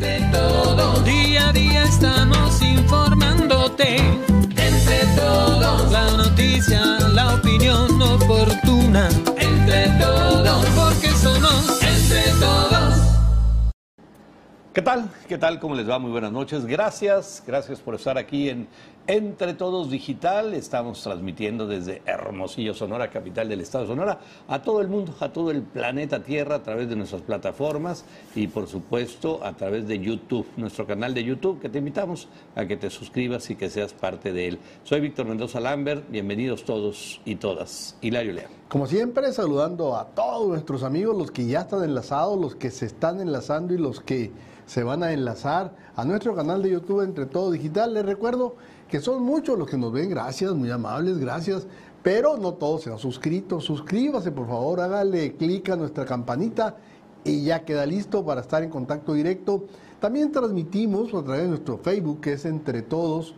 Entre 0.00 0.20
todos. 0.30 1.04
Día 1.04 1.48
a 1.48 1.52
día 1.52 1.82
estamos 1.82 2.62
informándote. 2.62 3.96
Entre 3.96 5.00
todos. 5.16 5.90
La 5.90 6.08
noticia, 6.16 6.80
la 7.12 7.34
opinión 7.34 8.00
oportuna. 8.00 9.08
Entre 9.36 9.88
todos. 9.98 10.66
Porque 10.66 11.08
somos 11.08 11.82
entre 11.82 12.30
todos. 12.38 12.94
¿Qué 14.72 14.82
tal? 14.82 15.10
¿Qué 15.26 15.36
tal? 15.36 15.58
¿Cómo 15.58 15.74
les 15.74 15.90
va? 15.90 15.98
Muy 15.98 16.12
buenas 16.12 16.30
noches. 16.30 16.64
Gracias, 16.64 17.42
gracias 17.44 17.80
por 17.80 17.96
estar 17.96 18.16
aquí 18.18 18.50
en 18.50 18.68
Entre 19.10 19.54
Todos 19.54 19.88
Digital. 19.90 20.52
Estamos 20.52 21.02
transmitiendo 21.02 21.66
desde 21.66 22.02
Hermosillo, 22.04 22.74
Sonora, 22.74 23.08
capital 23.08 23.48
del 23.48 23.62
estado 23.62 23.84
de 23.84 23.88
Sonora, 23.88 24.20
a 24.46 24.60
todo 24.60 24.82
el 24.82 24.88
mundo, 24.88 25.14
a 25.20 25.32
todo 25.32 25.50
el 25.50 25.62
planeta 25.62 26.22
Tierra 26.22 26.56
a 26.56 26.62
través 26.62 26.90
de 26.90 26.96
nuestras 26.96 27.22
plataformas 27.22 28.04
y 28.34 28.48
por 28.48 28.66
supuesto 28.66 29.42
a 29.42 29.54
través 29.54 29.88
de 29.88 29.98
YouTube, 29.98 30.46
nuestro 30.58 30.86
canal 30.86 31.14
de 31.14 31.24
YouTube, 31.24 31.58
que 31.58 31.70
te 31.70 31.78
invitamos 31.78 32.28
a 32.54 32.66
que 32.66 32.76
te 32.76 32.90
suscribas 32.90 33.48
y 33.48 33.56
que 33.56 33.70
seas 33.70 33.94
parte 33.94 34.34
de 34.34 34.48
él. 34.48 34.58
Soy 34.84 35.00
Víctor 35.00 35.24
Mendoza 35.24 35.58
Lambert, 35.58 36.04
bienvenidos 36.10 36.66
todos 36.66 37.22
y 37.24 37.36
todas. 37.36 37.96
Hilario 38.02 38.34
León. 38.34 38.50
Como 38.68 38.86
siempre, 38.86 39.32
saludando 39.32 39.96
a 39.96 40.08
todos 40.08 40.48
nuestros 40.48 40.82
amigos, 40.82 41.16
los 41.16 41.30
que 41.30 41.46
ya 41.46 41.60
están 41.60 41.82
enlazados, 41.82 42.38
los 42.38 42.56
que 42.56 42.70
se 42.70 42.84
están 42.84 43.22
enlazando 43.22 43.72
y 43.72 43.78
los 43.78 44.02
que 44.02 44.30
se 44.66 44.84
van 44.84 45.02
a 45.02 45.14
enlazar 45.14 45.72
a 45.96 46.04
nuestro 46.04 46.34
canal 46.34 46.62
de 46.62 46.72
YouTube 46.72 47.00
Entre 47.00 47.24
Todo 47.24 47.50
Digital. 47.50 47.94
Les 47.94 48.04
recuerdo 48.04 48.56
que 48.88 49.00
son 49.00 49.22
muchos 49.22 49.58
los 49.58 49.68
que 49.68 49.76
nos 49.76 49.92
ven, 49.92 50.08
gracias, 50.08 50.54
muy 50.54 50.70
amables, 50.70 51.18
gracias, 51.18 51.66
pero 52.02 52.36
no 52.36 52.54
todos 52.54 52.82
se 52.82 52.90
han 52.90 52.98
suscrito. 52.98 53.60
Suscríbase, 53.60 54.32
por 54.32 54.46
favor, 54.46 54.80
hágale 54.80 55.34
clic 55.36 55.68
a 55.70 55.76
nuestra 55.76 56.04
campanita 56.04 56.76
y 57.24 57.44
ya 57.44 57.64
queda 57.64 57.84
listo 57.84 58.24
para 58.24 58.40
estar 58.40 58.62
en 58.62 58.70
contacto 58.70 59.12
directo. 59.12 59.64
También 60.00 60.32
transmitimos 60.32 61.12
a 61.12 61.22
través 61.22 61.42
de 61.42 61.48
nuestro 61.48 61.78
Facebook, 61.78 62.20
que 62.20 62.34
es 62.34 62.44
Entre 62.44 62.82
Todos, 62.82 63.34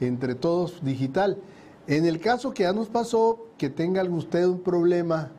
Entre 0.00 0.34
Todos 0.34 0.82
Digital. 0.82 1.38
En 1.86 2.06
el 2.06 2.18
caso 2.18 2.54
que 2.54 2.62
ya 2.62 2.72
nos 2.72 2.88
pasó, 2.88 3.46
que 3.58 3.68
tenga 3.68 4.02
usted 4.04 4.46
un 4.46 4.60
problema 4.60 5.32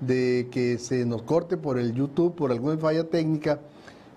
de 0.00 0.48
que 0.50 0.78
se 0.78 1.06
nos 1.06 1.22
corte 1.22 1.56
por 1.56 1.78
el 1.78 1.94
YouTube, 1.94 2.34
por 2.34 2.52
alguna 2.52 2.76
falla 2.76 3.08
técnica, 3.08 3.60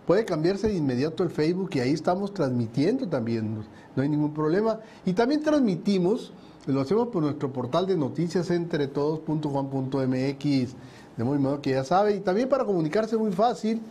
puede 0.09 0.25
cambiarse 0.25 0.67
de 0.67 0.73
inmediato 0.73 1.21
el 1.21 1.29
Facebook 1.29 1.69
y 1.75 1.81
ahí 1.81 1.91
estamos 1.91 2.33
transmitiendo 2.33 3.07
también, 3.07 3.63
no 3.95 4.01
hay 4.01 4.09
ningún 4.09 4.33
problema. 4.33 4.79
Y 5.05 5.13
también 5.13 5.43
transmitimos, 5.43 6.33
lo 6.65 6.81
hacemos 6.81 7.09
por 7.09 7.21
nuestro 7.21 7.53
portal 7.53 7.85
de 7.85 7.95
noticias 7.95 8.49
entretodos.com.mx, 8.49 10.75
de 11.15 11.23
modo 11.23 11.61
que 11.61 11.69
ya 11.69 11.83
sabe, 11.83 12.15
y 12.15 12.21
también 12.21 12.49
para 12.49 12.65
comunicarse 12.65 13.17
muy 13.17 13.31
fácil, 13.31 13.83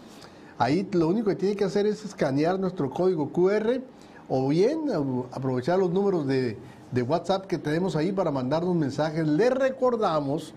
ahí 0.58 0.88
lo 0.90 1.06
único 1.06 1.28
que 1.28 1.36
tiene 1.36 1.54
que 1.54 1.62
hacer 1.62 1.86
es 1.86 2.04
escanear 2.04 2.58
nuestro 2.58 2.90
código 2.90 3.30
QR 3.30 3.80
o 4.28 4.48
bien 4.48 4.90
aprovechar 5.30 5.78
los 5.78 5.92
números 5.92 6.26
de, 6.26 6.58
de 6.90 7.02
WhatsApp 7.02 7.46
que 7.46 7.58
tenemos 7.58 7.94
ahí 7.94 8.10
para 8.10 8.32
mandarnos 8.32 8.74
mensajes. 8.74 9.24
Les 9.24 9.52
recordamos 9.52 10.52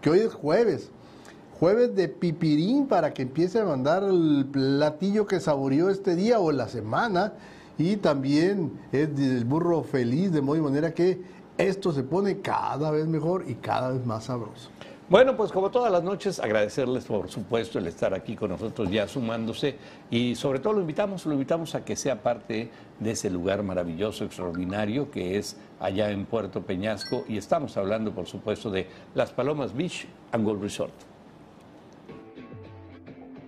que 0.00 0.10
hoy 0.10 0.18
es 0.18 0.34
jueves 0.34 0.90
jueves 1.58 1.94
de 1.94 2.08
pipirín 2.08 2.86
para 2.86 3.14
que 3.14 3.22
empiece 3.22 3.60
a 3.60 3.64
mandar 3.64 4.02
el 4.04 4.46
platillo 4.50 5.26
que 5.26 5.40
saboreó 5.40 5.90
este 5.90 6.16
día 6.16 6.38
o 6.40 6.52
la 6.52 6.68
semana. 6.68 7.32
Y 7.78 7.96
también 7.96 8.72
es 8.92 9.16
del 9.16 9.44
burro 9.44 9.82
feliz, 9.82 10.32
de 10.32 10.40
modo 10.40 10.56
y 10.56 10.60
manera 10.60 10.94
que 10.94 11.22
esto 11.58 11.92
se 11.92 12.02
pone 12.02 12.40
cada 12.40 12.90
vez 12.90 13.06
mejor 13.06 13.44
y 13.48 13.54
cada 13.54 13.90
vez 13.90 14.04
más 14.06 14.24
sabroso. 14.24 14.70
Bueno, 15.08 15.36
pues 15.36 15.52
como 15.52 15.70
todas 15.70 15.92
las 15.92 16.02
noches, 16.02 16.40
agradecerles 16.40 17.04
por 17.04 17.28
supuesto 17.28 17.78
el 17.78 17.86
estar 17.86 18.14
aquí 18.14 18.36
con 18.36 18.50
nosotros 18.50 18.90
ya 18.90 19.06
sumándose 19.06 19.76
y 20.10 20.34
sobre 20.34 20.60
todo 20.60 20.72
lo 20.72 20.80
invitamos, 20.80 21.26
lo 21.26 21.34
invitamos 21.34 21.74
a 21.74 21.84
que 21.84 21.94
sea 21.94 22.22
parte 22.22 22.70
de 23.00 23.10
ese 23.10 23.28
lugar 23.28 23.62
maravilloso, 23.62 24.24
extraordinario 24.24 25.10
que 25.10 25.36
es 25.36 25.58
allá 25.78 26.10
en 26.10 26.24
Puerto 26.24 26.62
Peñasco 26.62 27.24
y 27.28 27.36
estamos 27.36 27.76
hablando 27.76 28.12
por 28.12 28.26
supuesto 28.26 28.70
de 28.70 28.88
Las 29.14 29.30
Palomas 29.30 29.76
Beach 29.76 30.06
and 30.32 30.44
Golf 30.44 30.62
Resort. 30.62 31.13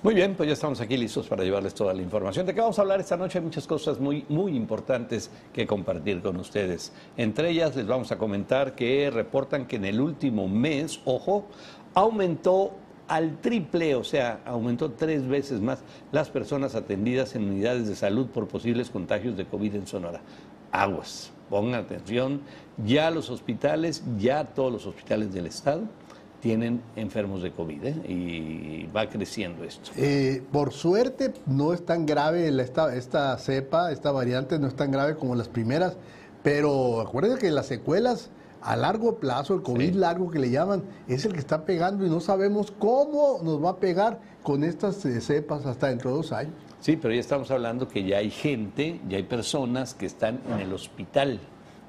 Muy 0.00 0.14
bien, 0.14 0.36
pues 0.36 0.46
ya 0.46 0.52
estamos 0.52 0.80
aquí 0.80 0.96
listos 0.96 1.26
para 1.26 1.42
llevarles 1.42 1.74
toda 1.74 1.92
la 1.92 2.00
información. 2.00 2.46
¿De 2.46 2.54
qué 2.54 2.60
vamos 2.60 2.78
a 2.78 2.82
hablar 2.82 3.00
esta 3.00 3.16
noche? 3.16 3.38
Hay 3.38 3.44
muchas 3.44 3.66
cosas 3.66 3.98
muy, 3.98 4.24
muy 4.28 4.54
importantes 4.54 5.28
que 5.52 5.66
compartir 5.66 6.22
con 6.22 6.36
ustedes. 6.36 6.92
Entre 7.16 7.50
ellas 7.50 7.74
les 7.74 7.84
vamos 7.84 8.12
a 8.12 8.16
comentar 8.16 8.76
que 8.76 9.10
reportan 9.10 9.66
que 9.66 9.74
en 9.74 9.84
el 9.84 10.00
último 10.00 10.46
mes, 10.46 11.00
ojo, 11.04 11.46
aumentó 11.94 12.74
al 13.08 13.40
triple, 13.40 13.96
o 13.96 14.04
sea, 14.04 14.40
aumentó 14.44 14.92
tres 14.92 15.26
veces 15.26 15.60
más 15.60 15.80
las 16.12 16.30
personas 16.30 16.76
atendidas 16.76 17.34
en 17.34 17.48
unidades 17.48 17.88
de 17.88 17.96
salud 17.96 18.28
por 18.28 18.46
posibles 18.46 18.90
contagios 18.90 19.36
de 19.36 19.46
COVID 19.46 19.74
en 19.74 19.88
Sonora. 19.88 20.20
Aguas, 20.70 21.32
pongan 21.50 21.80
atención, 21.80 22.42
ya 22.86 23.10
los 23.10 23.30
hospitales, 23.30 24.04
ya 24.16 24.44
todos 24.44 24.72
los 24.72 24.86
hospitales 24.86 25.32
del 25.32 25.46
Estado 25.46 25.88
tienen 26.40 26.80
enfermos 26.96 27.42
de 27.42 27.50
COVID 27.52 27.84
¿eh? 27.84 27.94
y 28.08 28.86
va 28.94 29.08
creciendo 29.08 29.64
esto. 29.64 29.90
Eh, 29.96 30.42
por 30.52 30.72
suerte 30.72 31.32
no 31.46 31.72
es 31.72 31.84
tan 31.84 32.06
grave 32.06 32.48
esta, 32.48 32.94
esta 32.94 33.36
cepa, 33.38 33.90
esta 33.90 34.12
variante 34.12 34.58
no 34.58 34.68
es 34.68 34.74
tan 34.74 34.90
grave 34.90 35.16
como 35.16 35.34
las 35.34 35.48
primeras, 35.48 35.96
pero 36.42 37.00
acuérdense 37.00 37.38
que 37.38 37.50
las 37.50 37.66
secuelas 37.66 38.30
a 38.60 38.76
largo 38.76 39.16
plazo, 39.16 39.54
el 39.54 39.62
COVID 39.62 39.94
largo 39.94 40.30
que 40.30 40.38
le 40.38 40.50
llaman, 40.50 40.82
es 41.06 41.24
el 41.24 41.32
que 41.32 41.38
está 41.38 41.64
pegando 41.64 42.04
y 42.04 42.10
no 42.10 42.20
sabemos 42.20 42.72
cómo 42.72 43.40
nos 43.42 43.62
va 43.62 43.70
a 43.70 43.76
pegar 43.76 44.20
con 44.42 44.64
estas 44.64 45.04
eh, 45.04 45.20
cepas 45.20 45.66
hasta 45.66 45.88
dentro 45.88 46.10
de 46.10 46.16
dos 46.16 46.32
años. 46.32 46.54
Sí, 46.80 46.96
pero 46.96 47.12
ya 47.12 47.20
estamos 47.20 47.50
hablando 47.50 47.88
que 47.88 48.04
ya 48.04 48.18
hay 48.18 48.30
gente, 48.30 49.00
ya 49.08 49.16
hay 49.16 49.24
personas 49.24 49.94
que 49.94 50.06
están 50.06 50.40
en 50.52 50.60
el 50.60 50.72
hospital 50.72 51.40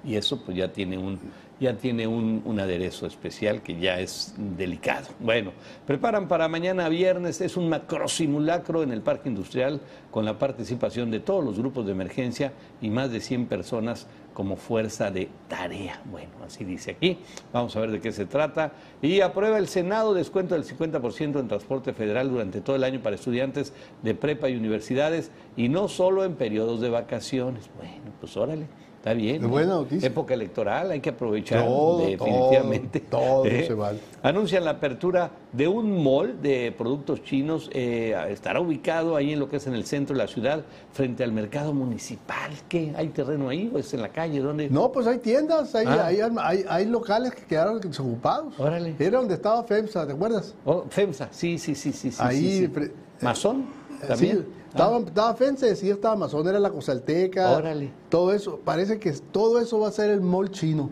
y 0.03 0.15
eso 0.15 0.41
pues 0.43 0.57
ya 0.57 0.71
tiene 0.71 0.97
un 0.97 1.19
ya 1.59 1.75
tiene 1.75 2.07
un, 2.07 2.59
aderezo 2.59 3.05
especial 3.05 3.61
que 3.61 3.79
ya 3.79 3.99
es 3.99 4.33
delicado. 4.37 5.07
Bueno, 5.19 5.51
preparan 5.85 6.27
para 6.27 6.47
mañana 6.47 6.89
viernes, 6.89 7.41
es 7.41 7.55
un 7.55 7.69
macro 7.69 8.07
simulacro 8.07 8.83
en 8.83 8.91
el 8.91 9.01
Parque 9.01 9.29
Industrial 9.29 9.79
con 10.11 10.25
la 10.25 10.37
participación 10.37 11.09
de 11.11 11.19
todos 11.19 11.43
los 11.43 11.57
grupos 11.57 11.85
de 11.85 11.93
emergencia 11.93 12.51
y 12.81 12.89
más 12.89 13.11
de 13.11 13.21
100 13.21 13.45
personas 13.47 14.07
como 14.33 14.55
fuerza 14.55 15.11
de 15.11 15.29
tarea. 15.47 16.01
Bueno, 16.09 16.31
así 16.45 16.63
dice 16.63 16.91
aquí. 16.91 17.17
Vamos 17.51 17.75
a 17.75 17.81
ver 17.81 17.91
de 17.91 17.99
qué 17.99 18.11
se 18.11 18.25
trata. 18.25 18.71
Y 19.01 19.21
aprueba 19.21 19.57
el 19.57 19.67
Senado 19.67 20.13
descuento 20.13 20.55
del 20.55 20.63
50% 20.63 21.39
en 21.39 21.47
transporte 21.47 21.93
federal 21.93 22.29
durante 22.29 22.61
todo 22.61 22.75
el 22.75 22.83
año 22.83 23.01
para 23.01 23.15
estudiantes 23.15 23.73
de 24.01 24.15
prepa 24.15 24.49
y 24.49 24.55
universidades 24.55 25.31
y 25.57 25.69
no 25.69 25.87
solo 25.87 26.23
en 26.23 26.35
periodos 26.35 26.79
de 26.81 26.89
vacaciones. 26.89 27.69
Bueno, 27.77 28.13
pues 28.19 28.37
órale. 28.37 28.67
Está 28.99 29.13
bien. 29.13 29.49
buena 29.49 29.75
noticia. 29.75 30.07
Época 30.07 30.33
electoral, 30.33 30.91
hay 30.91 30.99
que 30.99 31.11
aprovechar 31.11 31.65
definitivamente. 31.99 32.99
Todo, 33.09 33.45
¿Eh? 33.45 33.63
se 33.65 33.73
vale. 33.73 33.99
Anuncian 34.21 34.65
la 34.65 34.71
apertura 34.71 35.31
de 35.53 35.69
un 35.69 36.03
mall 36.03 36.41
de 36.41 36.73
productos 36.77 37.23
chinos. 37.23 37.69
Eh, 37.73 38.13
estará 38.29 38.59
ubicado 38.59 39.15
ahí 39.15 39.31
en 39.31 39.39
lo 39.39 39.47
que 39.47 39.55
es 39.55 39.67
en 39.67 39.73
el 39.73 39.85
centro 39.85 40.17
de 40.17 40.23
la 40.23 40.27
ciudad, 40.27 40.65
frente 40.91 41.23
al 41.23 41.31
mercado 41.31 41.73
municipal. 41.73 42.51
¿Qué? 42.67 42.93
¿Hay 42.97 43.07
terreno 43.07 43.47
ahí 43.47 43.71
o 43.73 43.77
es 43.77 43.93
en 43.93 44.01
la 44.01 44.09
calle? 44.09 44.41
¿Dónde? 44.41 44.69
No, 44.69 44.91
pues 44.91 45.07
hay 45.07 45.19
tiendas, 45.19 45.73
hay, 45.75 45.85
ah. 45.87 46.07
hay, 46.07 46.65
hay, 46.67 46.85
locales 46.85 47.33
que 47.33 47.45
quedaron 47.45 47.79
desocupados. 47.79 48.59
Órale. 48.59 48.95
Era 48.99 49.19
donde 49.19 49.35
estaba 49.35 49.63
FEMSA, 49.63 50.07
¿te 50.07 50.11
acuerdas? 50.11 50.53
Oh, 50.65 50.83
FEMSA, 50.89 51.29
sí, 51.31 51.57
sí, 51.57 51.73
sí, 51.73 51.93
sí. 51.93 52.11
Ahí. 52.19 52.69
Sí, 52.75 52.91
¿Masón? 53.21 53.78
¿También? 54.07 54.45
Estaba, 54.69 54.97
ah. 54.97 55.01
estaba 55.05 55.35
Fence, 55.35 55.65
decía, 55.65 55.93
estaba 55.93 56.13
Amazon, 56.13 56.47
era 56.47 56.59
la 56.59 56.69
Cosalteca. 56.69 57.51
Órale. 57.51 57.91
Todo 58.09 58.33
eso. 58.33 58.59
Parece 58.63 58.99
que 58.99 59.11
todo 59.11 59.59
eso 59.59 59.79
va 59.79 59.87
a 59.87 59.91
ser 59.91 60.09
el 60.11 60.21
mall 60.21 60.51
chino. 60.51 60.89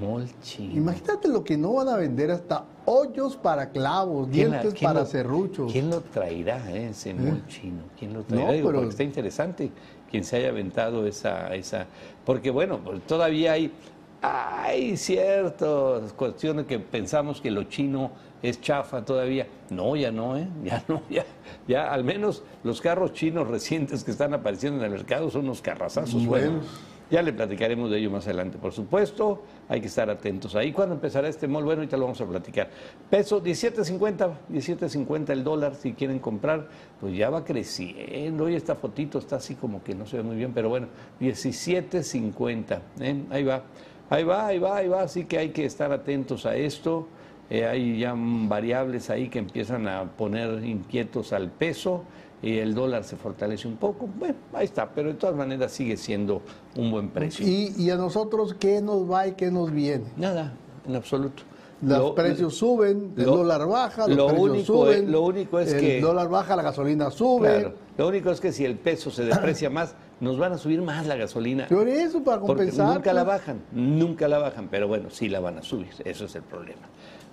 Mall 0.00 0.28
chino. 0.40 0.74
Imagínate 0.74 1.28
lo 1.28 1.42
que 1.42 1.56
no 1.56 1.74
van 1.74 1.88
a 1.88 1.96
vender 1.96 2.30
hasta 2.30 2.64
hoyos 2.84 3.36
para 3.36 3.70
clavos, 3.70 4.30
dientes 4.30 4.74
para 4.80 5.04
serruchos. 5.06 5.72
¿Quién 5.72 5.90
lo 5.90 6.00
traerá, 6.00 6.70
eh, 6.70 6.88
ese 6.90 7.14
mall 7.14 7.44
chino? 7.46 7.82
¿Quién 7.98 8.12
lo 8.12 8.22
traerá? 8.22 8.52
No, 8.52 8.66
pero... 8.66 8.88
está 8.88 9.02
interesante 9.02 9.70
quien 10.10 10.24
se 10.24 10.36
haya 10.36 10.48
aventado 10.48 11.06
esa, 11.06 11.54
esa. 11.54 11.86
Porque 12.24 12.50
bueno, 12.50 12.80
pues 12.82 13.02
todavía 13.06 13.52
hay 13.52 13.72
Hay 14.22 14.96
ciertas 14.96 16.12
cuestiones 16.14 16.66
que 16.66 16.78
pensamos 16.78 17.40
que 17.40 17.50
lo 17.50 17.64
chino 17.64 18.10
es 18.42 18.60
chafa 18.60 19.04
todavía. 19.04 19.46
No, 19.70 19.96
ya 19.96 20.10
no, 20.10 20.36
¿eh? 20.36 20.48
Ya 20.64 20.82
no, 20.88 21.02
ya, 21.10 21.24
ya 21.68 21.92
al 21.92 22.04
menos 22.04 22.42
los 22.64 22.80
carros 22.80 23.12
chinos 23.12 23.48
recientes 23.48 24.04
que 24.04 24.10
están 24.10 24.34
apareciendo 24.34 24.78
en 24.78 24.84
el 24.84 24.98
mercado 24.98 25.30
son 25.30 25.44
unos 25.44 25.60
carrazazos 25.60 26.26
buenos. 26.26 26.50
Buenos. 26.50 26.96
Ya 27.08 27.22
le 27.22 27.32
platicaremos 27.32 27.88
de 27.88 27.98
ello 27.98 28.10
más 28.10 28.26
adelante, 28.26 28.58
por 28.58 28.72
supuesto. 28.72 29.44
Hay 29.68 29.80
que 29.80 29.86
estar 29.86 30.10
atentos 30.10 30.56
ahí. 30.56 30.72
¿Cuándo 30.72 30.96
empezará 30.96 31.28
este 31.28 31.46
mall? 31.46 31.62
Bueno, 31.62 31.82
ahorita 31.82 31.96
lo 31.96 32.04
vamos 32.04 32.20
a 32.20 32.26
platicar. 32.26 32.68
Peso 33.08 33.40
17.50, 33.40 34.32
17.50 34.50 35.30
el 35.30 35.44
dólar 35.44 35.76
si 35.76 35.92
quieren 35.92 36.18
comprar. 36.18 36.68
Pues 37.00 37.16
ya 37.16 37.30
va 37.30 37.44
creciendo. 37.44 38.44
Hoy 38.44 38.56
esta 38.56 38.74
fotito 38.74 39.20
está 39.20 39.36
así 39.36 39.54
como 39.54 39.84
que 39.84 39.94
no 39.94 40.04
se 40.04 40.16
ve 40.16 40.24
muy 40.24 40.34
bien, 40.34 40.52
pero 40.52 40.68
bueno, 40.68 40.88
17.50. 41.20 42.80
¿eh? 43.00 43.24
Ahí 43.30 43.44
va. 43.44 43.62
Ahí 44.10 44.24
va, 44.24 44.46
ahí 44.46 44.58
va, 44.58 44.76
ahí 44.76 44.88
va. 44.88 45.02
Así 45.02 45.24
que 45.24 45.38
hay 45.38 45.50
que 45.50 45.64
estar 45.64 45.92
atentos 45.92 46.46
a 46.46 46.56
esto. 46.56 47.06
Eh, 47.48 47.64
hay 47.64 47.98
ya 47.98 48.14
variables 48.16 49.08
ahí 49.10 49.28
que 49.28 49.38
empiezan 49.38 49.86
a 49.86 50.04
poner 50.04 50.64
inquietos 50.64 51.32
al 51.32 51.50
peso 51.50 52.02
y 52.42 52.58
el 52.58 52.74
dólar 52.74 53.04
se 53.04 53.16
fortalece 53.16 53.68
un 53.68 53.76
poco. 53.76 54.08
Bueno, 54.18 54.34
ahí 54.52 54.64
está, 54.64 54.90
pero 54.90 55.08
de 55.08 55.14
todas 55.14 55.36
maneras 55.36 55.72
sigue 55.72 55.96
siendo 55.96 56.42
un 56.76 56.90
buen 56.90 57.08
precio. 57.08 57.46
Y, 57.46 57.72
y 57.76 57.90
a 57.90 57.96
nosotros, 57.96 58.54
¿qué 58.54 58.80
nos 58.80 59.10
va 59.10 59.28
y 59.28 59.32
qué 59.32 59.50
nos 59.50 59.70
viene? 59.70 60.04
Nada, 60.16 60.52
en 60.86 60.96
absoluto. 60.96 61.42
Los 61.82 61.98
Lo- 61.98 62.14
precios 62.14 62.54
suben, 62.56 63.12
el 63.18 63.24
lo- 63.26 63.36
dólar 63.36 63.66
baja, 63.68 64.06
los 64.08 64.16
lo 64.16 64.26
precios 64.28 64.48
único 64.50 64.64
suben. 64.66 65.04
es- 65.04 65.08
lo 65.10 65.22
único 65.22 65.58
es 65.60 65.72
el 65.74 65.80
que- 65.80 66.00
dólar 66.00 66.28
baja, 66.30 66.56
la 66.56 66.62
gasolina 66.62 67.10
sube. 67.10 67.48
Claro. 67.60 67.74
Lo 67.98 68.08
único 68.08 68.30
es 68.30 68.40
que 68.40 68.50
si 68.52 68.64
el 68.64 68.76
peso 68.76 69.10
se 69.10 69.24
deprecia 69.24 69.68
más, 69.68 69.94
nos 70.20 70.38
van 70.38 70.52
a 70.54 70.58
subir 70.58 70.80
más 70.80 71.06
la 71.06 71.16
gasolina. 71.16 71.66
Por 71.68 71.86
eso, 71.88 72.24
para 72.24 72.40
Porque 72.40 72.62
compensar. 72.64 72.94
nunca 72.94 73.12
la 73.12 73.24
pues. 73.26 73.36
bajan, 73.38 73.60
nunca 73.72 74.26
la 74.26 74.38
bajan, 74.38 74.68
pero 74.70 74.88
bueno, 74.88 75.10
sí 75.10 75.28
la 75.28 75.40
van 75.40 75.58
a 75.58 75.62
subir, 75.62 75.88
eso 76.04 76.24
es 76.24 76.34
el 76.34 76.42
problema. 76.42 76.80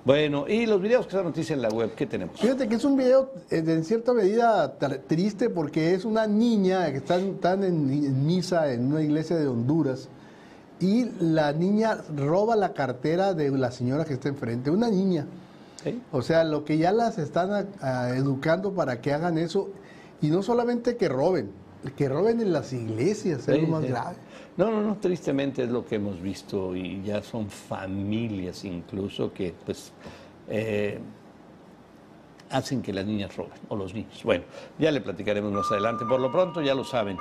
Bueno, 0.03 0.45
y 0.49 0.65
los 0.65 0.81
videos 0.81 1.05
que 1.05 1.13
son 1.13 1.23
noticia 1.23 1.53
en 1.53 1.61
la 1.61 1.69
web, 1.69 1.91
¿qué 1.95 2.05
tenemos? 2.05 2.37
Fíjate 2.37 2.67
que 2.67 2.75
es 2.75 2.83
un 2.83 2.97
video 2.97 3.31
eh, 3.49 3.63
en 3.65 3.85
cierta 3.85 4.11
medida 4.13 4.77
triste 5.07 5.49
porque 5.49 5.93
es 5.93 6.03
una 6.03 6.27
niña 6.27 6.91
que 6.91 6.97
están, 6.97 7.21
están 7.35 7.63
en, 7.63 7.89
en 7.89 8.25
misa 8.25 8.73
en 8.73 8.87
una 8.91 9.01
iglesia 9.01 9.37
de 9.37 9.47
Honduras 9.47 10.09
y 10.83 11.09
la 11.19 11.53
niña 11.53 11.97
roba 12.15 12.55
la 12.57 12.73
cartera 12.73 13.33
de 13.33 13.49
la 13.51 13.71
señora 13.71 14.03
que 14.03 14.13
está 14.15 14.27
enfrente, 14.27 14.69
una 14.69 14.89
niña. 14.89 15.25
¿Sí? 15.81 16.01
O 16.11 16.21
sea, 16.21 16.43
lo 16.43 16.65
que 16.65 16.77
ya 16.77 16.91
las 16.91 17.17
están 17.17 17.51
a- 17.53 17.65
a 17.81 18.09
educando 18.17 18.73
para 18.73 18.99
que 19.01 19.13
hagan 19.13 19.37
eso 19.37 19.69
y 20.21 20.27
no 20.27 20.43
solamente 20.43 20.97
que 20.97 21.07
roben, 21.07 21.51
que 21.95 22.09
roben 22.09 22.41
en 22.41 22.51
las 22.51 22.73
iglesias, 22.73 23.47
es 23.47 23.61
lo 23.61 23.67
más 23.67 23.83
sí. 23.83 23.87
grave. 23.89 24.15
No, 24.57 24.71
no, 24.71 24.81
no, 24.81 24.95
tristemente 24.97 25.63
es 25.63 25.69
lo 25.69 25.85
que 25.85 25.95
hemos 25.95 26.21
visto 26.21 26.75
y 26.75 27.01
ya 27.03 27.23
son 27.23 27.49
familias 27.49 28.65
incluso 28.65 29.31
que 29.33 29.53
pues 29.65 29.91
eh, 30.49 30.99
hacen 32.49 32.81
que 32.81 32.91
las 32.93 33.05
niñas 33.05 33.35
roben 33.35 33.53
o 33.69 33.75
los 33.75 33.93
niños. 33.93 34.21
Bueno, 34.23 34.43
ya 34.77 34.91
le 34.91 34.99
platicaremos 35.01 35.51
más 35.51 35.71
adelante. 35.71 36.03
Por 36.07 36.19
lo 36.19 36.31
pronto 36.31 36.61
ya 36.61 36.75
lo 36.75 36.83
saben. 36.83 37.17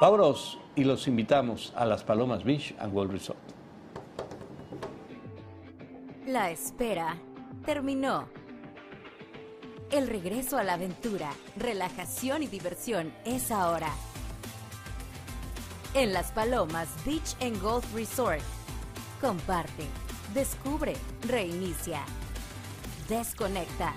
Vámonos 0.00 0.58
y 0.80 0.84
los 0.84 1.06
invitamos 1.08 1.74
a 1.76 1.84
las 1.84 2.04
Palomas 2.04 2.42
Beach 2.42 2.74
and 2.78 2.94
World 2.94 3.12
Resort. 3.12 3.38
La 6.26 6.50
espera 6.50 7.18
terminó. 7.66 8.30
El 9.90 10.08
regreso 10.08 10.56
a 10.56 10.64
la 10.64 10.74
aventura, 10.74 11.32
relajación 11.58 12.42
y 12.44 12.46
diversión 12.46 13.12
es 13.26 13.50
ahora. 13.50 13.90
En 15.92 16.14
Las 16.14 16.32
Palomas 16.32 16.88
Beach 17.04 17.36
and 17.42 17.60
Golf 17.60 17.84
Resort. 17.94 18.40
Comparte, 19.20 19.84
descubre, 20.32 20.94
reinicia, 21.28 22.00
desconecta. 23.06 23.92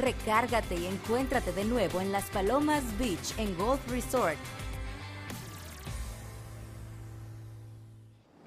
Recárgate 0.00 0.76
y 0.76 0.86
encuéntrate 0.86 1.52
de 1.52 1.64
nuevo 1.64 2.00
en 2.00 2.10
Las 2.10 2.24
Palomas 2.30 2.82
Beach 2.98 3.38
and 3.38 3.56
Golf 3.58 3.80
Resort. 3.90 4.38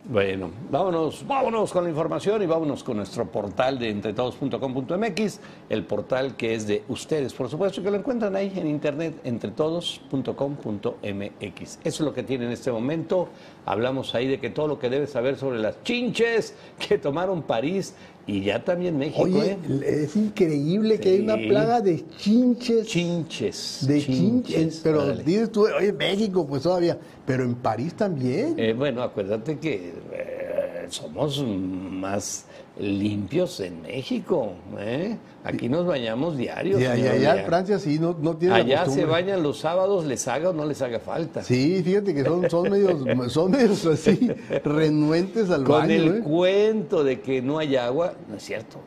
Bueno, 0.05 0.51
vámonos, 0.69 1.25
vámonos 1.25 1.71
con 1.71 1.85
la 1.85 1.89
información 1.89 2.43
y 2.43 2.45
vámonos 2.45 2.83
con 2.83 2.97
nuestro 2.97 3.25
portal 3.25 3.79
de 3.79 3.89
entretodos.com.mx, 3.89 5.39
el 5.69 5.85
portal 5.85 6.35
que 6.35 6.55
es 6.55 6.67
de 6.67 6.83
ustedes, 6.89 7.33
por 7.33 7.49
supuesto, 7.49 7.81
que 7.81 7.89
lo 7.89 7.95
encuentran 7.95 8.35
ahí 8.35 8.51
en 8.53 8.67
internet, 8.67 9.21
entretodos.com.mx. 9.23 11.61
Eso 11.61 11.79
es 11.83 11.99
lo 12.01 12.13
que 12.13 12.23
tiene 12.23 12.45
en 12.45 12.51
este 12.51 12.69
momento. 12.69 13.29
Hablamos 13.65 14.13
ahí 14.13 14.27
de 14.27 14.41
que 14.41 14.49
todo 14.49 14.67
lo 14.67 14.77
que 14.77 14.89
debes 14.89 15.11
saber 15.11 15.37
sobre 15.37 15.59
las 15.59 15.81
chinches 15.83 16.57
que 16.85 16.97
tomaron 16.97 17.43
París 17.43 17.95
y 18.25 18.41
ya 18.41 18.63
también 18.63 18.97
México, 18.97 19.23
Oye, 19.23 19.57
¿eh? 19.69 20.03
es 20.03 20.15
increíble 20.15 20.97
que 20.99 21.09
hay 21.09 21.19
una 21.19 21.35
plaga 21.35 21.81
de 21.81 22.05
chinches. 22.17 22.87
Chinches. 22.87 23.85
De 23.85 23.99
chinches, 24.01 24.79
pero 24.81 25.13
dices 25.17 25.51
tú, 25.51 25.65
oye, 25.67 25.91
México, 25.91 26.47
pues 26.47 26.63
todavía, 26.63 26.97
pero 27.25 27.43
en 27.43 27.55
París 27.55 27.93
también. 27.95 28.55
Eh, 28.57 28.73
bueno, 28.73 29.03
acuérdate 29.03 29.59
que 29.59 29.93
eh, 30.13 30.85
somos 30.87 31.43
más 31.43 32.45
limpios 32.79 33.59
en 33.59 33.81
México. 33.83 34.53
¿eh? 34.79 35.17
Aquí 35.43 35.69
nos 35.69 35.85
bañamos 35.85 36.37
diarios. 36.37 36.81
y 36.81 36.85
allá, 36.85 37.39
en. 37.39 37.45
Francia 37.45 37.77
sí, 37.77 37.99
no, 37.99 38.15
no 38.19 38.35
tiene 38.37 38.55
la 38.55 38.61
Allá 38.61 38.85
se 38.89 39.05
bañan 39.05 39.43
los 39.43 39.59
sábados, 39.59 40.05
les 40.05 40.27
haga 40.27 40.49
o 40.49 40.53
no 40.53 40.65
les 40.65 40.81
haga 40.81 40.99
falta. 40.99 41.43
Sí, 41.43 41.81
fíjate 41.83 42.13
que 42.13 42.23
son, 42.23 42.49
son 42.49 42.69
medios, 42.71 43.03
son 43.31 43.51
medios 43.51 43.85
así, 43.85 44.31
renuentes 44.63 45.49
al 45.49 45.63
Con 45.63 45.81
baño. 45.81 45.93
el 45.93 46.07
¿eh? 46.17 46.19
cuento 46.23 47.03
de 47.03 47.19
que 47.21 47.41
no 47.41 47.59
hay 47.59 47.75
agua, 47.75 48.13
no 48.29 48.37
es 48.37 48.43
cierto. 48.43 48.77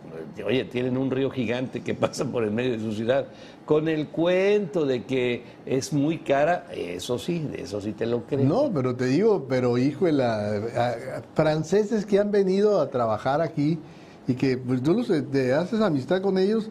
Oye, 0.44 0.64
tienen 0.64 0.96
un 0.96 1.10
río 1.10 1.30
gigante 1.30 1.82
que 1.82 1.94
pasa 1.94 2.24
por 2.24 2.42
el 2.44 2.50
medio 2.50 2.72
de 2.72 2.80
su 2.80 2.92
ciudad. 2.92 3.26
Con 3.66 3.88
el 3.88 4.08
cuento 4.08 4.86
de 4.86 5.04
que 5.04 5.42
es 5.66 5.92
muy 5.92 6.18
cara, 6.18 6.66
eso 6.72 7.18
sí, 7.18 7.40
de 7.40 7.62
eso 7.62 7.80
sí 7.80 7.92
te 7.92 8.06
lo 8.06 8.22
creo. 8.22 8.44
No, 8.44 8.70
pero 8.72 8.94
te 8.94 9.06
digo, 9.06 9.46
pero 9.48 9.76
hijo 9.76 10.06
la 10.08 10.36
a- 10.36 10.88
a- 10.90 11.22
franceses 11.34 12.06
que 12.06 12.18
han 12.20 12.30
venido 12.30 12.80
a 12.80 12.90
trabajar 12.90 13.40
aquí 13.40 13.75
y 14.28 14.34
que 14.34 14.56
pues 14.58 14.82
tú 14.82 14.94
los, 14.94 15.10
te 15.30 15.52
haces 15.54 15.80
amistad 15.80 16.20
con 16.20 16.38
ellos 16.38 16.68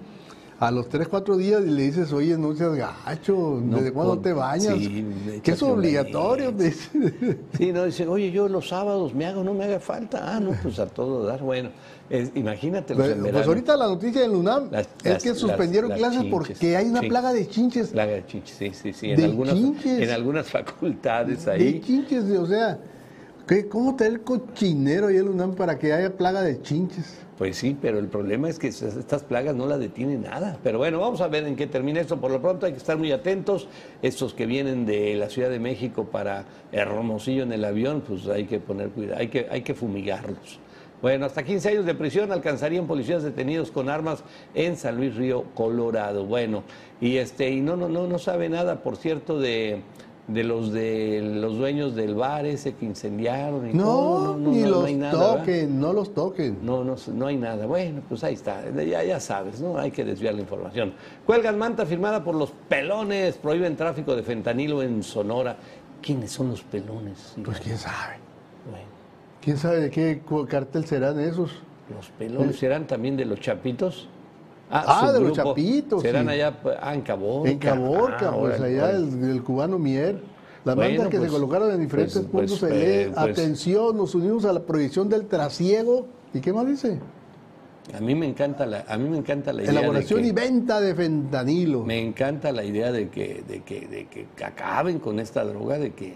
a 0.57 0.71
los 0.71 0.87
3, 0.87 1.09
4 1.09 1.35
días 1.35 1.61
y 1.65 1.69
le 1.69 1.81
dices, 1.83 2.13
oye, 2.13 2.37
no 2.37 2.55
seas 2.55 2.75
gacho, 2.75 3.61
No, 3.61 3.75
¿desde 3.77 3.91
cuándo 3.91 4.13
pon- 4.13 4.21
te 4.23 4.31
bañas? 4.31 4.73
sí, 4.77 5.05
que 5.43 5.51
es 5.51 5.61
obligatorio. 5.63 6.51
dice. 6.53 6.89
Sí, 7.57 7.73
no, 7.73 7.83
dicen, 7.83 8.07
oye, 8.07 8.31
yo 8.31 8.47
los 8.47 8.69
sábados 8.69 9.13
me 9.13 9.25
hago, 9.25 9.43
no 9.43 9.53
me 9.53 9.65
haga 9.65 9.81
falta. 9.81 10.35
Ah, 10.35 10.39
no, 10.39 10.51
pues 10.63 10.79
a 10.79 10.85
todo 10.87 11.25
dar. 11.25 11.41
Bueno, 11.41 11.71
es- 12.09 12.31
imagínatelos 12.35 13.05
en 13.09 13.19
Pues, 13.19 13.33
pues 13.33 13.47
ahorita 13.47 13.75
la 13.75 13.87
noticia 13.87 14.21
del 14.21 14.31
UNAM 14.31 14.69
Las- 14.71 14.87
es 15.03 15.11
las- 15.13 15.23
que 15.23 15.33
suspendieron 15.35 15.89
las- 15.89 15.99
las 15.99 16.09
clases 16.11 16.31
chinches, 16.31 16.47
porque 16.57 16.77
hay 16.77 16.85
una 16.87 17.01
sí. 17.01 17.07
plaga 17.09 17.33
de 17.33 17.47
chinches. 17.49 17.87
Plaga 17.89 18.11
de 18.13 18.25
chinches, 18.25 18.55
sí, 18.57 18.71
sí, 18.73 18.93
sí. 18.93 19.09
En, 19.11 19.17
De 19.17 19.25
algunas, 19.25 19.55
chinches. 19.55 19.99
en 19.99 20.09
algunas 20.09 20.47
facultades 20.49 21.43
De 21.45 21.51
ahí. 21.51 21.81
chinches, 21.85 22.23
o 22.31 22.47
sea, 22.47 22.79
¿qué, 23.47 23.67
¿cómo 23.67 23.95
traer 23.95 24.13
el 24.13 24.21
cochinero 24.21 25.07
ahí 25.07 25.17
el 25.17 25.29
UNAM 25.29 25.55
para 25.55 25.77
que 25.77 25.93
haya 25.93 26.15
plaga 26.15 26.41
de 26.41 26.61
chinches? 26.61 27.19
Pues 27.37 27.57
sí, 27.57 27.77
pero 27.79 27.99
el 27.99 28.07
problema 28.07 28.47
es 28.47 28.59
que 28.59 28.69
estas 28.69 29.23
plagas 29.23 29.55
no 29.55 29.67
las 29.67 29.79
detiene 29.79 30.17
nada. 30.17 30.57
Pero 30.63 30.77
bueno, 30.77 30.99
vamos 30.99 31.19
a 31.19 31.27
ver 31.27 31.45
en 31.45 31.57
qué 31.57 31.67
termina 31.67 31.99
esto. 31.99 32.21
Por 32.21 32.31
lo 32.31 32.41
pronto 32.41 32.65
hay 32.65 32.71
que 32.71 32.77
estar 32.77 32.97
muy 32.97 33.11
atentos. 33.11 33.67
Estos 34.01 34.33
que 34.33 34.45
vienen 34.45 34.85
de 34.85 35.15
la 35.15 35.29
Ciudad 35.29 35.49
de 35.49 35.59
México 35.59 36.05
para 36.05 36.45
Hermosillo 36.71 37.43
en 37.43 37.51
el 37.51 37.65
avión, 37.65 38.01
pues 38.07 38.27
hay 38.27 38.45
que 38.45 38.59
poner 38.59 38.89
cuidado, 38.89 39.19
hay 39.19 39.27
que, 39.27 39.47
hay 39.49 39.61
que 39.63 39.73
fumigarlos. 39.73 40.59
Bueno, 41.01 41.25
hasta 41.25 41.43
15 41.43 41.69
años 41.69 41.85
de 41.85 41.93
prisión 41.93 42.31
alcanzarían 42.31 42.87
policías 42.87 43.21
detenidos 43.21 43.69
con 43.69 43.89
armas 43.89 44.23
en 44.53 44.77
San 44.77 44.95
Luis 44.95 45.15
Río, 45.15 45.43
Colorado. 45.53 46.25
Bueno, 46.25 46.63
y 47.01 47.17
este 47.17 47.49
y 47.51 47.59
no 47.59 47.75
no 47.75 47.89
no 47.89 48.07
no 48.07 48.17
sabe 48.17 48.47
nada, 48.47 48.81
por 48.81 48.95
cierto, 48.95 49.37
de 49.37 49.81
de 50.27 50.43
los 50.43 50.71
de 50.73 51.21
los 51.21 51.57
dueños 51.57 51.93
del 51.95 52.15
bar 52.15 52.45
ese 52.47 52.73
que 52.73 52.85
incendiaron 52.85 53.69
y 53.69 53.73
No, 53.73 53.83
todo. 53.83 54.37
ni 54.37 54.61
no, 54.63 54.69
los 54.69 54.85
hay 54.85 54.95
nada, 54.95 55.13
¿verdad? 55.13 55.37
toquen, 55.39 55.79
no 55.79 55.93
los 55.93 56.13
toquen. 56.15 56.57
No, 56.63 56.83
no, 56.83 56.95
no 57.13 57.27
hay 57.27 57.37
nada. 57.37 57.65
Bueno, 57.67 58.01
pues 58.09 58.23
ahí 58.23 58.33
está. 58.33 58.63
Ya, 58.73 59.03
ya 59.03 59.19
sabes, 59.19 59.61
¿no? 59.61 59.77
Hay 59.77 59.91
que 59.91 60.03
desviar 60.03 60.33
la 60.33 60.41
información. 60.41 60.93
Cuelgan 61.25 61.57
manta 61.59 61.85
firmada 61.85 62.23
por 62.23 62.33
los 62.35 62.51
pelones. 62.67 63.37
Prohíben 63.37 63.75
tráfico 63.75 64.15
de 64.15 64.23
fentanilo 64.23 64.81
en 64.81 65.03
Sonora. 65.03 65.57
¿Quiénes 66.01 66.31
son 66.31 66.49
los 66.49 66.61
pelones? 66.63 67.35
Pues 67.43 67.59
quién 67.59 67.77
sabe. 67.77 68.15
Bueno, 68.69 68.85
¿Quién 69.41 69.57
sabe 69.57 69.79
de 69.79 69.89
qué 69.91 70.21
cartel 70.47 70.85
serán 70.85 71.19
esos? 71.19 71.51
los 71.95 72.09
pelones 72.17 72.55
serán 72.57 72.87
también 72.87 73.15
de 73.15 73.25
los 73.25 73.39
chapitos. 73.39 74.09
Ah, 74.69 75.11
de 75.13 75.19
los 75.21 75.33
chapitos, 75.33 76.01
Serán 76.01 76.25
sí. 76.25 76.31
allá, 76.33 76.59
pues, 76.61 76.75
ah, 76.81 76.93
en 76.95 77.01
Caborca. 77.01 77.49
En 77.51 77.59
Caborca, 77.59 78.29
Ah, 78.29 78.35
pues 78.37 78.59
allá 78.59 78.91
el, 78.91 79.23
el 79.29 79.43
cubano 79.43 79.77
Mier. 79.77 80.19
Las 80.65 80.75
Bueno, 80.75 80.89
mantas 80.93 81.09
que 81.09 81.17
pues, 81.19 81.29
se 81.29 81.35
colocaron 81.37 81.71
en 81.71 81.79
diferentes 81.81 82.15
pues, 82.17 82.25
puntos 82.27 82.59
pues, 82.59 82.71
se 82.71 83.05
lee, 83.05 83.11
pues- 83.13 83.17
atención, 83.39 83.95
nos 83.95 84.15
unimos 84.15 84.45
a 84.45 84.53
la 84.53 84.61
prohibición 84.61 85.07
del 85.09 85.27
trasiego. 85.27 86.07
¿Y 86.33 86.39
qué 86.39 86.51
más 86.51 86.65
dice? 86.65 86.99
A 87.95 87.99
mí 87.99 88.15
me 88.15 88.25
encanta 88.25 88.65
la, 88.65 88.83
a 88.87 88.97
mí 88.97 89.07
me 89.07 89.17
encanta 89.17 89.53
la 89.53 89.61
idea 89.61 89.71
Elaboración 89.71 90.23
de 90.23 90.27
y 90.29 90.31
venta 90.31 90.81
de 90.81 90.95
fentanilo. 90.95 91.83
Me 91.83 91.99
encanta 92.01 92.51
la 92.51 92.63
idea 92.63 92.91
de 92.91 93.09
que, 93.09 93.43
de 93.47 93.61
que, 93.61 93.81
de 93.87 94.07
que 94.07 94.25
acaben 94.43 94.97
con 94.97 95.19
esta 95.19 95.43
droga, 95.45 95.77
de 95.77 95.93
que 95.93 96.15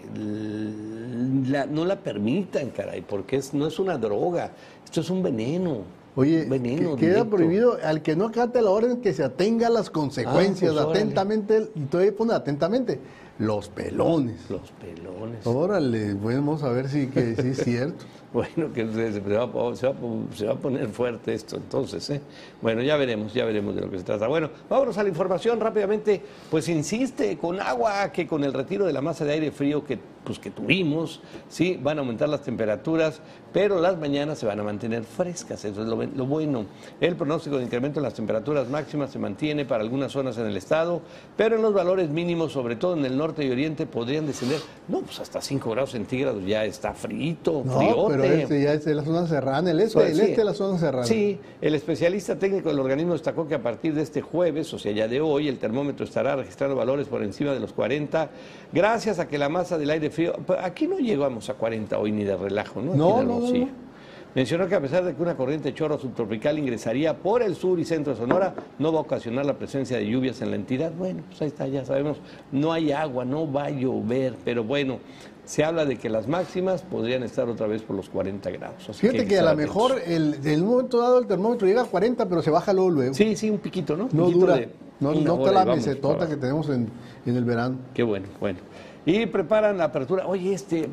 la- 1.48 1.66
no 1.66 1.84
la 1.84 2.00
permitan, 2.00 2.70
caray, 2.70 3.02
porque 3.02 3.36
es, 3.36 3.54
no 3.54 3.68
es 3.68 3.78
una 3.78 3.96
droga, 3.98 4.50
esto 4.84 5.00
es 5.00 5.10
un 5.10 5.22
veneno. 5.22 5.82
Oye, 6.16 6.44
veneno 6.48 6.96
que- 6.96 7.02
queda 7.06 7.14
directo. 7.16 7.36
prohibido 7.36 7.76
al 7.84 8.02
que 8.02 8.16
no 8.16 8.26
acate 8.26 8.60
la 8.62 8.70
orden 8.70 9.00
que 9.00 9.12
se 9.14 9.22
atenga 9.22 9.68
a 9.68 9.70
las 9.70 9.90
consecuencias 9.90 10.70
Ah, 10.72 10.74
pues, 10.74 10.84
órale. 10.86 11.00
atentamente, 11.00 11.70
y 11.74 11.80
todavía 11.82 12.16
pone 12.16 12.34
atentamente, 12.34 12.98
los 13.38 13.68
pelones. 13.68 14.50
Los 14.50 14.70
pelones. 14.72 15.46
Órale, 15.46 16.14
bueno, 16.14 16.40
vamos 16.40 16.62
a 16.64 16.70
ver 16.70 16.88
si, 16.88 17.06
que, 17.06 17.36
si 17.36 17.48
es 17.48 17.62
cierto. 17.64 18.04
Bueno, 18.32 18.72
que 18.72 18.86
se, 18.86 19.12
se 19.14 19.20
va, 19.20 19.42
a- 19.44 19.74
se 19.76 19.88
va 19.88 19.92
a- 19.92 20.36
se 20.36 20.46
va 20.46 20.52
a 20.52 20.56
poner 20.56 20.86
fuerte 20.88 21.34
esto 21.34 21.56
entonces, 21.56 22.08
¿eh? 22.10 22.20
Bueno, 22.62 22.80
ya 22.80 22.96
veremos, 22.96 23.34
ya 23.34 23.44
veremos 23.44 23.74
de 23.74 23.80
lo 23.80 23.90
que 23.90 23.98
se 23.98 24.04
trata. 24.04 24.28
Bueno, 24.28 24.50
vámonos 24.68 24.96
a 24.98 25.02
la 25.02 25.08
información 25.08 25.58
rápidamente. 25.58 26.22
Pues 26.48 26.68
insiste 26.68 27.36
con 27.38 27.60
agua 27.60 28.10
que 28.12 28.28
con 28.28 28.44
el 28.44 28.52
retiro 28.52 28.86
de 28.86 28.92
la 28.92 29.00
masa 29.00 29.24
de 29.24 29.32
aire 29.32 29.50
frío 29.50 29.84
que, 29.84 29.98
pues, 30.24 30.38
que 30.38 30.50
tuvimos, 30.50 31.20
sí, 31.48 31.76
van 31.82 31.98
a 31.98 32.02
aumentar 32.02 32.28
las 32.28 32.42
temperaturas, 32.42 33.20
pero 33.52 33.80
las 33.80 33.98
mañanas 33.98 34.38
se 34.38 34.46
van 34.46 34.60
a 34.60 34.62
mantener 34.62 35.02
frescas, 35.02 35.64
eso 35.64 35.82
es 35.82 35.88
lo, 35.88 36.26
bueno. 36.26 36.66
El 37.00 37.16
pronóstico 37.16 37.56
de 37.58 37.64
incremento 37.64 37.98
en 37.98 38.04
las 38.04 38.14
temperaturas 38.14 38.68
máximas 38.68 39.10
se 39.10 39.18
mantiene 39.18 39.64
para 39.64 39.82
algunas 39.82 40.12
zonas 40.12 40.38
en 40.38 40.46
el 40.46 40.56
estado, 40.56 41.00
pero 41.36 41.56
en 41.56 41.62
los 41.62 41.74
valores 41.74 42.08
mínimos, 42.10 42.52
sobre 42.52 42.76
todo 42.76 42.96
en 42.96 43.04
el 43.04 43.16
norte 43.16 43.44
y 43.44 43.50
oriente, 43.50 43.86
podrían 43.86 44.26
descender, 44.26 44.60
no, 44.86 45.00
pues 45.00 45.18
hasta 45.18 45.40
5 45.40 45.68
grados 45.70 45.90
centígrados 45.90 46.44
ya 46.46 46.64
está 46.64 46.94
frito, 46.94 47.62
No, 47.64 47.72
friote. 47.78 48.19
Pero 48.22 48.34
este 48.34 48.62
ya 48.62 48.72
es 48.74 48.84
de 48.84 48.94
la 48.94 49.02
zona 49.04 49.26
serrana, 49.26 49.70
el 49.70 49.80
este, 49.80 49.94
Pues, 49.94 50.10
el 50.10 50.16
sí. 50.16 50.22
este 50.22 50.36
de 50.36 50.44
la 50.44 50.54
zona 50.54 50.78
serrana. 50.78 51.06
Sí, 51.06 51.38
el 51.60 51.74
especialista 51.74 52.38
técnico 52.38 52.68
del 52.68 52.78
organismo 52.80 53.12
destacó 53.12 53.46
que 53.48 53.54
a 53.54 53.62
partir 53.62 53.94
de 53.94 54.02
este 54.02 54.20
jueves, 54.22 54.72
o 54.74 54.78
sea, 54.78 54.92
ya 54.92 55.08
de 55.08 55.20
hoy, 55.20 55.48
el 55.48 55.58
termómetro 55.58 56.04
estará 56.04 56.36
registrando 56.36 56.76
valores 56.76 57.08
por 57.08 57.22
encima 57.22 57.52
de 57.52 57.60
los 57.60 57.72
40, 57.72 58.30
gracias 58.72 59.18
a 59.18 59.28
que 59.28 59.38
la 59.38 59.48
masa 59.48 59.78
del 59.78 59.90
aire 59.90 60.10
frío, 60.10 60.34
pues, 60.46 60.58
aquí 60.62 60.86
no 60.86 60.98
llegamos 60.98 61.48
a 61.50 61.54
40 61.54 61.98
hoy 61.98 62.12
ni 62.12 62.24
de 62.24 62.36
relajo, 62.36 62.80
¿no? 62.80 62.90
Aquí 62.92 62.98
No, 62.98 63.22
no, 63.22 63.40
no. 63.40 63.90
Mencionó 64.32 64.68
que 64.68 64.76
a 64.76 64.80
pesar 64.80 65.04
de 65.04 65.12
que 65.12 65.20
una 65.20 65.36
corriente 65.36 65.74
chorro 65.74 65.98
subtropical 65.98 66.56
ingresaría 66.56 67.16
por 67.16 67.42
el 67.42 67.56
sur 67.56 67.80
y 67.80 67.84
centro 67.84 68.12
de 68.12 68.18
Sonora, 68.20 68.54
no 68.78 68.92
va 68.92 69.00
a 69.00 69.02
ocasionar 69.02 69.44
la 69.44 69.54
presencia 69.54 69.96
de 69.96 70.06
lluvias 70.06 70.40
en 70.40 70.50
la 70.50 70.56
entidad. 70.56 70.92
Bueno, 70.92 71.24
pues 71.28 71.42
ahí 71.42 71.48
está, 71.48 71.66
ya 71.66 71.84
sabemos, 71.84 72.18
no 72.52 72.72
hay 72.72 72.92
agua, 72.92 73.24
no 73.24 73.50
va 73.50 73.64
a 73.64 73.70
llover, 73.70 74.36
pero 74.44 74.62
bueno, 74.62 75.00
se 75.44 75.64
habla 75.64 75.84
de 75.84 75.96
que 75.96 76.08
las 76.08 76.28
máximas 76.28 76.82
podrían 76.82 77.22
estar 77.22 77.48
otra 77.48 77.66
vez 77.66 77.82
por 77.82 77.96
los 77.96 78.08
40 78.08 78.50
grados. 78.50 78.88
así 78.88 79.00
Fíjate 79.00 79.26
que 79.26 79.38
a 79.38 79.42
lo 79.42 79.56
mejor 79.56 80.00
el, 80.06 80.38
en 80.44 80.62
un 80.62 80.68
momento 80.68 80.98
dado 80.98 81.18
el 81.18 81.26
termómetro 81.26 81.66
llega 81.66 81.82
a 81.82 81.86
40, 81.86 82.28
pero 82.28 82.42
se 82.42 82.50
baja 82.50 82.72
luego. 82.72 82.90
luego. 82.90 83.14
Sí, 83.14 83.36
sí, 83.36 83.50
un 83.50 83.58
piquito, 83.58 83.96
¿no? 83.96 84.08
no 84.12 84.26
Piquito 84.26 84.40
dura, 84.40 84.56
de 84.56 84.68
no, 85.00 85.14
no 85.14 85.38
está 85.38 85.52
la 85.52 85.64
mesetota 85.64 86.28
que 86.28 86.36
tenemos 86.36 86.68
en, 86.68 86.88
en 87.26 87.36
el 87.36 87.44
verano. 87.44 87.78
Qué 87.94 88.02
bueno, 88.02 88.26
bueno. 88.38 88.58
Y 89.06 89.26
preparan 89.26 89.78
la 89.78 89.84
apertura, 89.84 90.26
oye, 90.26 90.52
este, 90.52 90.88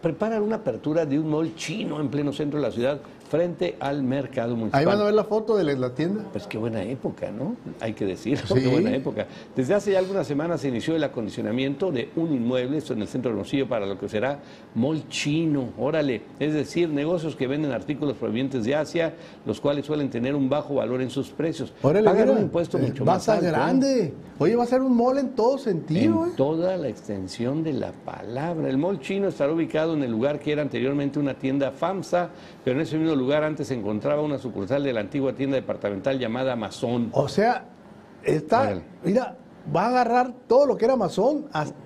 preparan 0.00 0.42
una 0.42 0.56
apertura 0.56 1.04
de 1.04 1.18
un 1.18 1.28
mall 1.28 1.54
chino 1.56 2.00
en 2.00 2.08
pleno 2.08 2.32
centro 2.32 2.60
de 2.60 2.66
la 2.66 2.72
ciudad 2.72 3.00
frente 3.30 3.76
al 3.78 4.02
mercado 4.02 4.56
municipal. 4.56 4.80
Ahí 4.80 4.86
van 4.86 5.00
a 5.00 5.04
ver 5.04 5.14
la 5.14 5.22
foto 5.22 5.56
de 5.56 5.62
la, 5.62 5.94
tienda. 5.94 6.24
Pues 6.32 6.48
qué 6.48 6.58
buena 6.58 6.82
época, 6.82 7.30
¿no? 7.30 7.54
Hay 7.80 7.92
que 7.92 8.04
decirlo, 8.04 8.44
Sí. 8.46 8.54
qué 8.60 8.66
buena 8.66 8.92
época. 8.92 9.28
Desde 9.54 9.72
hace 9.72 9.92
ya 9.92 10.00
algunas 10.00 10.26
semanas 10.26 10.60
se 10.60 10.68
inició 10.68 10.96
el 10.96 11.04
acondicionamiento 11.04 11.92
de 11.92 12.10
un 12.16 12.32
inmueble, 12.34 12.78
esto 12.78 12.92
en 12.92 13.02
el 13.02 13.08
centro 13.08 13.30
de 13.30 13.36
Hermosillo, 13.36 13.68
para 13.68 13.86
lo 13.86 13.96
que 13.98 14.08
será 14.08 14.40
mall 14.74 15.08
chino, 15.08 15.68
órale. 15.78 16.22
Es 16.40 16.54
decir, 16.54 16.88
negocios 16.88 17.36
que 17.36 17.46
venden 17.46 17.70
artículos 17.70 18.16
provenientes 18.16 18.64
de 18.64 18.74
Asia, 18.74 19.14
los 19.46 19.60
cuales 19.60 19.86
suelen 19.86 20.10
tener 20.10 20.34
un 20.34 20.48
bajo 20.48 20.74
valor 20.74 21.00
en 21.00 21.10
sus 21.10 21.30
precios. 21.30 21.72
Órale, 21.82 22.04
Pagan 22.04 22.22
mira, 22.22 22.36
un 22.36 22.42
impuesto 22.42 22.78
eh, 22.78 22.82
mucho 22.82 23.04
va 23.04 23.12
a 23.12 23.14
más 23.16 23.24
ser 23.24 23.34
alto. 23.34 23.46
¿eh? 23.46 23.50
grande. 23.50 24.14
Oye, 24.40 24.56
va 24.56 24.64
a 24.64 24.66
ser 24.66 24.82
un 24.82 24.96
mall 24.96 25.18
en 25.18 25.30
todo 25.36 25.56
sentido. 25.56 26.24
En 26.24 26.30
¿eh? 26.30 26.34
toda 26.36 26.76
la 26.76 26.88
extensión 26.88 27.62
de 27.62 27.74
la 27.74 27.92
palabra. 27.92 28.68
El 28.68 28.78
mall 28.78 28.98
chino 28.98 29.28
estará 29.28 29.52
ubicado 29.52 29.94
en 29.94 30.02
el 30.02 30.10
lugar 30.10 30.40
que 30.40 30.50
era 30.50 30.62
anteriormente 30.62 31.20
una 31.20 31.34
tienda 31.34 31.70
FAMSA, 31.70 32.30
pero 32.64 32.76
en 32.76 32.82
ese 32.82 32.98
mismo 32.98 33.14
lugar 33.14 33.19
antes 33.44 33.68
se 33.68 33.74
encontraba 33.74 34.22
una 34.22 34.38
sucursal 34.38 34.82
de 34.82 34.92
la 34.92 35.00
antigua 35.00 35.32
tienda 35.34 35.56
departamental 35.56 36.18
llamada 36.18 36.52
Amazon. 36.54 37.10
O 37.12 37.28
sea, 37.28 37.64
está, 38.22 38.60
Órale. 38.62 38.82
mira, 39.04 39.36
va 39.74 39.84
a 39.84 39.88
agarrar 39.88 40.32
todo 40.46 40.66
lo 40.66 40.76
que 40.76 40.84
era 40.86 40.94
Amazon. 40.94 41.46
hasta- 41.52 41.76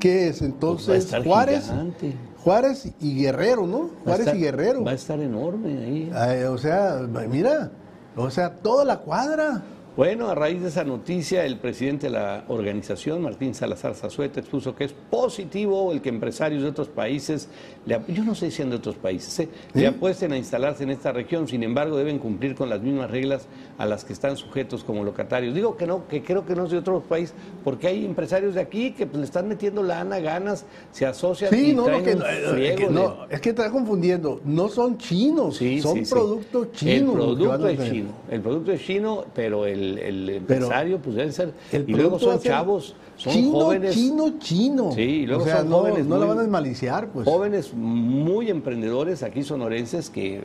¿Qué 0.00 0.28
es 0.28 0.38
Pues 0.38 0.42
entonces? 0.50 1.04
estar 1.04 1.22
Juárez, 1.24 1.64
gigante. 1.70 2.14
Juárez 2.42 2.92
y 3.00 3.22
Guerrero, 3.22 3.66
¿no? 3.66 3.90
Juárez 4.04 4.26
estar- 4.26 4.36
y 4.36 4.40
Guerrero. 4.40 4.84
Va 4.84 4.90
a 4.92 4.94
estar 4.94 5.20
enorme 5.20 5.78
ahí. 5.78 6.10
Ay, 6.14 6.42
o 6.44 6.56
sea, 6.58 7.00
mira, 7.28 7.70
o 8.16 8.30
sea, 8.30 8.54
toda 8.54 8.84
la 8.84 8.98
cuadra. 8.98 9.62
Bueno, 9.96 10.28
a 10.28 10.34
raíz 10.34 10.60
de 10.60 10.68
esa 10.68 10.84
noticia, 10.84 11.46
el 11.46 11.56
presidente 11.56 12.08
de 12.08 12.12
la 12.12 12.44
organización, 12.48 13.22
Martín 13.22 13.54
Salazar 13.54 13.94
Zazueta, 13.94 14.40
expuso 14.40 14.76
que 14.76 14.84
es 14.84 14.92
positivo 14.92 15.90
el 15.90 16.02
que 16.02 16.10
empresarios 16.10 16.62
de 16.62 16.68
otros 16.68 16.88
países, 16.88 17.48
le 17.86 17.98
yo 18.08 18.22
no 18.22 18.34
sé 18.34 18.50
si 18.50 18.62
de 18.62 18.76
otros 18.76 18.96
países, 18.96 19.40
¿eh? 19.40 19.48
le 19.72 19.86
apuesten 19.86 20.34
a 20.34 20.36
instalarse 20.36 20.82
en 20.82 20.90
esta 20.90 21.12
región, 21.12 21.48
sin 21.48 21.62
embargo 21.62 21.96
deben 21.96 22.18
cumplir 22.18 22.54
con 22.54 22.68
las 22.68 22.82
mismas 22.82 23.10
reglas 23.10 23.46
a 23.78 23.86
las 23.86 24.04
que 24.04 24.12
están 24.12 24.36
sujetos 24.36 24.84
como 24.84 25.02
locatarios. 25.02 25.54
Digo 25.54 25.78
que 25.78 25.86
no, 25.86 26.06
que 26.06 26.22
creo 26.22 26.44
que 26.44 26.54
no 26.54 26.66
es 26.66 26.72
de 26.72 26.76
otro 26.76 27.00
país, 27.00 27.32
porque 27.64 27.86
hay 27.86 28.04
empresarios 28.04 28.54
de 28.54 28.60
aquí 28.60 28.90
que 28.90 29.06
pues, 29.06 29.18
le 29.18 29.24
están 29.24 29.48
metiendo 29.48 29.82
lana, 29.82 30.18
ganas, 30.18 30.66
se 30.92 31.06
asocian 31.06 31.50
Sí, 31.50 31.70
y 31.70 31.74
no, 31.74 31.82
no, 31.82 31.86
traen 31.86 32.04
que, 32.04 32.12
un 32.12 32.18
no, 32.18 32.26
eh, 32.26 32.50
friego 32.50 32.76
que 32.76 32.90
no, 32.90 33.16
es 33.30 33.40
que 33.40 33.48
está 33.48 33.70
confundiendo. 33.70 34.42
No 34.44 34.68
son 34.68 34.98
chinos, 34.98 35.56
Sí, 35.56 35.80
son 35.80 36.04
sí, 36.04 36.12
productos 36.12 36.72
chinos. 36.72 37.14
El 37.14 37.38
que 37.38 37.44
producto 37.44 37.68
es 37.68 37.90
chino. 37.90 38.08
El 38.30 38.40
producto 38.42 38.72
es 38.72 38.82
chino, 38.82 39.24
pero 39.34 39.64
el, 39.64 39.85
el 39.98 40.28
empresario, 40.28 40.98
pues 40.98 41.16
debe 41.16 41.32
ser. 41.32 41.52
El 41.72 41.88
Y 41.88 41.94
luego 41.94 42.18
son 42.18 42.40
chavos, 42.40 42.94
son 43.16 43.32
chino, 43.32 43.50
jóvenes. 43.52 43.94
Chino, 43.94 44.38
chino. 44.38 44.92
Sí, 44.92 45.02
y 45.02 45.26
luego 45.26 45.42
o 45.42 45.46
sea, 45.46 45.58
son 45.58 45.70
no, 45.70 45.78
jóvenes 45.78 46.06
no 46.06 46.18
la 46.18 46.26
van 46.26 46.38
a 46.38 46.40
desmaliciar, 46.42 47.08
pues. 47.08 47.26
Jóvenes 47.26 47.72
muy 47.74 48.50
emprendedores 48.50 49.22
aquí 49.22 49.42
sonorenses 49.42 50.10
que, 50.10 50.44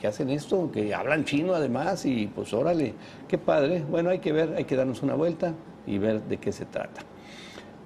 que 0.00 0.06
hacen 0.06 0.30
esto, 0.30 0.70
que 0.72 0.94
hablan 0.94 1.24
chino 1.24 1.54
además 1.54 2.04
y 2.06 2.26
pues 2.26 2.52
órale, 2.52 2.94
qué 3.28 3.38
padre. 3.38 3.84
Bueno, 3.90 4.10
hay 4.10 4.18
que 4.18 4.32
ver, 4.32 4.54
hay 4.56 4.64
que 4.64 4.76
darnos 4.76 5.02
una 5.02 5.14
vuelta 5.14 5.54
y 5.86 5.98
ver 5.98 6.22
de 6.22 6.38
qué 6.38 6.52
se 6.52 6.66
trata. 6.66 7.02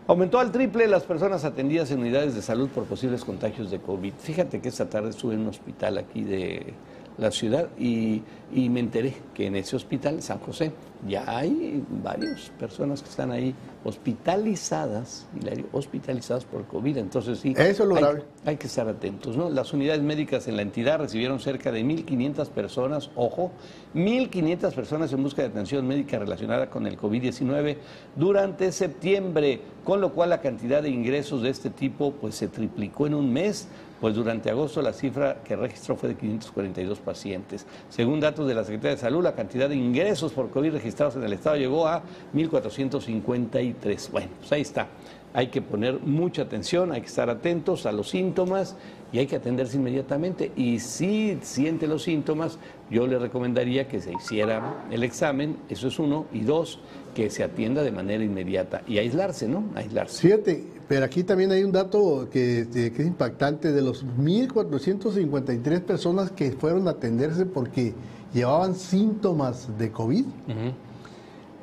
Aumentó 0.07 0.39
al 0.39 0.53
triple 0.53 0.87
las 0.87 1.05
personas 1.05 1.47
atendidas 1.47 1.91
en 1.91 2.01
unidades 2.01 2.35
de 2.35 2.43
salud 2.43 2.69
por 2.69 2.85
posibles 2.85 3.25
contagios 3.25 3.71
de 3.71 3.79
COVID. 3.79 4.13
Fíjate 4.19 4.61
que 4.61 4.69
esta 4.69 4.91
tarde 4.91 5.09
estuve 5.09 5.33
en 5.33 5.41
un 5.41 5.49
hospital 5.49 5.97
aquí 5.97 6.23
de 6.23 6.75
la 7.19 7.31
ciudad 7.31 7.69
y, 7.79 8.23
y 8.53 8.69
me 8.69 8.81
enteré 8.81 9.15
que 9.35 9.47
en 9.47 9.57
ese 9.57 9.77
hospital, 9.77 10.23
San 10.23 10.39
José, 10.39 10.73
ya 11.07 11.25
hay 11.27 11.85
varias 12.03 12.51
personas 12.59 13.03
que 13.03 13.11
están 13.11 13.31
ahí 13.31 13.55
hospitalizadas, 13.85 15.27
Hilario, 15.39 15.67
hospitalizadas 15.73 16.45
por 16.45 16.65
COVID. 16.67 16.97
Entonces 16.97 17.41
sí, 17.41 17.55
Eso 17.57 17.91
es 17.97 18.03
hay, 18.03 18.15
hay 18.47 18.57
que 18.57 18.67
estar 18.67 18.89
atentos. 18.89 19.37
¿no? 19.37 19.51
Las 19.51 19.73
unidades 19.73 20.03
médicas 20.03 20.49
en 20.49 20.57
la 20.57 20.63
entidad 20.63 20.99
recibieron 20.99 21.41
cerca 21.41 21.71
de 21.71 21.85
1.500 21.85 22.49
personas, 22.49 23.11
ojo, 23.17 23.53
1.500 23.95 24.73
personas 24.73 25.13
en 25.13 25.23
busca 25.23 25.43
de 25.43 25.49
atención 25.49 25.87
médica 25.87 26.19
relacionada 26.19 26.71
con 26.71 26.87
el 26.87 26.99
COVID-19 26.99 27.77
durante 28.17 28.73
septiembre, 28.73 29.61
con 29.85 30.01
lo 30.01 30.13
cual 30.13 30.31
la 30.31 30.41
cantidad 30.41 30.83
de 30.83 30.89
ingresos 30.89 31.43
de 31.43 31.51
este 31.51 31.71
tipo 31.71 32.13
pues 32.13 32.35
se 32.35 32.49
triplicó 32.49 33.07
en 33.07 33.15
un 33.15 33.33
mes. 33.33 33.69
Pues 34.05 34.17
durante 34.17 34.51
agosto 34.51 34.83
la 34.83 34.93
cifra 34.93 35.39
que 35.43 35.57
registró 35.57 35.97
fue 35.97 36.11
de 36.11 36.17
542 36.17 36.99
pacientes. 36.99 37.65
Según 37.89 38.21
datos 38.21 38.47
de 38.47 38.55
la 38.55 38.63
Secretaría 38.63 38.97
de 38.97 39.01
Salud, 39.01 39.23
la 39.23 39.35
cantidad 39.35 39.67
de 39.67 39.77
ingresos 39.77 40.31
por 40.31 40.51
COVID 40.51 40.73
registrados 40.73 41.17
en 41.17 41.25
el 41.25 41.33
Estado 41.33 41.57
llegó 41.57 41.89
a 41.89 42.03
1.453. 42.35 44.11
Bueno, 44.11 44.29
pues 44.41 44.53
ahí 44.53 44.61
está. 44.61 44.89
Hay 45.33 45.47
que 45.47 45.63
poner 45.63 46.01
mucha 46.01 46.43
atención, 46.43 46.93
hay 46.93 47.01
que 47.01 47.07
estar 47.07 47.31
atentos 47.31 47.87
a 47.87 47.93
los 47.93 48.11
síntomas 48.11 48.77
y 49.11 49.21
hay 49.21 49.27
que 49.27 49.37
atenderse 49.37 49.79
inmediatamente. 49.79 50.53
Y 50.55 50.81
si 50.81 51.39
siente 51.41 51.87
los 51.87 52.03
síntomas, 52.03 52.59
yo 52.95 53.09
le 53.09 53.19
recomendaría 53.19 53.89
que 53.89 54.01
se 54.01 54.13
hiciera 54.13 54.87
el 54.91 55.03
examen, 55.03 55.57
eso 55.69 55.89
es 55.89 55.99
uno, 55.99 56.27
y 56.33 56.43
dos, 56.43 56.79
que 57.13 57.29
se 57.29 57.43
atienda 57.43 57.83
de 57.83 57.91
manera 57.91 58.23
inmediata 58.23 58.83
y 58.87 58.99
aislarse, 58.99 59.49
¿no? 59.49 59.65
Aislarse. 59.75 60.23
Fíjate, 60.23 60.65
pero 60.87 61.05
aquí 61.05 61.25
también 61.25 61.51
hay 61.51 61.65
un 61.65 61.73
dato 61.73 62.29
que, 62.31 62.69
que 62.73 62.87
es 62.87 63.07
impactante 63.07 63.73
de 63.73 63.83
los 63.83 64.07
1.453 64.07 65.81
personas 65.81 66.31
que 66.31 66.53
fueron 66.53 66.87
a 66.87 66.93
atenderse 66.93 67.47
porque 67.47 67.95
llevaban 68.33 68.77
síntomas 68.77 69.77
de 69.77 69.91
COVID. 69.91 70.25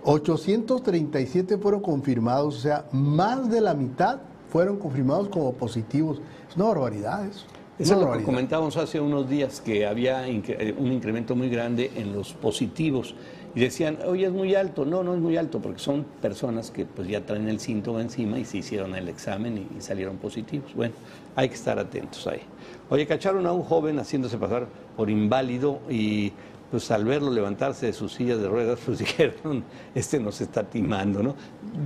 837 0.04 1.58
fueron 1.60 1.82
confirmados, 1.82 2.58
o 2.58 2.60
sea, 2.60 2.86
más 2.92 3.50
de 3.50 3.62
la 3.62 3.74
mitad 3.74 4.20
fueron 4.50 4.78
confirmados 4.78 5.30
como 5.30 5.54
positivos. 5.54 6.20
Es 6.50 6.58
una 6.58 6.66
barbaridad 6.66 7.26
eso. 7.26 7.46
Eso 7.80 7.94
es 7.96 8.00
Una 8.02 8.12
lo 8.12 8.18
que 8.20 8.24
comentábamos 8.24 8.78
hace 8.78 9.00
unos 9.00 9.28
días, 9.30 9.60
que 9.62 9.86
había 9.88 10.28
incre- 10.28 10.58
eh, 10.60 10.76
un 10.78 10.92
incremento 10.92 11.36
muy 11.36 11.50
grande 11.50 11.92
en 11.96 12.14
los 12.14 12.34
positivos. 12.34 13.16
Y 13.56 13.60
decían, 13.60 13.98
oye, 14.06 14.28
es 14.28 14.32
muy 14.32 14.56
alto. 14.56 14.86
No, 14.86 15.04
no 15.04 15.14
es 15.16 15.20
muy 15.20 15.36
alto, 15.36 15.60
porque 15.60 15.80
son 15.80 16.06
personas 16.22 16.70
que 16.72 16.86
pues 16.86 17.08
ya 17.08 17.26
traen 17.26 17.50
el 17.50 17.60
síntoma 17.60 18.02
encima 18.02 18.38
y 18.40 18.46
se 18.46 18.60
hicieron 18.60 18.96
el 18.96 19.10
examen 19.10 19.58
y, 19.58 19.78
y 19.78 19.82
salieron 19.82 20.18
positivos. 20.18 20.74
Bueno, 20.76 20.94
hay 21.36 21.50
que 21.50 21.56
estar 21.56 21.78
atentos 21.80 22.28
ahí. 22.28 22.42
Oye, 22.90 23.06
cacharon 23.08 23.46
a 23.48 23.52
un 23.52 23.64
joven 23.64 23.98
haciéndose 24.00 24.38
pasar 24.38 24.68
por 24.96 25.10
inválido 25.10 25.80
y 25.90 26.32
pues 26.70 26.90
al 26.92 27.04
verlo 27.04 27.30
levantarse 27.32 27.88
de 27.88 27.94
su 27.94 28.08
silla 28.08 28.38
de 28.38 28.48
ruedas, 28.48 28.80
pues 28.86 29.00
dijeron, 29.00 29.64
este 29.96 30.20
nos 30.20 30.40
está 30.40 30.64
timando, 30.64 31.22
¿no? 31.24 31.36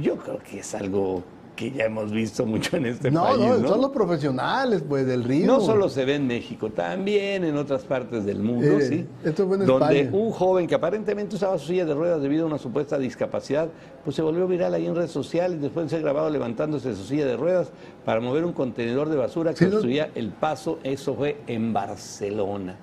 Yo 0.01 0.17
creo 0.17 0.37
que 0.39 0.59
es 0.59 0.75
algo 0.75 1.23
que 1.55 1.71
ya 1.71 1.85
hemos 1.85 2.11
visto 2.11 2.45
mucho 2.45 2.77
en 2.77 2.85
este 2.87 3.09
no, 3.11 3.23
país. 3.23 3.39
No, 3.39 3.57
no, 3.57 3.67
son 3.67 3.81
los 3.81 3.91
profesionales, 3.91 4.83
pues, 4.87 5.05
del 5.07 5.23
río. 5.23 5.45
No 5.47 5.61
solo 5.61 5.87
se 5.89 6.03
ve 6.05 6.15
en 6.15 6.27
México, 6.27 6.69
también 6.71 7.43
en 7.45 7.55
otras 7.57 7.83
partes 7.83 8.25
del 8.25 8.39
mundo, 8.39 8.65
Eh, 8.79 8.81
¿sí? 8.81 9.05
esto 9.23 9.47
fue 9.47 9.57
en 9.57 9.65
Donde 9.65 10.01
España. 10.01 10.17
un 10.23 10.31
joven 10.31 10.67
que 10.67 10.75
aparentemente 10.75 11.35
usaba 11.35 11.57
su 11.57 11.67
silla 11.67 11.85
de 11.85 11.93
ruedas 11.93 12.21
debido 12.21 12.43
a 12.43 12.47
una 12.47 12.57
supuesta 12.57 12.97
discapacidad, 12.97 13.69
pues 14.03 14.15
se 14.15 14.21
volvió 14.21 14.47
viral 14.47 14.73
ahí 14.73 14.85
en 14.85 14.95
redes 14.95 15.11
sociales 15.11 15.61
después 15.61 15.85
de 15.85 15.89
ser 15.91 16.01
grabado 16.01 16.29
levantándose 16.29 16.89
de 16.89 16.95
su 16.95 17.03
silla 17.05 17.25
de 17.25 17.37
ruedas 17.37 17.69
para 18.03 18.19
mover 18.19 18.43
un 18.45 18.53
contenedor 18.53 19.09
de 19.09 19.15
basura 19.15 19.51
que 19.51 19.59
Sí, 19.59 19.65
no- 19.65 19.71
obstruía 19.71 20.09
el 20.15 20.29
paso. 20.29 20.79
Eso 20.83 21.15
fue 21.15 21.37
en 21.47 21.71
Barcelona. 21.73 22.75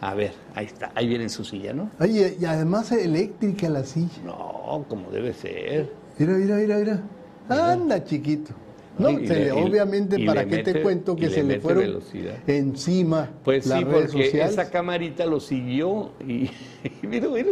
A 0.00 0.14
ver, 0.14 0.32
ahí 0.54 0.66
está, 0.66 0.92
ahí 0.94 1.06
viene 1.08 1.28
su 1.28 1.44
silla, 1.44 1.72
¿no? 1.72 1.90
Oye, 2.00 2.36
y 2.40 2.44
además 2.44 2.90
eléctrica 2.92 3.68
la 3.70 3.84
silla. 3.84 4.20
No, 4.24 4.84
como 4.88 5.10
debe 5.10 5.32
ser. 5.32 5.90
Mira, 6.18 6.32
mira, 6.34 6.56
mira, 6.56 6.76
mira. 6.78 7.02
Anda, 7.48 8.02
chiquito. 8.04 8.52
No, 8.96 9.10
Y 9.10 9.26
se 9.26 9.34
le- 9.34 9.40
le- 9.46 9.46
y- 9.48 9.50
obviamente, 9.50 10.20
y 10.20 10.24
¿para 10.24 10.44
qué 10.46 10.58
te 10.58 10.80
cuento 10.80 11.16
que 11.16 11.28
se 11.28 11.42
le 11.42 11.58
fueron 11.58 11.82
velocidad. 11.82 12.34
encima 12.46 13.28
Pues 13.42 13.66
las 13.66 13.78
sí, 13.80 13.84
redes 13.84 14.12
porque 14.12 14.26
sociales? 14.26 14.52
esa 14.52 14.70
camarita 14.70 15.26
lo 15.26 15.40
siguió 15.40 16.12
y, 16.24 16.44
y 17.02 17.06
mira, 17.08 17.26
mira, 17.28 17.48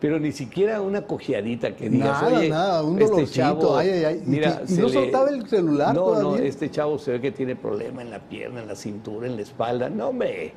pero 0.00 0.18
ni 0.18 0.32
siquiera 0.32 0.80
una 0.80 1.02
cojeadita 1.02 1.76
que 1.76 1.90
digas, 1.90 2.22
Nada, 2.22 2.38
oye, 2.38 2.48
nada, 2.48 2.82
un 2.82 2.94
este 2.98 3.04
dolorcito, 3.12 3.36
chavo, 3.36 3.76
ay, 3.76 3.90
ay, 3.90 4.04
ay, 4.06 4.22
mira, 4.24 4.62
y 4.66 4.72
no 4.72 4.86
le- 4.86 4.92
soltaba 4.94 5.28
el 5.28 5.46
celular 5.46 5.94
No, 5.94 6.18
no, 6.22 6.36
este 6.36 6.70
chavo 6.70 6.98
se 6.98 7.12
ve 7.12 7.20
que 7.20 7.30
tiene 7.30 7.56
problema 7.56 8.00
en 8.00 8.10
la 8.10 8.20
pierna, 8.20 8.62
en 8.62 8.66
la 8.68 8.74
cintura, 8.74 9.26
en 9.26 9.36
la 9.36 9.42
espalda, 9.42 9.90
no, 9.90 10.08
hombre, 10.08 10.54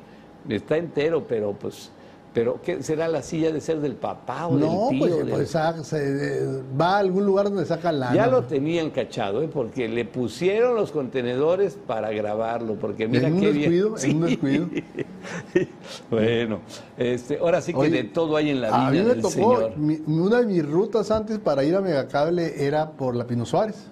está 0.48 0.78
entero, 0.78 1.26
pero 1.28 1.52
pues, 1.52 1.90
pero 2.32 2.60
¿qué 2.62 2.82
será 2.82 3.08
la 3.08 3.22
silla 3.22 3.50
de 3.50 3.60
ser 3.60 3.80
del 3.80 3.94
papá 3.96 4.46
o 4.46 4.56
No, 4.56 4.88
del 4.88 4.88
tío? 4.90 4.98
pues, 5.00 5.16
del- 5.16 5.28
pues, 5.34 5.50
sa- 5.50 5.82
se- 5.82 5.98
eh, 6.44 6.62
va 6.80 6.96
a 6.96 6.98
algún 6.98 7.26
lugar 7.26 7.46
donde 7.48 7.66
saca 7.66 7.90
lana. 7.90 8.14
ya 8.14 8.26
lo 8.28 8.44
tenían 8.44 8.90
cachado, 8.90 9.42
¿eh? 9.42 9.48
porque 9.52 9.88
le 9.88 10.04
pusieron 10.04 10.76
los 10.76 10.92
contenedores 10.92 11.76
para 11.86 12.10
grabarlo, 12.12 12.74
porque 12.76 13.08
mira 13.08 13.26
En 13.28 13.34
un 13.34 13.40
qué 13.40 13.52
descuido, 13.52 13.94
bien. 13.94 14.10
en 14.10 14.16
un 14.16 14.28
descuido. 14.28 14.68
bueno, 16.10 16.60
este, 16.96 17.38
ahora 17.38 17.60
sí 17.60 17.72
que 17.72 17.78
Oye, 17.80 17.90
de 17.90 18.04
todo 18.04 18.36
hay 18.36 18.50
en 18.50 18.60
la 18.60 18.68
a 18.68 18.90
mí 18.90 18.92
vida 18.98 19.02
me 19.08 19.08
del 19.14 19.22
tocó, 19.22 19.32
Señor. 19.32 19.76
mi- 19.76 20.00
una 20.06 20.40
de 20.40 20.46
mis 20.46 20.64
rutas 20.68 21.10
antes 21.10 21.38
para 21.38 21.64
ir 21.64 21.74
a 21.74 21.80
Megacable 21.80 22.64
era 22.64 22.90
por 22.92 23.16
la 23.16 23.26
Pino 23.26 23.44
Suárez. 23.44 23.88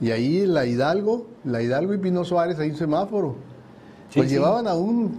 Y 0.00 0.10
ahí 0.10 0.44
la 0.46 0.66
Hidalgo, 0.66 1.26
la 1.44 1.62
Hidalgo 1.62 1.94
y 1.94 1.98
Pino 1.98 2.24
Suárez, 2.24 2.58
hay 2.58 2.70
un 2.70 2.76
semáforo. 2.76 3.36
Sí, 4.10 4.20
pues 4.20 4.28
sí. 4.28 4.34
llevaban 4.36 4.66
a 4.68 4.74
un 4.74 5.12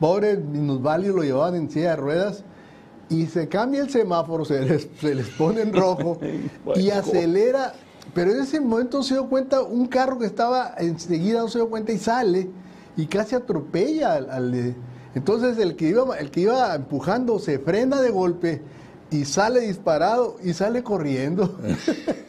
pobre 0.00 0.36
minusválido, 0.36 1.16
lo 1.16 1.22
llevaban 1.22 1.54
en 1.54 1.70
silla 1.70 1.90
de 1.90 1.96
ruedas 1.96 2.42
y 3.10 3.26
se 3.26 3.48
cambia 3.48 3.82
el 3.82 3.90
semáforo, 3.90 4.44
se 4.44 4.60
les, 4.62 4.88
se 5.00 5.14
les 5.14 5.28
pone 5.28 5.60
en 5.60 5.72
rojo 5.72 6.18
y 6.74 6.90
acelera. 6.90 7.74
Pero 8.14 8.32
en 8.32 8.40
ese 8.40 8.60
momento 8.60 9.02
se 9.04 9.14
dio 9.14 9.28
cuenta, 9.28 9.62
un 9.62 9.86
carro 9.86 10.18
que 10.18 10.26
estaba 10.26 10.74
enseguida 10.78 11.40
no 11.40 11.48
se 11.48 11.58
dio 11.58 11.68
cuenta 11.68 11.92
y 11.92 11.98
sale 11.98 12.48
y 12.96 13.06
casi 13.06 13.36
atropella 13.36 14.14
al, 14.14 14.30
al 14.30 14.74
Entonces 15.14 15.58
el 15.58 15.76
que, 15.76 15.88
iba, 15.88 16.18
el 16.18 16.30
que 16.30 16.40
iba 16.40 16.74
empujando 16.74 17.38
se 17.38 17.58
frena 17.60 18.00
de 18.00 18.10
golpe 18.10 18.62
y 19.10 19.24
sale 19.24 19.60
disparado 19.60 20.36
y 20.42 20.54
sale 20.54 20.82
corriendo. 20.82 21.58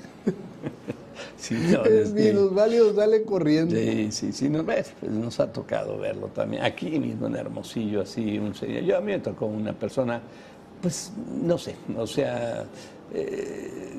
Sí, 1.42 1.56
no, 1.72 1.84
es 1.86 2.12
que- 2.12 2.32
minusválido 2.34 2.94
sale 2.94 3.24
corriendo. 3.24 3.76
Sí, 3.76 4.12
sí, 4.12 4.32
sí, 4.32 4.48
nos, 4.48 4.64
ves, 4.66 4.94
pues 5.00 5.12
nos 5.12 5.40
ha 5.40 5.52
tocado 5.52 5.98
verlo 5.98 6.28
también. 6.28 6.64
Aquí 6.64 7.00
mismo 7.00 7.26
en 7.28 7.36
Hermosillo, 7.36 8.02
así, 8.02 8.38
un 8.38 8.54
señor. 8.54 8.84
Yo 8.84 8.98
a 8.98 9.02
mí 9.02 9.08
me 9.14 9.20
tocó 9.20 9.48
una 9.48 9.74
persona, 9.74 10.22
pues, 10.82 11.12
no 11.44 11.58
sé, 11.58 11.76
o 11.98 12.06
sea, 12.06 12.66
eh, 13.14 13.90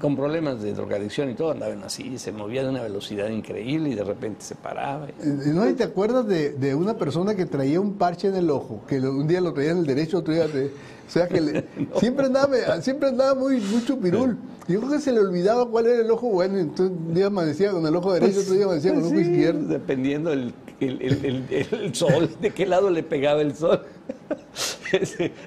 con 0.00 0.14
problemas 0.16 0.62
de 0.62 0.72
drogadicción 0.72 1.30
y 1.30 1.34
todo, 1.34 1.50
andaban 1.52 1.82
así, 1.82 2.16
se 2.18 2.30
movía 2.32 2.62
de 2.62 2.68
una 2.68 2.82
velocidad 2.82 3.28
increíble 3.28 3.90
y 3.90 3.94
de 3.94 4.04
repente 4.04 4.44
se 4.44 4.54
paraba. 4.54 5.08
Eh, 5.08 5.12
¿No 5.52 5.68
¿Y 5.68 5.72
te 5.74 5.84
acuerdas 5.84 6.26
de, 6.28 6.50
de 6.52 6.74
una 6.74 6.94
persona 6.96 7.34
que 7.34 7.46
traía 7.46 7.80
un 7.80 7.94
parche 7.94 8.28
en 8.28 8.36
el 8.36 8.50
ojo? 8.50 8.82
Que 8.88 9.00
un 9.00 9.26
día 9.26 9.40
lo 9.40 9.52
traía 9.52 9.70
en 9.72 9.78
el 9.78 9.86
derecho, 9.86 10.18
otro 10.18 10.32
día... 10.34 10.46
te- 10.46 10.70
o 11.06 11.10
sea, 11.10 11.28
que 11.28 11.40
le- 11.40 11.64
siempre, 12.00 12.26
andaba, 12.26 12.80
siempre 12.80 13.08
andaba 13.08 13.34
muy, 13.34 13.60
muy 13.60 13.84
chupirul. 13.84 14.36
Yo 14.66 14.80
creo 14.80 14.92
que 14.92 15.00
se 15.00 15.12
le 15.12 15.20
olvidaba 15.20 15.68
cuál 15.68 15.86
era 15.86 16.00
el 16.02 16.10
ojo 16.10 16.28
bueno. 16.28 16.58
Entonces 16.58 16.96
un 16.96 17.12
día 17.14 17.26
amanecía 17.26 17.70
con 17.70 17.86
el 17.86 17.94
ojo 17.94 18.12
derecho, 18.14 18.40
otro 18.40 18.54
día 18.54 18.64
amanecía 18.64 18.90
con 18.94 19.00
el 19.04 19.08
Pues 19.08 19.14
ojo 19.14 19.24
sí, 19.24 19.30
izquierdo. 19.30 19.68
Dependiendo 19.68 20.32
el, 20.32 20.54
el, 20.80 21.02
el- 21.02 21.24
el- 21.50 21.68
el 21.80 21.94
sol, 21.94 22.30
de 22.40 22.50
qué 22.50 22.64
lado 22.66 22.88
le 22.90 23.02
pegaba 23.02 23.42
el 23.42 23.54
sol. 23.54 23.82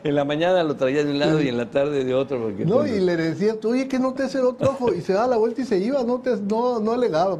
En 0.03 0.15
la 0.15 0.25
mañana 0.25 0.61
lo 0.63 0.75
traía 0.75 1.03
de 1.05 1.11
un 1.11 1.19
lado 1.19 1.41
y 1.41 1.47
en 1.47 1.57
la 1.57 1.69
tarde 1.69 2.03
de 2.03 2.13
otro. 2.13 2.41
Porque, 2.41 2.65
No, 2.65 2.79
pues, 2.79 2.91
y 2.97 2.99
le 2.99 3.15
decía, 3.15 3.57
tú, 3.59 3.69
oye, 3.71 3.87
que 3.87 3.97
no 3.97 4.13
te 4.13 4.23
hace 4.23 4.39
el 4.39 4.45
otro 4.45 4.71
ojo. 4.71 4.93
Y 4.93 5.01
se 5.01 5.13
daba 5.13 5.27
la 5.27 5.37
vuelta 5.37 5.61
y 5.61 5.65
se 5.65 5.77
iba, 5.79 6.03
no, 6.03 6.19
te, 6.19 6.35
no, 6.35 6.79
no 6.79 6.91
alegaba. 6.91 7.37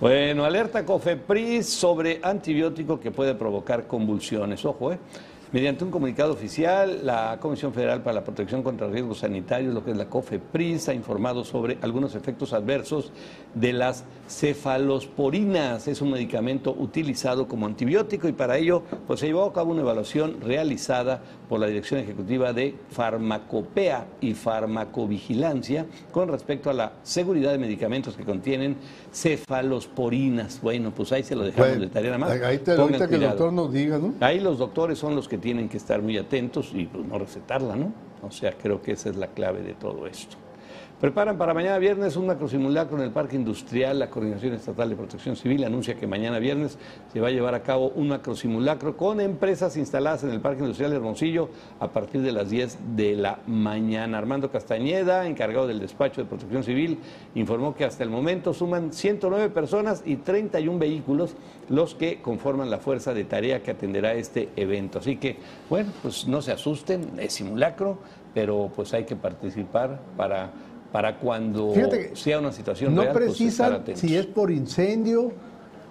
Bueno, 0.00 0.44
alerta 0.44 0.84
COFEPRIS 0.84 1.66
sobre 1.68 2.18
antibiótico 2.22 2.98
que 2.98 3.10
puede 3.12 3.34
provocar 3.34 3.86
convulsiones. 3.86 4.64
Ojo, 4.64 4.92
¿eh? 4.92 4.98
Mediante 5.52 5.84
un 5.84 5.92
comunicado 5.92 6.32
oficial, 6.32 7.06
la 7.06 7.38
Comisión 7.40 7.72
Federal 7.72 8.02
para 8.02 8.14
la 8.14 8.24
Protección 8.24 8.64
contra 8.64 8.88
Riesgos 8.88 9.18
Sanitarios, 9.18 9.72
lo 9.72 9.84
que 9.84 9.92
es 9.92 9.96
la 9.96 10.06
COFEPRIS, 10.06 10.88
ha 10.88 10.94
informado 10.94 11.44
sobre 11.44 11.78
algunos 11.82 12.16
efectos 12.16 12.52
adversos 12.52 13.12
de 13.54 13.72
las 13.72 14.02
cefalosporinas. 14.28 15.86
Es 15.86 16.00
un 16.00 16.10
medicamento 16.10 16.74
utilizado 16.76 17.46
como 17.46 17.66
antibiótico 17.66 18.26
y 18.26 18.32
para 18.32 18.58
ello 18.58 18.82
pues, 19.06 19.20
se 19.20 19.26
llevó 19.26 19.44
a 19.44 19.52
cabo 19.52 19.70
una 19.70 19.82
evaluación 19.82 20.40
realizada 20.40 21.22
por 21.48 21.60
la 21.60 21.66
Dirección 21.66 22.00
Ejecutiva 22.00 22.52
de 22.52 22.74
Farmacopea 22.90 24.06
y 24.20 24.34
Farmacovigilancia 24.34 25.86
con 26.12 26.28
respecto 26.28 26.70
a 26.70 26.72
la 26.72 26.92
seguridad 27.02 27.52
de 27.52 27.58
medicamentos 27.58 28.16
que 28.16 28.24
contienen 28.24 28.76
cefalosporinas. 29.12 30.60
Bueno, 30.60 30.92
pues 30.94 31.12
ahí 31.12 31.22
se 31.22 31.34
lo 31.34 31.44
dejamos 31.44 31.68
Bueno, 31.68 31.84
de 31.84 31.90
tarea 31.90 32.18
nada 32.18 32.34
más. 32.34 32.42
ahí 32.42 32.58
te, 32.58 32.72
ahorita 32.72 33.08
que 33.08 33.14
el 33.16 33.20
doctor 33.22 33.52
nos 33.52 33.72
diga, 33.72 33.98
¿no? 33.98 34.14
Ahí 34.20 34.40
los 34.40 34.58
doctores 34.58 34.98
son 34.98 35.14
los 35.14 35.28
que 35.28 35.38
tienen 35.38 35.68
que 35.68 35.76
estar 35.76 36.02
muy 36.02 36.18
atentos 36.18 36.70
y 36.74 36.86
pues, 36.86 37.04
no 37.06 37.18
recetarla, 37.18 37.76
¿no? 37.76 37.92
O 38.22 38.30
sea, 38.30 38.52
creo 38.52 38.82
que 38.82 38.92
esa 38.92 39.10
es 39.10 39.16
la 39.16 39.28
clave 39.28 39.62
de 39.62 39.74
todo 39.74 40.06
esto. 40.06 40.36
Preparan 41.00 41.36
para 41.36 41.52
mañana 41.52 41.76
viernes 41.76 42.16
un 42.16 42.26
macrosimulacro 42.26 42.96
en 42.96 43.04
el 43.04 43.10
Parque 43.10 43.36
Industrial. 43.36 43.98
La 43.98 44.08
Coordinación 44.08 44.54
Estatal 44.54 44.88
de 44.88 44.96
Protección 44.96 45.36
Civil 45.36 45.62
anuncia 45.64 45.94
que 45.94 46.06
mañana 46.06 46.38
viernes 46.38 46.78
se 47.12 47.20
va 47.20 47.28
a 47.28 47.30
llevar 47.30 47.54
a 47.54 47.62
cabo 47.62 47.90
un 47.90 48.08
macrosimulacro 48.08 48.96
con 48.96 49.20
empresas 49.20 49.76
instaladas 49.76 50.24
en 50.24 50.30
el 50.30 50.40
Parque 50.40 50.60
Industrial 50.60 50.90
de 50.90 50.96
Hermosillo 50.96 51.50
a 51.80 51.88
partir 51.88 52.22
de 52.22 52.32
las 52.32 52.48
10 52.48 52.78
de 52.96 53.14
la 53.14 53.40
mañana. 53.46 54.16
Armando 54.16 54.50
Castañeda, 54.50 55.26
encargado 55.26 55.66
del 55.66 55.80
despacho 55.80 56.22
de 56.22 56.28
Protección 56.28 56.64
Civil, 56.64 56.98
informó 57.34 57.74
que 57.74 57.84
hasta 57.84 58.02
el 58.02 58.08
momento 58.08 58.54
suman 58.54 58.92
109 58.92 59.50
personas 59.50 60.02
y 60.06 60.16
31 60.16 60.78
vehículos 60.78 61.36
los 61.68 61.94
que 61.94 62.22
conforman 62.22 62.70
la 62.70 62.78
fuerza 62.78 63.12
de 63.12 63.24
tarea 63.24 63.62
que 63.62 63.72
atenderá 63.72 64.14
este 64.14 64.48
evento. 64.56 65.00
Así 65.00 65.16
que, 65.16 65.36
bueno, 65.68 65.92
pues 66.02 66.26
no 66.26 66.40
se 66.40 66.52
asusten, 66.52 67.18
es 67.18 67.34
simulacro, 67.34 67.98
pero 68.36 68.70
pues 68.74 68.92
hay 68.92 69.04
que 69.04 69.16
participar 69.16 70.00
para, 70.16 70.50
para 70.92 71.18
cuando 71.18 71.72
sea 72.14 72.38
una 72.38 72.52
situación 72.52 72.94
No 72.94 73.02
real, 73.02 73.12
pues, 73.12 73.24
precisan 73.26 73.82
si 73.94 74.16
es 74.16 74.26
por 74.26 74.50
incendio 74.50 75.32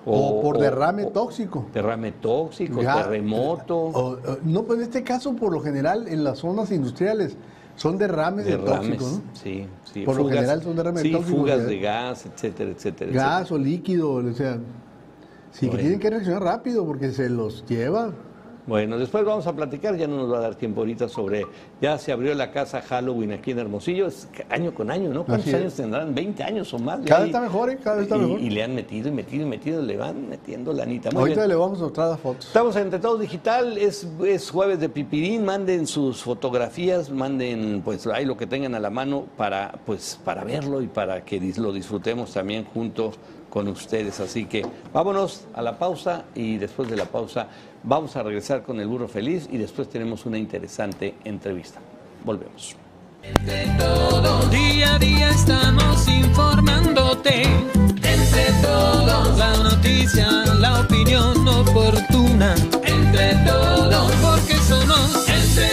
o, 0.05 0.41
por 0.41 0.57
derrame 0.59 1.03
o- 1.03 1.09
tóxico. 1.09 1.67
Derrame 1.73 2.11
tóxico, 2.13 2.81
Ya, 2.81 3.03
terremoto. 3.03 3.77
o- 3.77 4.17
no, 4.43 4.63
pues 4.63 4.79
en 4.79 4.83
este 4.85 5.03
caso, 5.03 5.35
por 5.35 5.51
lo 5.51 5.59
general, 5.61 6.07
en 6.07 6.23
las 6.23 6.39
zonas 6.39 6.71
industriales 6.71 7.35
son 7.75 7.97
derrames, 7.97 8.45
de 8.45 8.51
derrames, 8.57 8.97
tóxico, 8.99 9.05
¿no? 9.09 9.21
sí, 9.33 9.65
sí. 9.93 10.01
Por 10.05 10.15
lo 10.17 10.27
general 10.29 10.61
son 10.63 10.75
derrames 10.75 11.01
sí, 11.01 11.11
tóxicos, 11.11 11.39
fugas 11.39 11.65
de 11.65 11.79
gas, 11.79 12.25
etcétera, 12.25 12.71
etcétera. 12.71 13.11
Gas 13.11 13.51
o 13.51 13.57
líquido, 13.57 14.11
o 14.13 14.33
sea, 14.33 14.57
sí 15.51 15.69
que 15.69 15.77
tienen 15.77 15.99
que 15.99 16.09
reaccionar 16.09 16.43
rápido 16.43 16.85
porque 16.85 17.11
se 17.11 17.29
los 17.29 17.65
lleva. 17.65 18.11
Bueno, 18.67 18.97
después 18.97 19.23
vamos 19.23 19.45
a 19.45 19.53
platicar, 19.53 19.95
ya 19.95 20.07
no 20.07 20.17
nos 20.17 20.33
va 20.33 20.39
a 20.39 20.41
dar 20.41 20.55
tiempo 20.55 20.81
ahorita 20.81 21.07
sobre, 21.07 21.45
ya 21.79 21.99
se 21.99 22.11
abrió 22.11 22.33
la 22.33 22.51
casa 22.51 22.81
Halloween 22.81 23.31
aquí 23.33 23.51
en 23.51 23.59
Hermosillo, 23.59 24.07
es 24.07 24.27
año 24.49 24.73
con 24.73 24.89
año, 24.89 25.13
¿no? 25.13 25.23
¿Cuántos 25.23 25.47
Así 25.47 25.55
es. 25.55 25.61
años 25.61 25.73
tendrán? 25.75 26.15
¿20 26.15 26.41
años 26.41 26.73
o 26.73 26.79
más? 26.79 26.99
Cada 27.05 27.19
vez 27.19 27.27
está 27.27 27.41
mejor, 27.41 27.69
¿eh? 27.69 27.77
Cada 27.83 27.97
vez 27.97 28.05
está 28.05 28.17
y, 28.17 28.21
mejor. 28.21 28.39
y 28.39 28.49
le 28.49 28.63
han 28.63 28.73
metido 28.73 29.09
y 29.09 29.11
metido 29.11 29.45
y 29.45 29.49
metido, 29.49 29.81
le 29.83 29.97
van 29.97 30.27
metiendo 30.29 30.73
la 30.73 30.81
anita. 30.81 31.11
Muy 31.11 31.19
Ahorita 31.19 31.41
bien. 31.41 31.49
le 31.49 31.55
vamos 31.55 31.79
a 31.79 31.83
mostrar 31.83 32.09
las 32.09 32.19
fotos. 32.19 32.47
Estamos 32.47 32.75
en 32.75 32.81
Entre 32.83 32.99
Todos 32.99 33.19
Digital, 33.19 33.77
es, 33.77 34.07
es 34.25 34.49
jueves 34.49 34.79
de 34.79 34.89
pipirín, 34.89 35.45
manden 35.45 35.85
sus 35.85 36.23
fotografías, 36.23 37.11
manden 37.11 37.83
pues 37.85 38.07
ahí 38.07 38.25
lo 38.25 38.35
que 38.35 38.47
tengan 38.47 38.73
a 38.73 38.79
la 38.79 38.89
mano 38.89 39.25
para 39.37 39.75
pues 39.85 40.19
para 40.25 40.43
verlo 40.43 40.81
y 40.81 40.87
para 40.87 41.23
que 41.23 41.39
lo 41.57 41.71
disfrutemos 41.71 42.33
también 42.33 42.65
junto 42.65 43.11
con 43.51 43.67
ustedes. 43.67 44.19
Así 44.19 44.45
que 44.45 44.65
vámonos 44.91 45.45
a 45.53 45.61
la 45.61 45.77
pausa 45.77 46.25
y 46.33 46.57
después 46.57 46.89
de 46.89 46.97
la 46.97 47.05
pausa 47.05 47.47
vamos 47.85 48.15
a 48.15 48.23
regresar 48.23 48.63
con 48.63 48.79
el 48.79 48.87
burro 48.87 49.07
feliz 49.07 49.47
y 49.51 49.57
después 49.57 49.87
tenemos 49.89 50.25
una 50.25 50.37
interesante 50.37 51.15
entrevista. 51.23 51.79
Volvemos. 52.23 52.75
Día 54.51 54.95
a 54.95 54.99
día 54.99 55.29
estamos 55.29 56.07
informándote. 56.07 57.43
Entre 57.43 58.45
todos, 58.61 59.37
la 59.37 59.57
noticia, 59.57 60.27
la 60.59 60.81
opinión 60.81 61.47
oportuna. 61.47 62.55
Entre 62.83 63.35
todos, 63.45 64.11
porque 64.21 64.55
somos 64.55 65.29
entre 65.29 65.65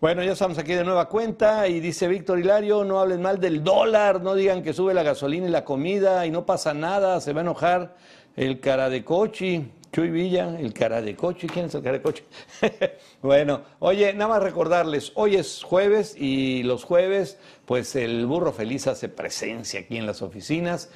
Bueno, 0.00 0.22
ya 0.22 0.32
estamos 0.32 0.56
aquí 0.56 0.72
de 0.72 0.84
nueva 0.84 1.08
cuenta 1.08 1.68
y 1.68 1.80
dice 1.80 2.08
Víctor 2.08 2.38
Hilario, 2.38 2.84
no 2.84 3.00
hablen 3.00 3.20
mal 3.20 3.38
del 3.38 3.62
dólar, 3.62 4.22
no 4.22 4.34
digan 4.34 4.62
que 4.62 4.72
sube 4.72 4.94
la 4.94 5.02
gasolina 5.02 5.46
y 5.46 5.50
la 5.50 5.64
comida 5.64 6.24
y 6.24 6.30
no 6.30 6.46
pasa 6.46 6.72
nada, 6.72 7.20
se 7.20 7.34
va 7.34 7.40
a 7.40 7.44
enojar 7.44 7.96
el 8.36 8.60
cara 8.60 8.88
de 8.88 9.04
cochi. 9.04 9.70
Chuy 9.92 10.10
Villa, 10.10 10.58
el 10.58 10.72
cara 10.72 11.02
de 11.02 11.16
coche. 11.16 11.48
¿Quién 11.52 11.66
es 11.66 11.74
el 11.74 11.82
cara 11.82 11.98
de 11.98 12.02
coche? 12.02 12.24
bueno, 13.22 13.62
oye, 13.80 14.12
nada 14.14 14.28
más 14.28 14.42
recordarles, 14.42 15.10
hoy 15.16 15.34
es 15.34 15.62
jueves 15.64 16.14
y 16.16 16.62
los 16.62 16.84
jueves, 16.84 17.38
pues 17.66 17.96
el 17.96 18.24
burro 18.26 18.52
feliz 18.52 18.86
hace 18.86 19.08
presencia 19.08 19.80
aquí 19.80 19.96
en 19.96 20.06
las 20.06 20.22
oficinas 20.22 20.90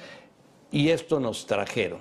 y 0.71 0.89
esto 0.89 1.19
nos 1.19 1.45
trajeron. 1.45 1.99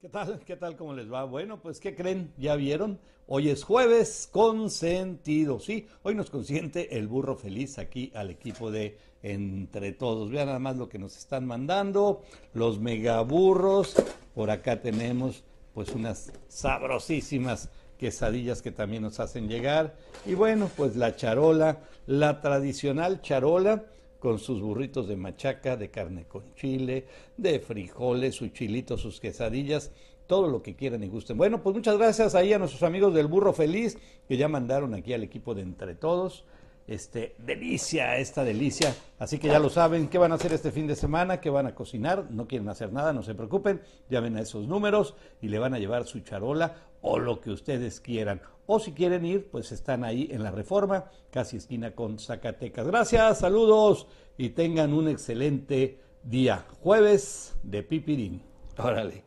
¿Qué 0.00 0.08
tal? 0.08 0.38
¿Qué 0.44 0.56
tal? 0.56 0.76
¿Cómo 0.76 0.94
les 0.94 1.12
va? 1.12 1.24
Bueno, 1.24 1.60
pues 1.60 1.80
¿qué 1.80 1.96
creen? 1.96 2.32
¿Ya 2.36 2.54
vieron? 2.54 3.00
Hoy 3.26 3.48
es 3.48 3.64
jueves 3.64 4.28
consentido. 4.30 5.58
Sí, 5.58 5.88
hoy 6.04 6.14
nos 6.14 6.30
consiente 6.30 6.96
el 6.96 7.08
burro 7.08 7.34
feliz 7.34 7.76
aquí 7.78 8.12
al 8.14 8.30
equipo 8.30 8.70
de 8.70 8.98
Entre 9.22 9.92
Todos. 9.92 10.30
Vean 10.30 10.46
nada 10.46 10.58
más 10.58 10.76
lo 10.76 10.88
que 10.88 10.98
nos 10.98 11.16
están 11.16 11.46
mandando. 11.46 12.22
Los 12.54 12.78
megaburros. 12.78 13.94
Por 14.34 14.50
acá 14.50 14.80
tenemos 14.80 15.44
pues 15.74 15.90
unas 15.90 16.32
sabrosísimas 16.48 17.68
quesadillas 17.98 18.62
que 18.62 18.72
también 18.72 19.02
nos 19.02 19.20
hacen 19.20 19.48
llegar. 19.48 19.96
Y 20.24 20.34
bueno, 20.34 20.70
pues 20.76 20.96
la 20.96 21.16
charola, 21.16 21.80
la 22.06 22.40
tradicional 22.40 23.20
charola 23.22 23.84
con 24.18 24.38
sus 24.38 24.60
burritos 24.60 25.08
de 25.08 25.16
machaca, 25.16 25.76
de 25.76 25.90
carne 25.90 26.24
con 26.24 26.54
chile, 26.54 27.06
de 27.36 27.60
frijoles, 27.60 28.34
sus 28.34 28.52
chilitos, 28.52 29.00
sus 29.00 29.20
quesadillas 29.20 29.90
todo 30.26 30.48
lo 30.48 30.62
que 30.62 30.74
quieran 30.74 31.02
y 31.02 31.08
gusten. 31.08 31.36
Bueno, 31.36 31.62
pues 31.62 31.74
muchas 31.74 31.96
gracias 31.96 32.34
ahí 32.34 32.52
a 32.52 32.58
nuestros 32.58 32.82
amigos 32.82 33.14
del 33.14 33.26
Burro 33.26 33.52
Feliz 33.52 33.96
que 34.28 34.36
ya 34.36 34.48
mandaron 34.48 34.94
aquí 34.94 35.12
al 35.12 35.22
equipo 35.22 35.54
de 35.54 35.62
Entre 35.62 35.94
Todos. 35.94 36.44
Este, 36.86 37.34
delicia, 37.38 38.16
esta 38.16 38.44
delicia. 38.44 38.94
Así 39.18 39.38
que 39.38 39.48
ya 39.48 39.58
lo 39.58 39.70
saben, 39.70 40.08
¿qué 40.08 40.18
van 40.18 40.32
a 40.32 40.36
hacer 40.36 40.52
este 40.52 40.70
fin 40.70 40.86
de 40.86 40.94
semana? 40.94 41.40
¿Qué 41.40 41.50
van 41.50 41.66
a 41.66 41.74
cocinar? 41.74 42.30
No 42.30 42.46
quieren 42.46 42.68
hacer 42.68 42.92
nada, 42.92 43.12
no 43.12 43.22
se 43.22 43.34
preocupen. 43.34 43.82
Llamen 44.08 44.36
a 44.36 44.42
esos 44.42 44.68
números 44.68 45.14
y 45.42 45.48
le 45.48 45.58
van 45.58 45.74
a 45.74 45.78
llevar 45.78 46.06
su 46.06 46.20
charola 46.20 46.76
o 47.02 47.18
lo 47.18 47.40
que 47.40 47.50
ustedes 47.50 48.00
quieran. 48.00 48.40
O 48.66 48.78
si 48.78 48.92
quieren 48.92 49.24
ir, 49.24 49.48
pues 49.50 49.72
están 49.72 50.04
ahí 50.04 50.28
en 50.30 50.42
la 50.42 50.50
Reforma, 50.50 51.10
casi 51.30 51.56
esquina 51.56 51.92
con 51.92 52.18
Zacatecas. 52.18 52.86
Gracias, 52.86 53.38
saludos 53.38 54.06
y 54.36 54.50
tengan 54.50 54.92
un 54.92 55.08
excelente 55.08 55.98
día. 56.22 56.66
Jueves 56.82 57.56
de 57.62 57.82
Pipirín. 57.82 58.42
Órale. 58.78 59.24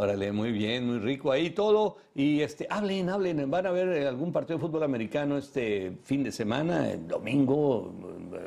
Órale, 0.00 0.30
muy 0.30 0.52
bien, 0.52 0.86
muy 0.86 1.00
rico 1.00 1.32
ahí 1.32 1.50
todo. 1.50 1.96
Y 2.14 2.40
este, 2.40 2.68
hablen, 2.70 3.08
hablen, 3.08 3.50
van 3.50 3.66
a 3.66 3.72
ver 3.72 4.06
algún 4.06 4.30
partido 4.30 4.56
de 4.56 4.64
fútbol 4.64 4.84
americano 4.84 5.36
este 5.36 5.98
fin 6.04 6.22
de 6.22 6.30
semana, 6.30 6.88
el 6.92 7.08
domingo, 7.08 7.92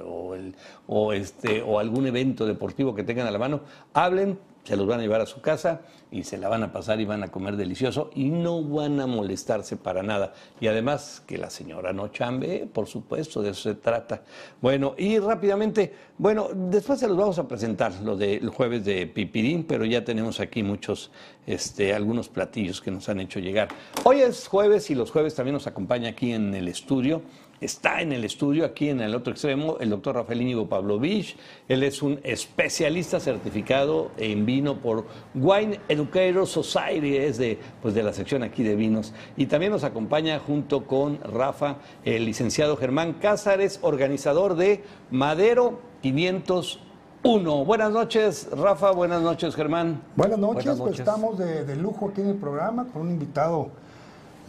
o, 0.05 0.33
el, 0.33 0.55
o, 0.87 1.11
este, 1.11 1.61
o 1.61 1.77
algún 1.77 2.07
evento 2.07 2.45
deportivo 2.45 2.95
que 2.95 3.03
tengan 3.03 3.27
a 3.27 3.31
la 3.31 3.37
mano. 3.37 3.59
Hablen, 3.93 4.39
se 4.63 4.75
los 4.75 4.85
van 4.87 4.99
a 4.99 5.03
llevar 5.03 5.21
a 5.21 5.25
su 5.25 5.41
casa 5.41 5.81
y 6.11 6.23
se 6.23 6.37
la 6.37 6.49
van 6.49 6.63
a 6.63 6.71
pasar 6.71 6.99
y 6.99 7.05
van 7.05 7.23
a 7.23 7.31
comer 7.31 7.55
delicioso 7.55 8.11
y 8.13 8.29
no 8.29 8.61
van 8.61 8.99
a 8.99 9.07
molestarse 9.07 9.77
para 9.77 10.03
nada. 10.03 10.33
Y 10.59 10.67
además 10.67 11.23
que 11.25 11.37
la 11.37 11.49
señora 11.49 11.93
no 11.93 12.09
chambe, 12.09 12.67
por 12.71 12.87
supuesto, 12.87 13.41
de 13.41 13.51
eso 13.51 13.69
se 13.69 13.75
trata. 13.75 14.21
Bueno, 14.61 14.93
y 14.97 15.17
rápidamente, 15.19 15.93
bueno, 16.17 16.49
después 16.53 16.99
se 16.99 17.07
los 17.07 17.17
vamos 17.17 17.39
a 17.39 17.47
presentar, 17.47 17.93
lo 18.03 18.15
del 18.15 18.49
jueves 18.49 18.85
de 18.85 19.07
Pipirín, 19.07 19.63
pero 19.63 19.85
ya 19.85 20.03
tenemos 20.03 20.39
aquí 20.39 20.63
muchos, 20.63 21.11
este, 21.47 21.93
algunos 21.93 22.29
platillos 22.29 22.81
que 22.81 22.91
nos 22.91 23.07
han 23.09 23.19
hecho 23.19 23.39
llegar. 23.39 23.69
Hoy 24.03 24.21
es 24.21 24.47
jueves 24.47 24.89
y 24.91 24.95
los 24.95 25.11
jueves 25.11 25.33
también 25.33 25.53
nos 25.53 25.67
acompaña 25.67 26.09
aquí 26.09 26.33
en 26.33 26.53
el 26.53 26.67
estudio 26.67 27.21
Está 27.61 28.01
en 28.01 28.11
el 28.11 28.23
estudio 28.23 28.65
aquí 28.65 28.89
en 28.89 29.01
el 29.01 29.13
otro 29.13 29.33
extremo 29.33 29.77
el 29.79 29.91
doctor 29.91 30.15
Rafael 30.15 30.41
Íñigo 30.41 30.67
Pavlovich. 30.67 31.37
Él 31.67 31.83
es 31.83 32.01
un 32.01 32.19
especialista 32.23 33.19
certificado 33.19 34.09
en 34.17 34.47
vino 34.47 34.79
por 34.79 35.05
Wine 35.35 35.79
Educator 35.87 36.47
Society, 36.47 37.17
es 37.17 37.37
de, 37.37 37.59
pues 37.83 37.93
de 37.93 38.01
la 38.01 38.13
sección 38.13 38.41
aquí 38.41 38.63
de 38.63 38.75
vinos. 38.75 39.13
Y 39.37 39.45
también 39.45 39.71
nos 39.71 39.83
acompaña 39.83 40.39
junto 40.39 40.87
con 40.87 41.19
Rafa 41.21 41.75
el 42.03 42.25
licenciado 42.25 42.77
Germán 42.77 43.13
Cázares, 43.21 43.77
organizador 43.83 44.55
de 44.55 44.83
Madero 45.11 45.81
501. 46.01 47.65
Buenas 47.65 47.91
noches, 47.91 48.49
Rafa. 48.57 48.89
Buenas 48.89 49.21
noches, 49.21 49.53
Germán. 49.53 50.01
Buenas 50.15 50.39
noches. 50.39 50.79
Pues 50.79 50.97
estamos 50.97 51.37
de, 51.37 51.63
de 51.63 51.75
lujo 51.75 52.09
aquí 52.09 52.21
en 52.21 52.29
el 52.29 52.37
programa 52.37 52.87
con 52.87 53.03
un 53.03 53.11
invitado 53.11 53.69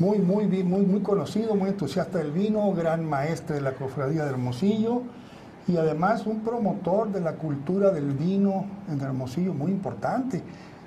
muy, 0.02 0.18
muy, 0.18 0.46
muy, 0.64 0.80
muy 0.84 1.00
conocido, 1.00 1.54
muy 1.54 1.68
entusiasta 1.68 2.18
del 2.18 2.32
vino, 2.32 2.72
gran 2.72 3.04
maestre 3.04 3.54
de 3.56 3.60
la 3.62 3.74
cofradía 3.74 4.24
de 4.24 4.30
Hermosillo 4.30 5.02
y 5.68 5.76
además 5.76 6.26
un 6.26 6.40
promotor 6.40 7.12
de 7.12 7.20
la 7.20 7.34
cultura 7.34 7.92
del 7.92 8.10
vino 8.10 8.64
en 8.90 9.00
Hermosillo 9.00 9.54
muy 9.54 9.70
importante. 9.70 10.42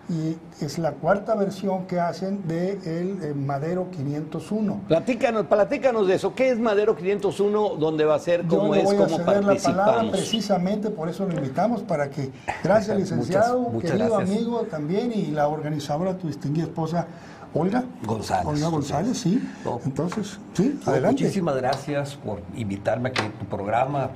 Y 0.07 0.37
es 0.63 0.77
la 0.77 0.91
cuarta 0.91 1.33
versión 1.33 1.87
que 1.87 1.99
hacen 1.99 2.45
de 2.47 2.73
el 2.85 3.23
eh, 3.23 3.33
Madero 3.33 3.87
501. 3.89 4.81
Platícanos, 4.87 5.47
platícanos 5.47 6.07
de 6.07 6.13
eso. 6.15 6.35
¿Qué 6.35 6.49
es 6.51 6.59
Madero 6.59 6.95
501? 6.95 7.69
¿Dónde 7.79 8.05
va 8.05 8.13
a 8.15 8.19
ser? 8.19 8.45
¿Cómo 8.45 8.75
Yo 8.75 8.81
es? 8.81 8.83
voy 8.83 8.97
¿Cómo 8.97 9.15
a 9.15 9.17
ceder 9.17 9.43
la 9.45 9.55
palabra 9.55 10.11
precisamente, 10.11 10.91
por 10.91 11.09
eso 11.09 11.25
lo 11.25 11.33
invitamos, 11.33 11.81
para 11.81 12.11
que, 12.11 12.29
gracias 12.63 12.95
licenciado, 12.97 13.57
Muchas- 13.61 13.73
muchas 13.73 13.91
querido 13.93 14.15
gracias. 14.17 14.37
amigo 14.37 14.61
también 14.69 15.11
y 15.11 15.27
la 15.31 15.47
organizadora, 15.47 16.15
tu 16.19 16.27
distinguida 16.27 16.65
esposa, 16.65 17.07
Olga. 17.55 17.83
González. 18.05 18.45
Olga 18.45 18.67
González, 18.67 19.17
sí. 19.17 19.41
No. 19.63 19.79
Entonces, 19.85 20.39
sí, 20.53 20.79
No, 20.85 20.91
adelante. 20.91 21.23
Muchísimas 21.23 21.55
gracias 21.55 22.15
por 22.15 22.41
invitarme 22.55 23.09
aquí 23.09 23.21
a 23.21 23.31
tu 23.31 23.45
programa. 23.45 24.09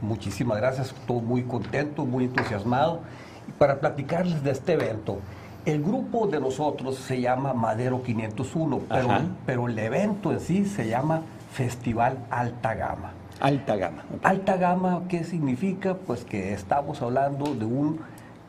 Muchísimas 0.00 0.56
gracias. 0.56 0.88
Estoy 0.88 1.20
muy 1.20 1.42
contento, 1.42 2.04
muy 2.06 2.24
entusiasmado. 2.24 3.00
Y 3.48 3.52
para 3.52 3.78
platicarles 3.80 4.42
de 4.42 4.50
este 4.50 4.72
evento, 4.72 5.18
el 5.66 5.82
grupo 5.82 6.26
de 6.26 6.40
nosotros 6.40 6.96
se 6.96 7.20
llama 7.20 7.52
Madero 7.52 8.02
501, 8.02 8.80
pero, 8.88 9.10
Ajá. 9.10 9.22
pero 9.44 9.68
el 9.68 9.78
evento 9.78 10.32
en 10.32 10.40
sí 10.40 10.64
se 10.64 10.88
llama 10.88 11.20
Festival 11.52 12.18
Alta 12.30 12.74
Gama. 12.74 13.12
Alta 13.40 13.76
gama. 13.76 14.02
Alta 14.22 14.56
gama, 14.56 15.02
¿qué 15.10 15.22
significa? 15.22 15.94
Pues 15.94 16.24
que 16.24 16.54
estamos 16.54 17.02
hablando 17.02 17.54
de 17.54 17.66
un 17.66 18.00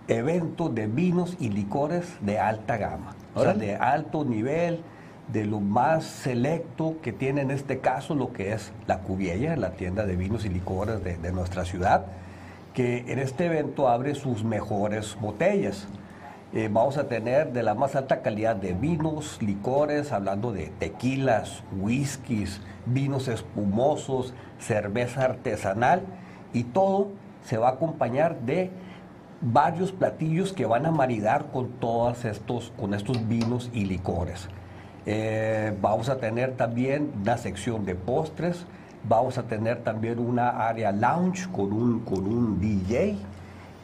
evento 0.07 0.69
de 0.69 0.87
vinos 0.87 1.35
y 1.41 1.49
licores 1.49 2.07
de 2.21 2.39
alta 2.39 2.77
gama, 2.77 3.13
o 3.37 3.43
sea, 3.43 3.53
de 3.53 3.75
alto 3.75 4.25
nivel, 4.25 4.81
de 5.31 5.45
lo 5.45 5.59
más 5.59 6.05
selecto 6.05 6.95
que 7.01 7.11
tiene 7.11 7.41
en 7.41 7.51
este 7.51 7.79
caso 7.79 8.15
lo 8.15 8.31
que 8.33 8.53
es 8.53 8.71
la 8.87 8.99
Cubiella, 8.99 9.55
la 9.57 9.71
tienda 9.71 10.05
de 10.05 10.15
vinos 10.15 10.45
y 10.45 10.49
licores 10.49 11.03
de, 11.03 11.17
de 11.17 11.31
nuestra 11.31 11.65
ciudad, 11.65 12.05
que 12.73 13.11
en 13.11 13.19
este 13.19 13.45
evento 13.45 13.89
abre 13.89 14.15
sus 14.15 14.43
mejores 14.43 15.17
botellas. 15.19 15.87
Eh, 16.53 16.69
vamos 16.71 16.97
a 16.97 17.09
tener 17.09 17.51
de 17.51 17.61
la 17.61 17.75
más 17.75 17.97
alta 17.97 18.21
calidad 18.21 18.55
de 18.55 18.71
vinos, 18.73 19.37
licores, 19.41 20.13
hablando 20.13 20.53
de 20.53 20.71
tequilas, 20.79 21.61
whiskies, 21.77 22.61
vinos 22.85 23.27
espumosos, 23.27 24.33
cerveza 24.57 25.25
artesanal 25.25 26.03
y 26.53 26.63
todo 26.63 27.09
se 27.43 27.57
va 27.57 27.69
a 27.69 27.71
acompañar 27.71 28.39
de 28.39 28.69
varios 29.41 29.91
platillos 29.91 30.53
que 30.53 30.65
van 30.65 30.85
a 30.85 30.91
maridar 30.91 31.51
con 31.51 31.69
todos 31.79 32.25
estos, 32.25 32.71
con 32.77 32.93
estos 32.93 33.27
vinos 33.27 33.69
y 33.73 33.85
licores. 33.85 34.47
Eh, 35.05 35.75
vamos 35.81 36.09
a 36.09 36.17
tener 36.17 36.55
también 36.57 37.11
una 37.21 37.37
sección 37.37 37.85
de 37.85 37.95
postres, 37.95 38.65
vamos 39.07 39.37
a 39.37 39.43
tener 39.43 39.83
también 39.83 40.19
una 40.19 40.67
área 40.67 40.91
lounge 40.91 41.47
con 41.51 41.71
un, 41.71 41.99
con 42.01 42.25
un 42.25 42.59
DJ 42.59 43.15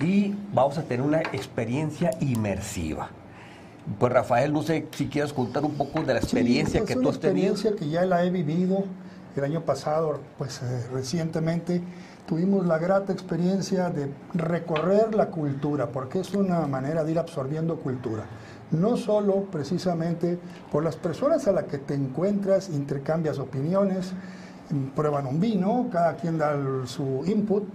y 0.02 0.36
vamos 0.54 0.78
a 0.78 0.84
tener 0.84 1.06
una 1.06 1.22
experiencia 1.22 2.12
inmersiva. 2.20 3.10
Pues 4.00 4.12
Rafael, 4.12 4.52
no 4.54 4.64
sé 4.64 4.88
si 4.92 5.08
quieres 5.08 5.34
contar 5.34 5.64
un 5.64 5.76
poco 5.76 6.02
de 6.02 6.14
la 6.14 6.20
experiencia 6.20 6.82
Sí, 6.82 6.86
que 6.86 6.94
es 6.94 7.00
tú 7.00 7.02
una 7.02 7.12
has 7.12 7.20
tenido. 7.20 7.52
experiencia 7.52 7.76
que 7.78 7.90
ya 7.90 8.06
la 8.06 8.24
he 8.26 8.30
vivido 8.30 8.86
el 9.36 9.44
año 9.44 9.62
pasado, 9.62 10.20
pues 10.38 10.62
eh, 10.62 10.88
recientemente 10.94 11.82
tuvimos 12.26 12.66
la 12.66 12.78
grata 12.78 13.12
experiencia 13.12 13.90
de 13.90 14.12
recorrer 14.34 15.14
la 15.14 15.28
cultura, 15.28 15.88
porque 15.88 16.20
es 16.20 16.34
una 16.34 16.66
manera 16.68 17.04
de 17.04 17.12
ir 17.12 17.20
absorbiendo 17.20 17.78
cultura. 17.78 18.24
No 18.72 18.98
solo 18.98 19.44
precisamente 19.52 20.40
por 20.72 20.84
las 20.84 20.96
personas 20.96 21.48
a 21.48 21.52
las 21.52 21.66
que 21.66 21.78
te 21.78 21.94
encuentras, 21.94 22.70
intercambias 22.70 23.40
opiniones, 23.40 24.14
prueban 24.96 25.28
un 25.28 25.40
vino, 25.40 25.88
cada 25.92 26.16
quien 26.16 26.38
da 26.38 26.56
su 26.86 27.24
input, 27.26 27.66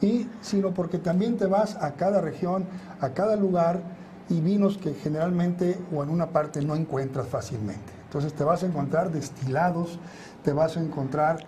y 0.00 0.28
sino 0.40 0.72
porque 0.72 0.98
también 0.98 1.36
te 1.36 1.46
vas 1.46 1.76
a 1.76 1.92
cada 1.92 2.20
región, 2.20 2.66
a 3.00 3.10
cada 3.10 3.36
lugar 3.36 3.80
y 4.28 4.40
vinos 4.40 4.78
que 4.78 4.94
generalmente 4.94 5.78
o 5.94 6.02
en 6.02 6.10
una 6.10 6.26
parte 6.26 6.60
no 6.60 6.74
encuentras 6.74 7.28
fácilmente. 7.28 7.92
Entonces 8.06 8.34
te 8.34 8.44
vas 8.44 8.62
a 8.62 8.66
encontrar 8.66 9.10
destilados, 9.10 9.98
te 10.44 10.52
vas 10.52 10.76
a 10.76 10.80
encontrar 10.80 11.38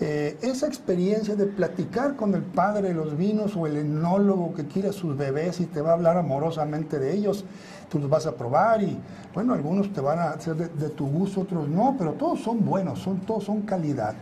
eh, 0.00 0.36
esa 0.42 0.66
experiencia 0.66 1.36
de 1.36 1.46
platicar 1.46 2.16
con 2.16 2.34
el 2.34 2.42
padre 2.42 2.88
de 2.88 2.94
los 2.94 3.16
vinos 3.16 3.54
o 3.56 3.66
el 3.66 3.76
enólogo 3.76 4.54
que 4.54 4.66
quiere 4.66 4.88
a 4.88 4.92
sus 4.92 5.16
bebés 5.16 5.60
y 5.60 5.66
te 5.66 5.80
va 5.80 5.90
a 5.90 5.92
hablar 5.94 6.16
amorosamente 6.16 6.98
de 6.98 7.14
ellos, 7.14 7.44
tú 7.88 7.98
los 7.98 8.08
vas 8.08 8.26
a 8.26 8.34
probar 8.34 8.82
y 8.82 8.98
bueno, 9.34 9.54
algunos 9.54 9.92
te 9.92 10.00
van 10.00 10.18
a 10.18 10.30
hacer 10.30 10.56
de, 10.56 10.68
de 10.68 10.88
tu 10.90 11.06
gusto, 11.06 11.42
otros 11.42 11.68
no, 11.68 11.94
pero 11.98 12.12
todos 12.12 12.40
son 12.40 12.64
buenos, 12.64 12.98
son, 12.98 13.20
todos 13.20 13.44
son 13.44 13.62
calidad. 13.62 14.14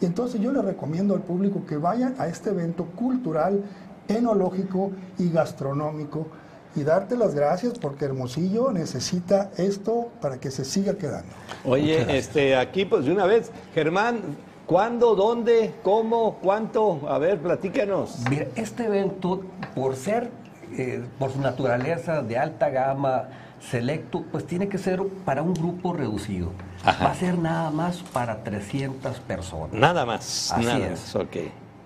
Y 0.00 0.06
entonces 0.06 0.40
yo 0.40 0.52
le 0.52 0.62
recomiendo 0.62 1.14
al 1.14 1.22
público 1.22 1.64
que 1.66 1.76
vayan 1.76 2.14
a 2.18 2.28
este 2.28 2.50
evento 2.50 2.84
cultural, 2.84 3.62
enológico 4.08 4.92
y 5.18 5.30
gastronómico 5.30 6.26
y 6.76 6.82
darte 6.82 7.16
las 7.16 7.34
gracias 7.34 7.78
porque 7.78 8.04
Hermosillo 8.04 8.70
necesita 8.70 9.50
esto 9.56 10.10
para 10.20 10.38
que 10.38 10.50
se 10.50 10.64
siga 10.64 10.94
quedando. 10.94 11.32
Oye, 11.64 12.16
este, 12.16 12.54
aquí 12.54 12.84
pues 12.84 13.06
de 13.06 13.12
una 13.12 13.24
vez, 13.24 13.50
Germán, 13.74 14.20
¿cuándo, 14.66 15.14
dónde, 15.14 15.74
cómo, 15.82 16.34
cuánto? 16.42 17.00
A 17.08 17.18
ver, 17.18 17.40
platícanos. 17.40 18.18
Mira, 18.28 18.46
este 18.56 18.86
evento, 18.86 19.42
por 19.74 19.96
ser, 19.96 20.30
eh, 20.76 21.04
por 21.18 21.32
su 21.32 21.40
naturaleza 21.40 22.22
de 22.22 22.38
alta 22.38 22.68
gama, 22.70 23.28
selecto, 23.60 24.24
pues 24.30 24.46
tiene 24.46 24.68
que 24.68 24.78
ser 24.78 25.02
para 25.24 25.42
un 25.42 25.54
grupo 25.54 25.92
reducido. 25.92 26.50
Ajá. 26.84 27.04
Va 27.06 27.10
a 27.12 27.14
ser 27.14 27.38
nada 27.38 27.70
más 27.70 28.02
para 28.02 28.42
300 28.44 29.18
personas. 29.20 29.72
Nada 29.72 30.04
más. 30.04 30.52
Así 30.52 30.64
nada 30.64 30.78
es. 30.78 30.90
más, 30.90 31.16
ok. 31.16 31.36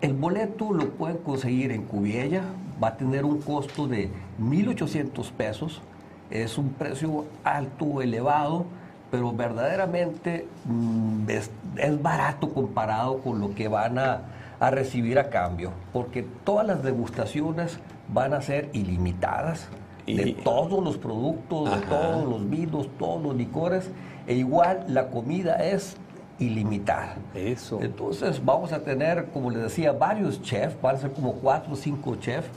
El 0.00 0.14
boleto 0.14 0.72
lo 0.72 0.88
pueden 0.90 1.18
conseguir 1.18 1.72
en 1.72 1.84
Cubiella, 1.84 2.42
va 2.82 2.88
a 2.88 2.96
tener 2.96 3.24
un 3.24 3.40
costo 3.42 3.86
de 3.86 4.10
1.800 4.40 5.30
pesos, 5.32 5.82
es 6.30 6.56
un 6.56 6.70
precio 6.70 7.26
alto, 7.44 8.00
elevado, 8.00 8.64
pero 9.10 9.32
verdaderamente 9.32 10.46
mm, 10.66 11.28
es, 11.28 11.50
es 11.76 12.02
barato 12.02 12.52
comparado 12.52 13.18
con 13.18 13.40
lo 13.40 13.54
que 13.54 13.68
van 13.68 13.98
a, 13.98 14.22
a 14.60 14.70
recibir 14.70 15.18
a 15.18 15.30
cambio, 15.30 15.72
porque 15.92 16.22
todas 16.44 16.66
las 16.66 16.82
degustaciones 16.82 17.78
van 18.08 18.34
a 18.34 18.40
ser 18.40 18.68
ilimitadas 18.72 19.68
de 20.06 20.30
Y- 20.30 20.32
todos 20.34 20.82
los 20.82 20.96
productos, 20.96 21.70
de 21.70 21.76
Ajá. 21.76 21.88
todos 21.88 22.28
los 22.28 22.48
vinos, 22.50 22.88
todos 22.98 23.22
los 23.22 23.36
licores, 23.36 23.90
e 24.26 24.34
igual 24.34 24.84
la 24.88 25.08
comida 25.08 25.56
es 25.56 25.96
ilimitada. 26.38 27.16
Eso. 27.34 27.80
Entonces 27.82 28.42
vamos 28.44 28.72
a 28.72 28.80
tener, 28.82 29.26
como 29.26 29.50
les 29.50 29.62
decía, 29.62 29.92
varios 29.92 30.40
chefs, 30.42 30.80
van 30.80 30.96
a 30.96 30.98
ser 30.98 31.12
como 31.12 31.34
cuatro 31.34 31.74
o 31.74 31.76
cinco 31.76 32.16
chefs 32.16 32.48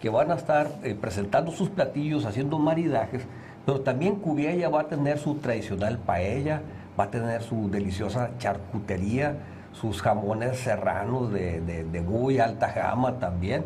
que 0.00 0.08
van 0.10 0.30
a 0.30 0.34
estar 0.34 0.68
eh, 0.82 0.94
presentando 1.00 1.50
sus 1.52 1.68
platillos, 1.68 2.24
haciendo 2.24 2.58
maridajes, 2.58 3.24
pero 3.64 3.80
también 3.80 4.16
Cubiella 4.16 4.68
va 4.68 4.82
a 4.82 4.88
tener 4.88 5.18
su 5.18 5.36
tradicional 5.36 5.98
paella, 5.98 6.62
va 6.98 7.04
a 7.04 7.10
tener 7.10 7.42
su 7.42 7.70
deliciosa 7.70 8.30
charcutería, 8.38 9.36
sus 9.72 10.02
jamones 10.02 10.58
serranos 10.58 11.32
de, 11.32 11.60
de- 11.60 12.00
muy 12.02 12.38
alta 12.38 12.72
gama 12.72 13.18
también. 13.18 13.64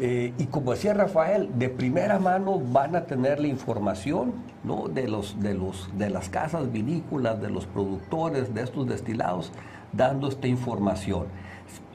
Eh, 0.00 0.32
y 0.38 0.46
como 0.46 0.72
decía 0.72 0.92
Rafael, 0.92 1.50
de 1.56 1.68
primera 1.68 2.18
mano 2.18 2.58
van 2.60 2.96
a 2.96 3.04
tener 3.04 3.40
la 3.40 3.46
información 3.46 4.32
¿no? 4.64 4.88
de, 4.88 5.06
los, 5.08 5.40
de, 5.40 5.54
los, 5.54 5.88
de 5.96 6.10
las 6.10 6.28
casas 6.28 6.70
vinícolas, 6.72 7.40
de 7.40 7.48
los 7.50 7.66
productores 7.66 8.54
de 8.54 8.62
estos 8.62 8.86
destilados, 8.88 9.52
dando 9.92 10.28
esta 10.28 10.48
información. 10.48 11.26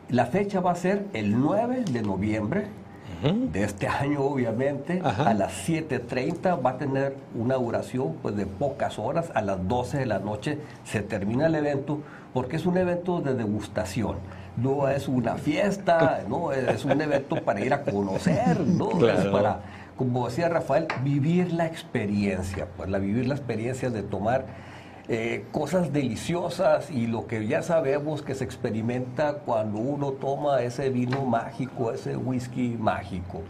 La 0.10 0.26
fecha 0.26 0.60
va 0.62 0.72
a 0.72 0.76
ser 0.76 1.06
el 1.14 1.40
9 1.40 1.84
de 1.92 2.02
noviembre 2.02 2.68
de 3.22 3.64
este 3.64 3.88
año, 3.88 4.22
obviamente, 4.22 5.02
Ajá. 5.04 5.30
a 5.30 5.34
las 5.34 5.68
7.30 5.68 6.64
va 6.66 6.72
a 6.72 6.78
tener 6.78 7.16
una 7.36 7.56
duración 7.56 8.16
pues, 8.22 8.36
de 8.36 8.46
pocas 8.46 8.98
horas, 8.98 9.32
a 9.34 9.42
las 9.42 9.68
12 9.68 9.98
de 10.00 10.06
la 10.06 10.20
noche 10.20 10.60
se 10.86 11.02
termina 11.02 11.48
el 11.48 11.56
evento, 11.56 12.00
porque 12.34 12.56
es 12.56 12.66
un 12.66 12.78
evento 12.78 13.22
de 13.22 13.34
degustación. 13.34 14.18
No 14.58 14.88
es 14.90 15.08
una 15.08 15.36
fiesta, 15.36 16.22
no 16.28 16.52
es 16.52 16.84
un 16.84 17.00
evento 17.02 17.38
para 17.44 17.62
ir 17.62 17.74
a 17.74 17.84
conocer, 17.84 18.60
¿no? 18.60 19.08
Es 19.08 19.26
para, 19.26 19.62
como 19.98 20.28
decía 20.28 20.50
Rafael, 20.50 20.88
vivir 21.04 21.54
la 21.54 21.66
experiencia, 21.66 22.68
pues 22.76 22.90
la 22.90 23.00
vivir 23.00 23.28
la 23.28 23.36
experiencia 23.36 23.90
de 23.90 24.04
tomar 24.04 24.46
eh, 25.12 25.46
cosas 25.52 25.92
deliciosas 25.92 26.92
y 26.92 27.08
lo 27.08 27.26
que 27.26 27.48
ya 27.48 27.64
sabemos 27.64 28.22
que 28.22 28.36
se 28.36 28.44
experimenta 28.44 29.40
cuando 29.40 29.80
uno 29.80 30.12
toma 30.12 30.62
ese 30.62 30.92
vino 30.92 31.26
mágico, 31.26 31.92
ese 31.92 32.16
whisky 32.16 32.78
mágico. 32.80 33.42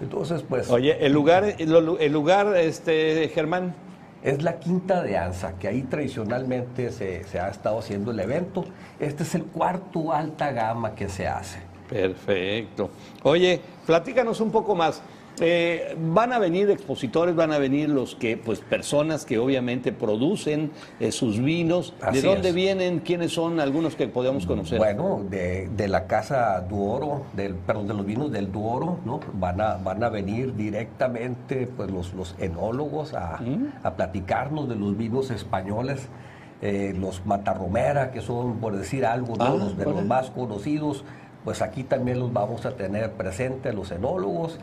Entonces, 0.00 0.42
pues 0.42 0.70
Oye, 0.70 1.04
el 1.04 1.12
lugar, 1.12 1.44
el, 1.58 2.12
lugar, 2.12 2.56
este, 2.56 3.28
Germán. 3.28 3.74
es 4.22 4.42
la 4.42 4.58
Quinta 4.58 5.02
de 5.02 5.18
Anza, 5.18 5.58
que 5.58 5.68
ahí 5.68 5.82
tradicionalmente 5.82 6.90
se, 6.90 7.24
se 7.24 7.40
ha 7.40 7.48
estado 7.48 7.78
haciendo 7.78 8.10
el 8.10 8.20
evento. 8.20 8.64
Este 8.98 9.22
es 9.22 9.34
el 9.34 9.44
cuarto 9.44 10.14
alta 10.14 10.50
gama 10.52 10.94
que 10.94 11.10
se 11.10 11.28
hace. 11.28 11.58
Perfecto. 11.90 12.88
Oye, 13.22 13.60
platícanos 13.84 14.40
un 14.40 14.50
poco 14.50 14.74
más. 14.74 15.02
Eh, 15.38 15.94
van 16.00 16.32
a 16.32 16.38
venir 16.38 16.70
expositores, 16.70 17.34
van 17.34 17.52
a 17.52 17.58
venir 17.58 17.90
los 17.90 18.14
que, 18.14 18.38
pues, 18.38 18.60
personas 18.60 19.26
que 19.26 19.38
obviamente 19.38 19.92
producen 19.92 20.70
eh, 20.98 21.12
sus 21.12 21.42
vinos. 21.42 21.92
Así 22.00 22.22
¿De 22.22 22.28
dónde 22.28 22.48
es. 22.48 22.54
vienen? 22.54 23.00
¿Quiénes 23.00 23.32
son 23.32 23.60
algunos 23.60 23.96
que 23.96 24.08
podemos 24.08 24.46
conocer? 24.46 24.78
Bueno, 24.78 25.22
de, 25.28 25.68
de 25.68 25.88
la 25.88 26.06
casa 26.06 26.60
Duoro, 26.62 27.24
del, 27.34 27.54
perdón, 27.54 27.86
de 27.88 27.94
los 27.94 28.06
vinos 28.06 28.32
del 28.32 28.50
Duoro, 28.50 28.98
¿no? 29.04 29.20
Van 29.34 29.60
a, 29.60 29.76
van 29.76 30.02
a 30.02 30.08
venir 30.08 30.54
directamente 30.56 31.66
pues, 31.66 31.90
los, 31.90 32.14
los 32.14 32.34
enólogos 32.38 33.12
a, 33.12 33.38
a 33.82 33.94
platicarnos 33.94 34.68
de 34.70 34.76
los 34.76 34.96
vinos 34.96 35.30
españoles, 35.30 36.08
eh, 36.62 36.94
los 36.98 37.26
Matarromera, 37.26 38.10
que 38.10 38.22
son, 38.22 38.56
por 38.58 38.74
decir 38.74 39.04
algo, 39.04 39.36
¿no? 39.36 39.44
Ah, 39.44 39.50
los 39.50 39.76
de 39.76 39.84
los 39.84 40.02
más 40.02 40.30
conocidos, 40.30 41.04
pues 41.44 41.60
aquí 41.60 41.84
también 41.84 42.18
los 42.20 42.32
vamos 42.32 42.64
a 42.64 42.70
tener 42.70 43.12
presentes, 43.12 43.74
los 43.74 43.90
enólogos, 43.90 44.58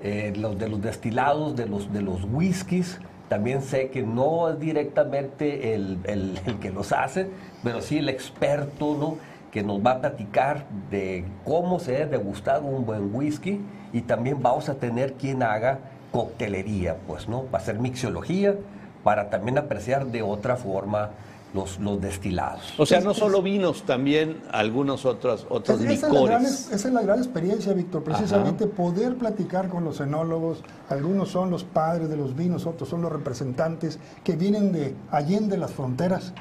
eh, 0.00 0.32
los 0.36 0.58
de 0.58 0.68
los 0.68 0.80
destilados, 0.82 1.56
de 1.56 1.66
los, 1.66 1.92
de 1.92 2.02
los 2.02 2.24
whiskies. 2.24 2.98
También 3.28 3.60
sé 3.62 3.90
que 3.90 4.02
no 4.02 4.48
es 4.50 4.60
directamente 4.60 5.74
el, 5.74 5.98
el- 6.04 6.38
que 6.60 6.70
los 6.70 6.92
hace, 6.92 7.28
pero 7.64 7.80
sí 7.80 7.98
el 7.98 8.08
experto, 8.08 8.96
¿no? 8.98 9.16
que 9.50 9.62
nos 9.62 9.84
va 9.84 9.92
a 9.92 10.00
platicar 10.00 10.66
de 10.90 11.24
cómo 11.44 11.78
se 11.78 11.92
debe 11.92 12.18
degustar 12.18 12.62
un 12.62 12.84
buen 12.84 13.14
whisky 13.14 13.60
y 13.92 14.02
también 14.02 14.42
vamos 14.42 14.68
a 14.68 14.74
tener 14.74 15.14
quien 15.14 15.42
haga 15.42 15.78
coctelería, 16.12 16.96
pues, 17.06 17.26
¿no? 17.26 17.44
Va 17.52 17.58
a 17.58 17.62
ser 17.62 17.78
mixología 17.78 18.54
para 19.02 19.30
también 19.30 19.56
apreciar 19.56 20.06
de 20.06 20.20
otra 20.20 20.56
forma 20.56 21.10
los, 21.56 21.80
los 21.80 22.00
destilados. 22.00 22.60
O 22.78 22.86
sea, 22.86 23.00
no 23.00 23.14
solo 23.14 23.42
vinos, 23.42 23.82
también 23.84 24.42
algunos 24.52 25.04
otros, 25.04 25.46
otros 25.50 25.80
Es- 25.80 25.90
esa, 25.90 26.06
es 26.06 26.12
la 26.12 26.20
gran, 26.20 26.42
licores. 26.42 26.70
esa 26.70 26.88
es 26.88 26.94
la 26.94 27.02
gran 27.02 27.18
experiencia, 27.18 27.72
Víctor, 27.72 28.04
precisamente 28.04 28.66
poder 28.68 29.16
platicar 29.16 29.68
con 29.68 29.82
los 29.84 30.00
enólogos. 30.00 30.62
Algunos 30.88 31.30
son 31.30 31.50
los 31.50 31.64
padres 31.64 32.08
de 32.08 32.16
los 32.16 32.36
vinos, 32.36 32.66
otros 32.66 32.88
son 32.88 33.02
los 33.02 33.10
representantes 33.10 33.98
que 34.22 34.36
vienen 34.36 34.70
de 34.70 34.94
allende 35.10 35.56
las 35.56 35.72
fronteras, 35.72 36.32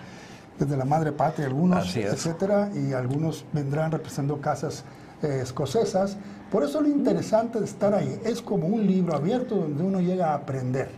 desde 0.60 0.78
la 0.78 0.86
madre 0.86 1.12
patria, 1.12 1.48
algunos, 1.48 1.96
etcétera, 2.14 2.70
y 2.76 2.94
algunos 2.94 3.46
vendrán 3.54 3.92
representando 3.92 4.40
casas 4.42 4.84
eh, 5.24 5.40
escocesas. 5.42 6.18
Por 6.52 6.64
eso 6.64 6.80
lo 6.82 6.88
interesante 6.88 7.60
de 7.60 7.66
estar 7.66 7.94
ahí 7.94 8.20
es 8.24 8.42
como 8.42 8.68
un 8.68 8.86
libro 8.86 9.16
abierto 9.16 9.56
donde 9.56 9.82
uno 9.84 10.00
llega 10.00 10.32
a 10.32 10.36
aprender. 10.36 10.90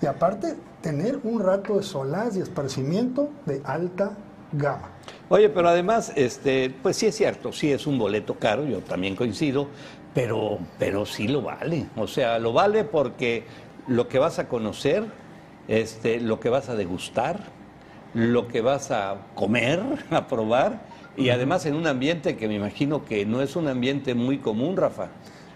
Y 0.00 0.06
aparte, 0.06 0.54
tener 0.82 1.18
un 1.24 1.40
rato 1.40 1.76
de 1.76 1.82
solaz 1.82 2.36
y 2.36 2.40
esparcimiento 2.40 3.30
de 3.46 3.62
alta 3.64 4.16
gama. 4.52 4.90
Oye, 5.28 5.48
pero 5.48 5.68
además, 5.68 6.12
este, 6.14 6.72
pues 6.82 6.96
sí 6.96 7.06
es 7.06 7.16
cierto, 7.16 7.52
sí 7.52 7.72
es 7.72 7.86
un 7.86 7.98
boleto 7.98 8.34
caro, 8.34 8.64
yo 8.64 8.80
también 8.80 9.16
coincido, 9.16 9.68
pero, 10.14 10.58
pero 10.78 11.04
sí 11.04 11.28
lo 11.28 11.42
vale. 11.42 11.86
O 11.96 12.06
sea, 12.06 12.38
lo 12.38 12.52
vale 12.52 12.84
porque 12.84 13.44
lo 13.88 14.08
que 14.08 14.18
vas 14.18 14.38
a 14.38 14.48
conocer, 14.48 15.04
este, 15.68 16.20
lo 16.20 16.40
que 16.40 16.48
vas 16.48 16.68
a 16.68 16.74
degustar, 16.74 17.40
lo 18.14 18.48
que 18.48 18.60
vas 18.60 18.90
a 18.90 19.16
comer, 19.34 19.82
a 20.10 20.26
probar, 20.26 20.80
y 21.16 21.30
además 21.30 21.66
en 21.66 21.74
un 21.74 21.86
ambiente 21.86 22.36
que 22.36 22.46
me 22.46 22.54
imagino 22.54 23.04
que 23.04 23.26
no 23.26 23.42
es 23.42 23.56
un 23.56 23.68
ambiente 23.68 24.14
muy 24.14 24.38
común, 24.38 24.76
Rafa. 24.76 25.08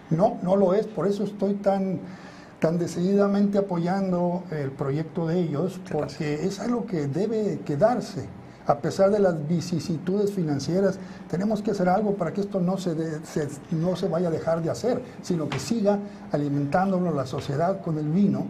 No, 0.09 0.39
no 0.41 0.55
lo 0.55 0.73
es, 0.73 0.87
por 0.87 1.07
eso 1.07 1.23
estoy 1.23 1.53
tan, 1.53 1.99
tan 2.61 2.77
decididamente 2.77 3.57
apoyando 3.57 4.43
el 4.51 4.69
proyecto 4.69 5.25
de 5.25 5.39
ellos, 5.39 5.81
porque 5.91 6.45
es 6.45 6.59
algo 6.59 6.85
que 6.85 7.07
debe 7.07 7.59
quedarse. 7.65 8.27
A 8.67 8.77
pesar 8.77 9.09
de 9.09 9.17
las 9.17 9.47
vicisitudes 9.47 10.31
financieras, 10.31 10.99
tenemos 11.27 11.63
que 11.63 11.71
hacer 11.71 11.89
algo 11.89 12.13
para 12.13 12.31
que 12.31 12.41
esto 12.41 12.59
no 12.59 12.77
se, 12.77 12.93
de- 12.93 13.25
se- 13.25 13.47
no 13.71 13.95
se 13.95 14.07
vaya 14.07 14.27
a 14.27 14.31
dejar 14.31 14.61
de 14.61 14.69
hacer, 14.69 15.01
sino 15.23 15.49
que 15.49 15.57
siga 15.57 15.97
alimentándonos 16.31 17.15
la 17.15 17.25
sociedad 17.25 17.81
con 17.81 17.97
el 17.97 18.07
vino, 18.09 18.45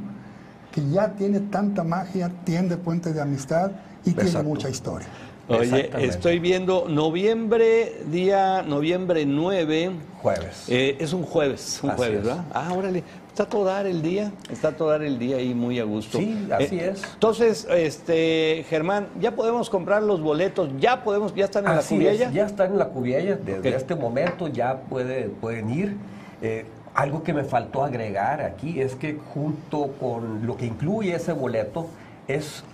que 0.74 0.86
ya 0.90 1.14
tiene 1.14 1.40
tanta 1.40 1.86
magia, 1.86 2.30
tiende 2.44 2.76
puente 2.76 3.14
de 3.14 3.22
amistad 3.22 3.72
y 4.04 4.12
tiene 4.12 4.44
mucha 4.44 4.70
historia. 4.70 5.08
Oye, 5.48 5.90
estoy 6.06 6.40
viendo 6.40 6.88
noviembre, 6.88 8.04
día 8.10 8.62
noviembre 8.62 9.26
9, 9.26 9.92
Jueves. 10.22 10.66
Eh, 10.70 10.96
es 11.00 11.12
un 11.14 11.24
jueves, 11.24 11.80
un 11.84 11.90
Así 11.90 11.98
jueves, 11.98 12.20
es. 12.20 12.26
¿verdad? 12.26 12.46
Ah, 12.54 12.72
órale. 12.78 13.04
Está 13.32 13.46
todo 13.46 13.64
dar 13.64 13.86
el 13.88 14.02
día, 14.02 14.30
está 14.52 14.74
todo 14.74 14.90
dar 14.90 15.04
el 15.04 15.18
día 15.18 15.38
ahí 15.38 15.54
muy 15.56 15.80
a 15.80 15.86
gusto. 15.86 16.18
Sí, 16.18 16.50
así 16.52 16.78
Eh, 16.80 16.90
es. 16.90 17.02
Entonces, 17.14 17.66
este, 17.72 18.66
Germán, 18.70 19.08
ya 19.22 19.32
podemos 19.32 19.70
comprar 19.70 20.04
los 20.04 20.20
boletos, 20.22 20.70
ya 20.80 21.02
podemos, 21.02 21.34
ya 21.34 21.46
están 21.46 21.64
en 21.66 21.72
Así 21.72 21.96
la 21.98 22.12
es, 22.12 22.18
cubiella. 22.18 22.32
ya 22.34 22.46
están 22.46 22.72
en 22.74 22.78
la 22.78 22.90
cubiella, 22.90 23.38
desde 23.38 23.74
este 23.74 23.96
momento 23.96 24.50
ya 24.50 24.82
puede, 24.82 25.30
pueden 25.30 25.70
ir. 25.70 25.96
Eh, 26.42 26.66
algo 26.94 27.24
que 27.24 27.32
me 27.34 27.46
faltó 27.46 27.86
agregar 27.86 28.42
aquí 28.42 28.82
es 28.82 28.96
que 28.96 29.18
junto 29.34 29.94
con 29.98 30.46
lo 30.46 30.58
que 30.58 30.66
incluye 30.66 31.16
ese 31.16 31.32
boleto 31.32 31.88
es 32.28 32.66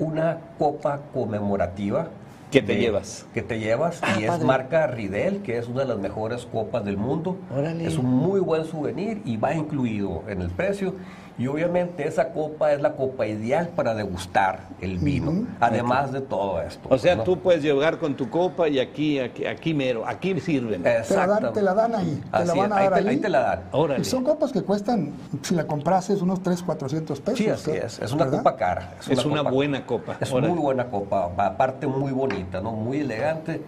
una 0.00 0.38
copa 0.58 1.02
conmemorativa. 1.14 2.08
Que 2.50 2.62
te 2.62 2.76
llevas. 2.76 3.26
Que 3.32 3.42
te 3.42 3.58
llevas 3.60 4.00
Ah, 4.02 4.16
y 4.18 4.24
es 4.24 4.28
padre. 4.30 4.44
marca 4.44 4.86
Ridel, 4.88 5.42
que 5.42 5.56
es 5.58 5.68
una 5.68 5.82
de 5.82 5.88
las 5.88 5.98
mejores 5.98 6.46
copas 6.46 6.84
del 6.84 6.96
mundo. 6.96 7.36
Órale. 7.56 7.86
Es 7.86 7.96
un 7.96 8.06
muy 8.06 8.40
buen 8.40 8.64
souvenir 8.64 9.22
y 9.24 9.36
va 9.36 9.54
incluido 9.54 10.24
en 10.28 10.42
el 10.42 10.50
precio. 10.50 10.94
Y 11.40 11.46
obviamente 11.46 12.06
esa 12.06 12.32
copa 12.34 12.70
es 12.74 12.82
la 12.82 12.92
copa 12.92 13.26
ideal 13.26 13.70
para 13.74 13.94
degustar 13.94 14.60
el 14.82 14.98
vino, 14.98 15.46
además 15.58 16.12
de 16.12 16.20
todo 16.20 16.60
esto. 16.60 16.86
O 16.90 16.98
sea, 16.98 17.16
¿no? 17.16 17.22
tú 17.22 17.38
puedes 17.38 17.62
llegar 17.62 17.96
con 17.96 18.14
tu 18.14 18.28
copa 18.28 18.68
y 18.68 18.78
aquí, 18.78 19.18
aquí, 19.18 19.46
aquí 19.46 19.72
mero, 19.72 20.06
aquí 20.06 20.38
sirven. 20.38 20.82
Te 20.82 21.02
la, 21.16 21.26
dan, 21.26 21.52
te 21.54 21.62
la 21.62 21.72
dan 21.72 21.94
ahí, 21.94 22.22
te 22.30 22.44
la 22.44 22.52
van 22.54 22.66
es, 22.66 22.72
a 22.72 22.76
ahí, 22.76 22.88
dar 22.90 23.02
te, 23.02 23.08
ahí 23.08 23.16
te 23.16 23.28
la 23.30 23.40
dan. 23.40 23.60
Órale. 23.72 24.04
Son 24.04 24.22
copas 24.22 24.52
que 24.52 24.60
cuestan, 24.60 25.14
si 25.40 25.54
la 25.54 25.66
comprases, 25.66 26.20
unos 26.20 26.42
3, 26.42 26.62
400 26.62 27.20
pesos. 27.22 27.38
Sí, 27.38 27.48
así 27.48 27.70
es. 27.70 27.98
Es 28.00 28.12
una 28.12 28.24
¿verdad? 28.24 28.38
copa 28.40 28.56
cara. 28.56 28.94
Es 29.10 29.24
una 29.24 29.38
copa- 29.38 29.50
buena 29.50 29.86
copa. 29.86 30.16
Es 30.20 30.30
Órale. 30.30 30.48
muy 30.52 30.58
buena 30.58 30.88
copa. 30.90 31.30
Aparte, 31.38 31.86
muy 31.86 32.12
bonita, 32.12 32.60
¿no? 32.60 32.72
Muy 32.72 32.98
elegante. 33.00 33.62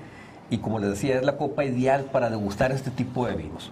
Y 0.51 0.59
como 0.59 0.79
les 0.79 0.91
decía, 0.91 1.17
es 1.17 1.25
la 1.25 1.39
copa 1.39 1.65
ideal 1.65 2.05
para 2.13 2.29
degustar 2.29 2.71
este 2.71 2.91
tipo 2.91 3.27
de 3.27 3.35
vinos. 3.35 3.71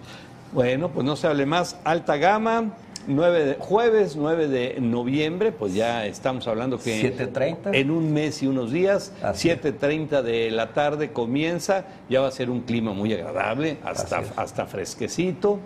Bueno, 0.53 0.89
pues 0.89 1.05
no 1.05 1.15
se 1.15 1.27
hable 1.27 1.45
más. 1.45 1.75
Alta 1.83 2.17
gama, 2.17 2.71
9 3.07 3.45
de- 3.45 3.55
jueves 3.59 4.15
9 4.15 4.47
de 4.47 4.77
noviembre, 4.79 5.51
pues 5.51 5.73
ya 5.73 6.05
estamos 6.05 6.47
hablando 6.47 6.77
que 6.79 6.99
7:30. 7.01 7.71
en 7.73 7.91
un 7.91 8.13
mes 8.13 8.41
y 8.43 8.47
unos 8.47 8.71
días, 8.71 9.11
Así 9.21 9.49
es. 9.49 9.59
7.30 9.61 10.21
de 10.21 10.51
la 10.51 10.73
tarde 10.73 11.11
comienza, 11.11 11.85
ya 12.09 12.21
va 12.21 12.27
a 12.27 12.31
ser 12.31 12.49
un 12.49 12.61
clima 12.61 12.93
muy 12.93 13.13
agradable, 13.13 13.77
hasta, 13.83 14.23
hasta 14.35 14.65
fresquecito, 14.65 15.59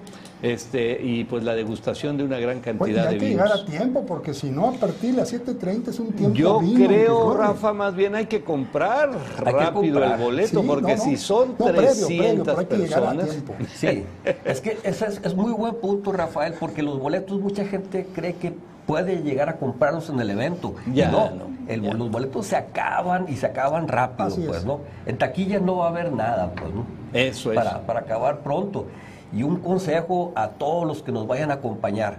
este, 0.45 0.99
y 1.01 1.23
pues 1.23 1.43
la 1.43 1.55
degustación 1.55 2.17
de 2.17 2.23
una 2.23 2.37
gran 2.37 2.57
Oye, 2.57 2.59
y 2.59 2.63
cantidad 2.77 3.07
hay 3.07 3.13
de 3.15 3.19
que 3.19 3.29
llegar 3.29 3.47
vinos. 3.47 3.61
a 3.61 3.65
tiempo, 3.65 4.05
porque 4.05 4.33
si 4.33 4.51
no, 4.51 4.67
a 4.69 4.73
partir 4.73 5.11
de 5.11 5.17
las 5.17 5.33
7.30 5.33 5.87
es 5.89 5.99
un 5.99 6.11
tiempo 6.13 6.35
Yo 6.37 6.59
vino 6.59 6.87
creo. 6.87 7.33
Rafa, 7.33 7.73
más 7.73 7.95
bien 7.95 8.13
hay 8.15 8.27
que 8.27 8.43
comprar 8.43 9.09
rápido 9.39 9.73
comprar. 9.73 10.19
el 10.19 10.23
boleto, 10.23 10.61
Sí, 10.61 10.67
porque 10.67 10.91
no, 10.93 10.97
no. 10.97 11.03
si 11.03 11.17
son 11.17 11.49
No, 11.57 11.65
previo, 11.65 11.73
previo, 11.81 12.07
300 12.07 12.45
pero 12.47 12.59
hay 12.59 12.65
que 12.67 12.77
llegar 12.77 13.03
a 13.03 13.11
personas, 13.11 13.29
tiempo. 13.29 13.53
Sí, 13.75 14.03
es 14.45 14.61
que 14.61 14.77
ese 14.83 15.05
es, 15.07 15.21
es 15.23 15.35
muy 15.35 15.51
buen 15.51 15.75
punto, 15.75 16.11
Rafael, 16.11 16.53
porque 16.59 16.83
los 16.83 16.99
boletos 16.99 17.39
mucha 17.41 17.65
gente 17.65 18.05
cree 18.13 18.33
que 18.35 18.53
puede 18.85 19.23
llegar 19.23 19.49
a 19.49 19.57
comprarlos 19.57 20.09
en 20.09 20.19
el 20.19 20.29
evento. 20.29 20.75
Y 20.85 20.93
Ya, 20.97 21.09
no, 21.09 21.31
no, 21.31 21.45
el- 21.67 21.81
ya. 21.81 21.93
los 21.95 22.11
boletos 22.11 22.45
se 22.45 22.55
acaban 22.55 23.25
y 23.27 23.35
se 23.35 23.47
acaban 23.47 23.87
rápido, 23.87 24.27
Así 24.27 24.43
pues, 24.45 24.59
es. 24.59 24.65
¿no? 24.65 24.81
En 25.07 25.17
taquilla 25.17 25.59
no 25.59 25.77
va 25.77 25.87
a 25.87 25.89
haber 25.89 26.11
nada, 26.13 26.51
pues, 26.55 26.71
¿no? 26.71 26.85
Eso 27.11 27.51
es. 27.51 27.55
Para, 27.55 27.81
para 27.81 28.01
acabar 28.01 28.41
pronto. 28.41 28.85
Y 29.33 29.43
un 29.43 29.57
consejo 29.57 30.31
a 30.35 30.49
todos 30.49 30.85
los 30.85 31.03
que 31.03 31.11
nos 31.11 31.27
vayan 31.27 31.51
a 31.51 31.55
acompañar, 31.55 32.17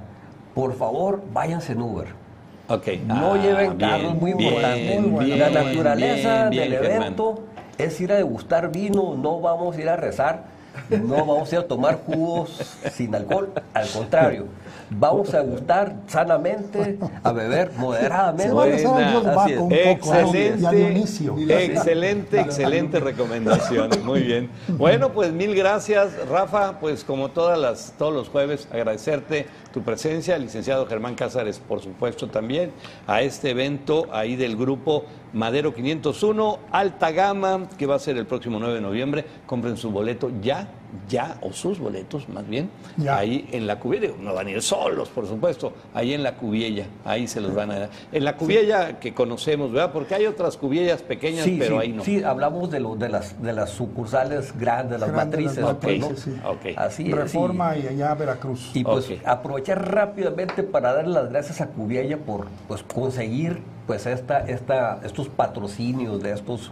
por 0.54 0.74
favor, 0.74 1.22
váyanse 1.32 1.72
en 1.72 1.82
Uber. 1.82 2.08
Ok. 2.68 2.88
No 3.06 3.34
Ah, 3.34 3.38
lleven 3.38 3.76
carros 3.76 4.14
muy 4.14 4.32
bien, 4.34 5.12
bueno. 5.12 5.36
la 5.36 5.50
naturaleza 5.50 6.48
bien, 6.48 6.70
del 6.70 6.78
Germán. 6.80 7.02
evento 7.02 7.40
es 7.78 8.00
ir 8.00 8.10
a 8.12 8.16
degustar 8.16 8.72
vino, 8.72 9.14
no 9.16 9.40
vamos 9.40 9.76
a 9.76 9.80
ir 9.80 9.88
a 9.88 9.96
rezar, 9.96 10.44
no 10.90 11.16
vamos 11.16 11.52
a 11.52 11.56
ir 11.56 11.60
a 11.60 11.66
tomar 11.66 12.00
jugos 12.04 12.78
sin 12.92 13.14
alcohol, 13.14 13.52
al 13.74 13.88
contrario, 13.88 14.46
vamos 14.90 15.32
a 15.34 15.42
degustar 15.42 15.94
sanamente, 16.06 16.98
a 17.22 17.32
beber 17.32 17.72
moderadamente. 17.76 18.52
Excelente, 19.92 20.56
Y 20.60 20.66
a 20.66 20.70
Dionisio. 20.70 21.36
excelente, 21.48 22.40
excelente 22.40 23.00
recomendación. 23.00 23.90
Muy 24.04 24.22
bien. 24.22 24.50
Bueno, 24.68 25.12
pues 25.12 25.32
mil 25.32 25.54
gracias, 25.54 26.10
Rafa. 26.28 26.78
Pues 26.78 27.04
como 27.04 27.30
todas 27.30 27.58
las, 27.58 27.94
todos 27.98 28.12
los 28.12 28.28
jueves, 28.28 28.68
agradecerte 28.70 29.46
tu 29.72 29.82
presencia, 29.82 30.38
licenciado 30.38 30.86
Germán 30.86 31.14
Cázares, 31.14 31.58
por 31.58 31.80
supuesto, 31.80 32.28
también 32.28 32.72
a 33.06 33.22
este 33.22 33.50
evento 33.50 34.06
ahí 34.12 34.36
del 34.36 34.56
grupo 34.56 35.04
Madero 35.36 35.74
501, 35.74 36.60
alta 36.72 37.10
gama, 37.10 37.68
que 37.76 37.84
va 37.84 37.96
a 37.96 37.98
ser 37.98 38.16
el 38.16 38.24
próximo 38.24 38.58
9 38.58 38.76
de 38.76 38.80
noviembre. 38.80 39.24
Compren 39.44 39.76
su 39.76 39.90
boleto 39.90 40.32
ya, 40.40 40.66
ya, 41.08 41.36
o 41.42 41.52
sus 41.52 41.78
boletos 41.78 42.28
más 42.28 42.46
bien, 42.48 42.70
Ya. 42.96 43.18
ahí 43.18 43.48
en 43.52 43.66
la 43.66 43.78
cubiella. 43.78 44.10
No 44.20 44.34
van 44.34 44.46
a 44.46 44.50
ir 44.50 44.62
solos, 44.62 45.08
por 45.08 45.26
supuesto, 45.26 45.72
ahí 45.94 46.14
en 46.14 46.22
la 46.22 46.34
cubiella, 46.36 46.86
ahí 47.04 47.26
se 47.28 47.40
los 47.40 47.54
van 47.54 47.70
a 47.70 47.78
dar. 47.78 47.90
En 48.12 48.24
la 48.24 48.36
cubiella 48.36 48.98
que 49.00 49.14
conocemos, 49.14 49.72
¿verdad? 49.72 49.92
Porque 49.92 50.14
hay 50.14 50.26
otras 50.26 50.56
cubillas 50.56 51.02
pequeñas, 51.02 51.44
Sí, 51.44 51.56
pero 51.58 51.76
sí, 51.80 51.82
ahí 51.86 51.92
no. 51.92 52.04
sí, 52.04 52.22
hablamos 52.22 52.70
de, 52.70 52.80
lo- 52.80 52.96
de, 52.96 53.08
las, 53.08 53.40
de 53.42 53.52
las 53.52 53.70
sucursales 53.70 54.56
grandes, 54.58 55.00
las 55.00 55.10
Grandes, 55.12 55.40
matrices. 55.40 55.64
las 55.64 55.74
pues, 55.76 55.98
¿no? 56.00 56.08
matrices, 56.08 56.34
sí. 56.34 56.40
Ok. 56.46 56.76
Así 56.78 57.08
es, 57.08 57.14
Reforma 57.14 57.76
y- 57.76 57.82
y 57.84 57.86
allá 57.88 58.14
Veracruz. 58.14 58.70
Y 58.74 58.84
pues 58.84 59.08
aprovechar 59.24 59.92
rápidamente 59.92 60.62
para 60.62 60.92
darle 60.92 61.14
las 61.14 61.30
gracias 61.30 61.60
a 61.60 61.68
Cubiella 61.68 62.16
por 62.18 62.46
pues 62.68 62.82
conseguir 62.82 63.60
pues 63.86 64.06
esta, 64.06 64.40
esta, 64.40 65.00
estos 65.04 65.28
patrocinios 65.28 66.20
de 66.22 66.32
estos 66.32 66.70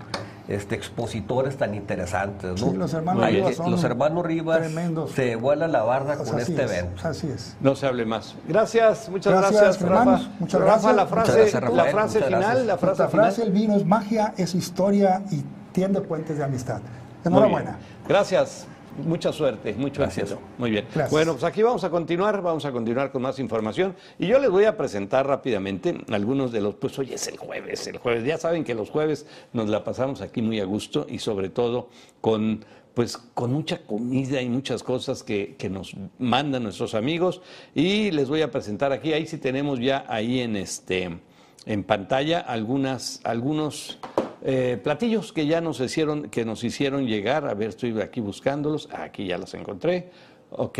este, 0.49 0.75
expositores 0.75 1.57
tan 1.57 1.75
interesantes. 1.75 2.61
¿no? 2.61 2.71
Sí, 2.71 2.77
los 2.77 2.93
hermanos 2.95 3.25
Ahí 3.25 3.37
Rivas 3.37 3.57
son 3.57 3.71
los 3.71 3.83
hermanos 3.85 4.25
Rivas 4.27 4.59
tremendos. 4.61 5.11
se 5.13 5.37
vuela 5.37 5.67
la 5.69 5.83
barda 5.83 6.17
Pues 6.17 6.31
con 6.31 6.39
este 6.41 6.65
es, 6.65 6.71
evento. 6.71 7.01
Así 7.09 7.29
es. 7.29 7.57
No 7.61 7.75
se 7.75 7.87
hable 7.87 8.05
más. 8.05 8.35
Gracias, 8.47 9.09
muchas 9.09 9.33
Gracias, 9.33 9.61
gracias, 9.61 9.83
hermanos. 9.83 10.21
Rafa. 10.25 10.35
Muchas 10.41 10.61
Rafa, 10.61 10.71
gracias. 10.73 10.97
la 10.97 11.05
Muchas 11.05 11.09
frase, 11.25 11.39
gracias, 11.39 11.63
la 11.63 11.69
Rafael. 11.71 11.93
frase 11.95 12.19
Muchas 12.19 12.27
final, 12.29 12.41
gracias. 12.43 12.67
la 12.67 12.79
frase 12.79 13.03
La 13.03 13.09
final. 13.09 13.25
frase, 13.27 13.43
el 13.43 13.53
vino 13.53 13.77
es 13.77 13.87
magia, 13.87 14.35
es 14.37 14.55
historia 14.55 15.23
y 15.31 15.45
tiende 15.73 16.01
puentes 16.03 16.37
de 16.39 16.45
amistad. 16.45 16.81
Enhorabuena. 17.25 17.79
Gracias. 18.07 18.67
Mucha 18.99 19.33
suerte, 19.33 19.75
mucho 19.75 20.03
Gracias. 20.03 20.31
éxito. 20.31 20.47
Muy 20.59 20.71
bien. 20.71 20.85
Gracias. 20.87 21.11
Bueno, 21.11 21.33
pues 21.33 21.45
aquí 21.45 21.63
vamos 21.63 21.85
a 21.85 21.91
continuar, 21.91 22.41
vamos 22.43 22.65
a 22.65 22.73
continuar 22.73 23.11
con 23.11 23.23
más 23.23 23.39
información. 23.39 23.97
Y 24.19 24.27
yo 24.27 24.39
les 24.39 24.51
voy 24.51 24.65
a 24.65 24.77
presentar 24.77 25.27
rápidamente 25.27 25.99
algunos 26.11 26.53
de 26.53 26.61
los, 26.61 26.75
pues 26.77 26.99
hoy 26.99 27.13
es 27.13 27.27
el 27.27 27.37
jueves, 27.37 27.87
el 27.87 27.99
jueves. 27.99 28.25
Ya 28.25 28.39
saben 28.39 28.65
que 28.65 28.75
los 28.75 28.91
jueves 28.91 29.27
nos 29.53 29.69
la 29.69 29.83
pasamos 29.85 30.21
aquí 30.21 30.43
muy 30.43 30.61
a 30.61 30.65
gusto 30.65 31.07
y 31.09 31.19
sobre 31.19 31.49
todo 31.49 31.89
con 32.21 32.65
pues 32.95 33.17
con 33.17 33.53
mucha 33.53 33.79
comida 33.85 34.41
y 34.41 34.49
muchas 34.49 34.85
cosas 34.85 35.25
que, 35.25 35.57
que 35.59 35.69
nos 35.69 35.97
mandan 36.21 36.63
nuestros 36.63 36.95
amigos. 36.95 37.43
Y 37.75 38.13
les 38.13 38.29
voy 38.29 38.43
a 38.43 38.53
presentar 38.53 38.93
aquí, 38.93 39.13
ahí 39.13 39.27
sí 39.27 39.39
tenemos 39.39 39.81
ya 39.81 40.05
ahí 40.09 40.39
en 40.39 40.55
este 40.55 41.19
en 41.67 41.83
pantalla 41.83 42.41
algunas, 42.41 43.21
algunos 43.25 43.99
eh, 44.45 44.79
platillos 44.83 45.33
que 45.33 45.47
ya 45.47 45.61
nos 45.61 45.81
hicieron, 45.81 46.29
que 46.29 46.45
nos 46.45 46.63
hicieron 46.63 47.07
llegar. 47.07 47.49
A 47.49 47.55
ver, 47.55 47.71
estoy 47.71 47.99
aquí 48.01 48.21
buscándolos. 48.21 48.89
Aquí 48.93 49.27
ya 49.27 49.39
los 49.39 49.55
encontré. 49.55 50.11
Ok. 50.51 50.79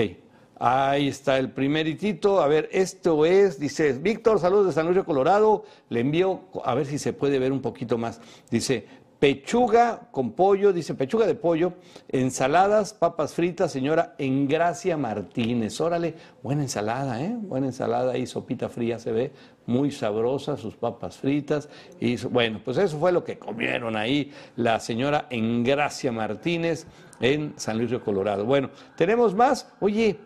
Ahí 0.61 1.09
está 1.09 1.39
el 1.39 1.51
primeritito. 1.51 2.41
A 2.41 2.47
ver, 2.47 2.69
esto 2.71 3.27
es, 3.27 3.59
dice, 3.59 3.95
Víctor, 3.95 4.39
saludos 4.39 4.67
de 4.67 4.73
San 4.73 4.87
Luis 4.87 5.05
Colorado. 5.05 5.65
Le 5.89 6.01
envío, 6.01 6.43
a 6.65 6.75
ver 6.75 6.87
si 6.87 6.99
se 6.99 7.13
puede 7.13 7.39
ver 7.39 7.51
un 7.51 7.61
poquito 7.61 7.99
más. 7.99 8.21
Dice, 8.51 8.87
pechuga 9.19 10.09
con 10.11 10.33
pollo, 10.33 10.73
dice 10.73 10.95
pechuga 10.95 11.27
de 11.27 11.35
pollo, 11.35 11.73
ensaladas, 12.09 12.93
papas 12.93 13.33
fritas, 13.33 13.73
señora 13.73 14.15
Engracia 14.19 14.99
Martínez. 14.99 15.81
Órale, 15.81 16.15
buena 16.43 16.63
ensalada, 16.63 17.23
¿eh? 17.23 17.35
Buena 17.35 17.69
ensalada 17.69 18.19
y 18.19 18.27
sopita 18.27 18.69
fría 18.69 18.99
se 18.99 19.13
ve, 19.13 19.33
muy 19.67 19.91
sabrosa, 19.91 20.57
sus 20.57 20.75
papas 20.75 21.17
fritas. 21.17 21.69
Y 22.01 22.17
bueno, 22.27 22.61
pues 22.65 22.79
eso 22.79 22.99
fue 22.99 23.13
lo 23.13 23.25
que 23.25 23.39
comieron 23.39 23.97
ahí 23.97 24.33
la 24.57 24.81
señora 24.81 25.27
Engracia 25.31 26.13
Martínez 26.13 26.87
en 27.21 27.55
San 27.57 27.79
Luis 27.79 27.91
de 27.91 28.01
Colorado. 28.01 28.45
Bueno, 28.45 28.71
tenemos 28.97 29.35
más. 29.35 29.69
Oye, 29.81 30.19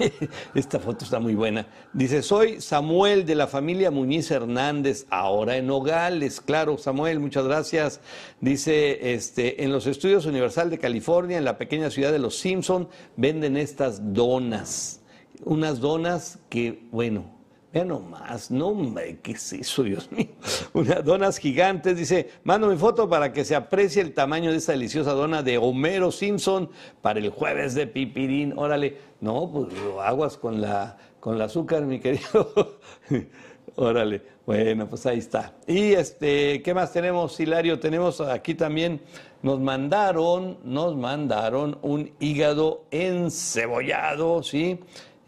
esta 0.54 0.78
foto 0.78 1.04
está 1.04 1.18
muy 1.18 1.34
buena. 1.34 1.66
Dice, 1.92 2.22
soy 2.22 2.60
Samuel 2.60 3.24
de 3.24 3.34
la 3.34 3.46
familia 3.46 3.90
Muñiz 3.90 4.30
Hernández, 4.30 5.06
ahora 5.10 5.56
en 5.56 5.66
Nogales. 5.66 6.40
Claro, 6.40 6.78
Samuel, 6.78 7.20
muchas 7.20 7.44
gracias. 7.44 8.00
Dice, 8.40 9.14
este, 9.14 9.64
en 9.64 9.72
los 9.72 9.86
estudios 9.86 10.26
Universal 10.26 10.70
de 10.70 10.78
California, 10.78 11.38
en 11.38 11.44
la 11.44 11.58
pequeña 11.58 11.90
ciudad 11.90 12.12
de 12.12 12.18
Los 12.18 12.36
Simpson, 12.38 12.88
venden 13.16 13.56
estas 13.56 14.12
donas. 14.12 15.00
Unas 15.44 15.80
donas 15.80 16.38
que, 16.48 16.86
bueno, 16.92 17.41
Vean 17.72 17.88
nomás, 17.88 18.50
no 18.50 18.68
hombre, 18.68 19.18
¿qué 19.22 19.32
es 19.32 19.52
eso, 19.54 19.82
Dios 19.82 20.12
mío? 20.12 20.28
Unas 20.74 21.02
donas 21.02 21.38
gigantes, 21.38 21.96
dice, 21.96 22.28
mando 22.44 22.68
mi 22.68 22.76
foto 22.76 23.08
para 23.08 23.32
que 23.32 23.46
se 23.46 23.54
aprecie 23.54 24.02
el 24.02 24.12
tamaño 24.12 24.50
de 24.50 24.58
esta 24.58 24.72
deliciosa 24.72 25.12
dona 25.12 25.42
de 25.42 25.56
Homero 25.56 26.12
Simpson 26.12 26.68
para 27.00 27.18
el 27.18 27.30
jueves 27.30 27.74
de 27.74 27.86
pipirín. 27.86 28.52
Órale, 28.58 28.98
no, 29.20 29.50
pues 29.50 29.68
aguas 30.02 30.36
con 30.36 30.60
la, 30.60 30.98
con 31.18 31.36
el 31.36 31.40
azúcar, 31.40 31.82
mi 31.82 31.98
querido. 31.98 32.78
Órale, 33.76 34.20
bueno, 34.44 34.86
pues 34.86 35.06
ahí 35.06 35.18
está. 35.18 35.54
Y 35.66 35.92
este, 35.92 36.60
¿qué 36.62 36.74
más 36.74 36.92
tenemos, 36.92 37.40
Hilario? 37.40 37.80
Tenemos 37.80 38.20
aquí 38.20 38.54
también, 38.54 39.00
nos 39.40 39.60
mandaron, 39.60 40.58
nos 40.62 40.94
mandaron 40.94 41.78
un 41.80 42.10
hígado 42.20 42.84
encebollado, 42.90 44.42
¿sí? 44.42 44.78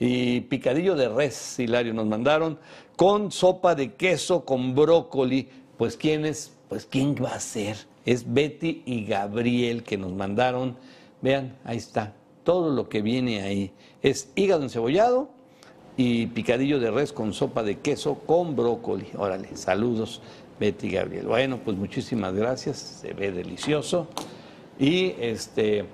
Y 0.06 0.42
picadillo 0.42 0.96
de 0.96 1.08
res, 1.08 1.58
Hilario, 1.58 1.94
nos 1.94 2.06
mandaron, 2.06 2.58
con 2.94 3.32
sopa 3.32 3.74
de 3.74 3.94
queso 3.94 4.44
con 4.44 4.74
brócoli. 4.74 5.48
Pues 5.78 5.96
quién 5.96 6.26
es, 6.26 6.52
pues 6.68 6.84
quién 6.84 7.14
va 7.14 7.30
a 7.30 7.40
ser. 7.40 7.76
Es 8.04 8.30
Betty 8.32 8.82
y 8.84 9.06
Gabriel 9.06 9.82
que 9.82 9.96
nos 9.96 10.12
mandaron. 10.12 10.76
Vean, 11.22 11.56
ahí 11.64 11.78
está, 11.78 12.12
todo 12.44 12.70
lo 12.70 12.90
que 12.90 13.00
viene 13.00 13.40
ahí. 13.40 13.72
Es 14.02 14.30
hígado 14.34 14.62
encebollado 14.62 15.30
y 15.96 16.26
picadillo 16.26 16.78
de 16.80 16.90
res 16.90 17.12
con 17.14 17.32
sopa 17.32 17.62
de 17.62 17.78
queso 17.78 18.16
con 18.26 18.54
brócoli. 18.54 19.06
Órale, 19.16 19.56
saludos, 19.56 20.20
Betty 20.60 20.88
y 20.88 20.90
Gabriel. 20.90 21.26
Bueno, 21.26 21.60
pues 21.64 21.78
muchísimas 21.78 22.34
gracias, 22.34 22.76
se 22.76 23.14
ve 23.14 23.32
delicioso. 23.32 24.06
Y 24.78 25.14
este 25.18 25.86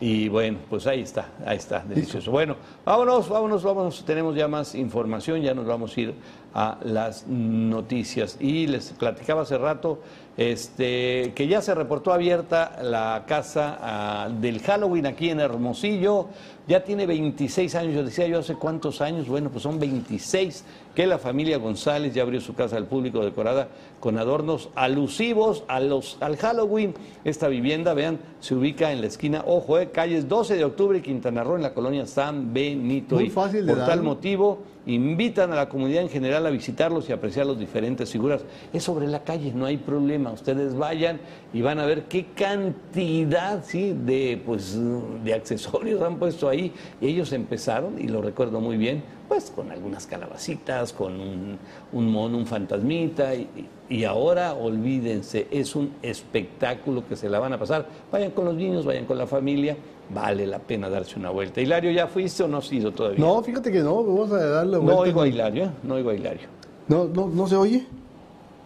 y 0.00 0.28
bueno, 0.28 0.58
pues 0.70 0.86
ahí 0.86 1.00
está, 1.00 1.30
ahí 1.44 1.56
está, 1.56 1.80
delicioso. 1.80 2.30
Bueno, 2.30 2.56
vámonos, 2.84 3.28
vámonos, 3.28 3.64
vámonos. 3.64 4.04
Tenemos 4.04 4.36
ya 4.36 4.46
más 4.46 4.74
información, 4.76 5.42
ya 5.42 5.54
nos 5.54 5.66
vamos 5.66 5.96
a 5.96 6.00
ir 6.00 6.14
a 6.54 6.78
las 6.84 7.26
noticias. 7.26 8.36
Y 8.38 8.68
les 8.68 8.90
platicaba 8.92 9.42
hace 9.42 9.58
rato 9.58 10.00
este, 10.38 11.32
que 11.34 11.48
ya 11.48 11.60
se 11.60 11.74
reportó 11.74 12.12
abierta 12.12 12.78
la 12.80 13.24
casa 13.26 13.76
ah, 13.82 14.28
del 14.40 14.60
Halloween 14.62 15.06
aquí 15.06 15.30
en 15.30 15.40
Hermosillo. 15.40 16.28
Ya 16.68 16.84
tiene 16.84 17.06
26 17.06 17.74
años, 17.74 17.94
yo 17.94 18.04
decía 18.04 18.28
yo 18.28 18.38
hace 18.38 18.54
cuántos 18.54 19.00
años, 19.00 19.26
bueno, 19.26 19.50
pues 19.50 19.62
son 19.64 19.80
26 19.80 20.64
que 20.94 21.06
la 21.06 21.18
familia 21.18 21.58
González 21.58 22.14
ya 22.14 22.22
abrió 22.22 22.40
su 22.40 22.54
casa 22.54 22.76
al 22.76 22.86
público 22.86 23.24
decorada 23.24 23.68
con 24.00 24.18
adornos 24.18 24.68
alusivos 24.74 25.64
a 25.66 25.80
los, 25.80 26.18
al 26.20 26.36
Halloween. 26.36 26.94
Esta 27.24 27.48
vivienda, 27.48 27.94
vean, 27.94 28.18
se 28.40 28.54
ubica 28.54 28.92
en 28.92 29.00
la 29.00 29.06
esquina, 29.06 29.44
ojo, 29.46 29.78
eh, 29.78 29.90
calles 29.90 30.28
12 30.28 30.56
de 30.56 30.64
octubre 30.64 31.02
Quintana 31.02 31.42
Roo 31.42 31.56
en 31.56 31.62
la 31.62 31.72
colonia 31.74 32.06
San 32.06 32.52
Benito. 32.52 33.16
Muy 33.16 33.30
fácil 33.30 33.66
de 33.66 33.74
por 33.74 33.86
tal 33.86 34.02
motivo 34.02 34.58
invitan 34.86 35.52
a 35.52 35.56
la 35.56 35.68
comunidad 35.68 36.02
en 36.02 36.08
general 36.08 36.46
a 36.46 36.50
visitarlos 36.50 37.08
y 37.08 37.12
apreciar 37.12 37.46
las 37.46 37.58
diferentes 37.58 38.10
figuras. 38.10 38.42
Es 38.72 38.82
sobre 38.82 39.06
la 39.06 39.22
calle, 39.22 39.52
no 39.54 39.66
hay 39.66 39.76
problema. 39.76 40.27
Ustedes 40.32 40.76
vayan 40.76 41.20
y 41.52 41.62
van 41.62 41.78
a 41.78 41.86
ver 41.86 42.04
qué 42.04 42.26
cantidad 42.34 43.64
¿sí? 43.64 43.92
de, 44.04 44.40
pues, 44.44 44.78
de 45.24 45.34
accesorios 45.34 46.02
han 46.02 46.18
puesto 46.18 46.48
ahí. 46.48 46.72
Y 47.00 47.08
ellos 47.08 47.32
empezaron, 47.32 47.98
y 47.98 48.08
lo 48.08 48.22
recuerdo 48.22 48.60
muy 48.60 48.76
bien, 48.76 49.02
pues 49.28 49.50
con 49.50 49.70
algunas 49.70 50.06
calabacitas, 50.06 50.92
con 50.92 51.20
un, 51.20 51.58
un 51.92 52.10
mono, 52.12 52.38
un 52.38 52.46
fantasmita. 52.46 53.34
Y, 53.34 53.48
y 53.90 54.04
ahora 54.04 54.54
olvídense, 54.54 55.46
es 55.50 55.74
un 55.74 55.92
espectáculo 56.02 57.06
que 57.08 57.16
se 57.16 57.28
la 57.28 57.38
van 57.38 57.52
a 57.52 57.58
pasar. 57.58 57.86
Vayan 58.12 58.30
con 58.32 58.44
los 58.44 58.54
niños, 58.54 58.84
vayan 58.84 59.04
con 59.06 59.18
la 59.18 59.26
familia. 59.26 59.76
Vale 60.10 60.46
la 60.46 60.58
pena 60.58 60.88
darse 60.88 61.18
una 61.18 61.28
vuelta. 61.28 61.60
Hilario, 61.60 61.90
¿ya 61.90 62.06
fuiste 62.06 62.42
o 62.42 62.48
no 62.48 62.56
has 62.58 62.72
ido 62.72 62.92
todavía? 62.92 63.18
No, 63.18 63.42
fíjate 63.42 63.70
que 63.70 63.80
no, 63.80 64.02
vamos 64.02 64.32
a 64.32 64.38
darle 64.42 64.76
No 64.78 64.82
vuelta. 64.82 65.00
oigo 65.02 65.20
a 65.20 65.28
Hilario, 65.28 65.64
¿eh? 65.64 65.70
no 65.82 65.94
oigo 65.96 66.08
a 66.10 66.14
Hilario. 66.14 66.48
No, 66.88 67.04
no, 67.04 67.26
no 67.28 67.46
se 67.46 67.56
oye. 67.56 67.86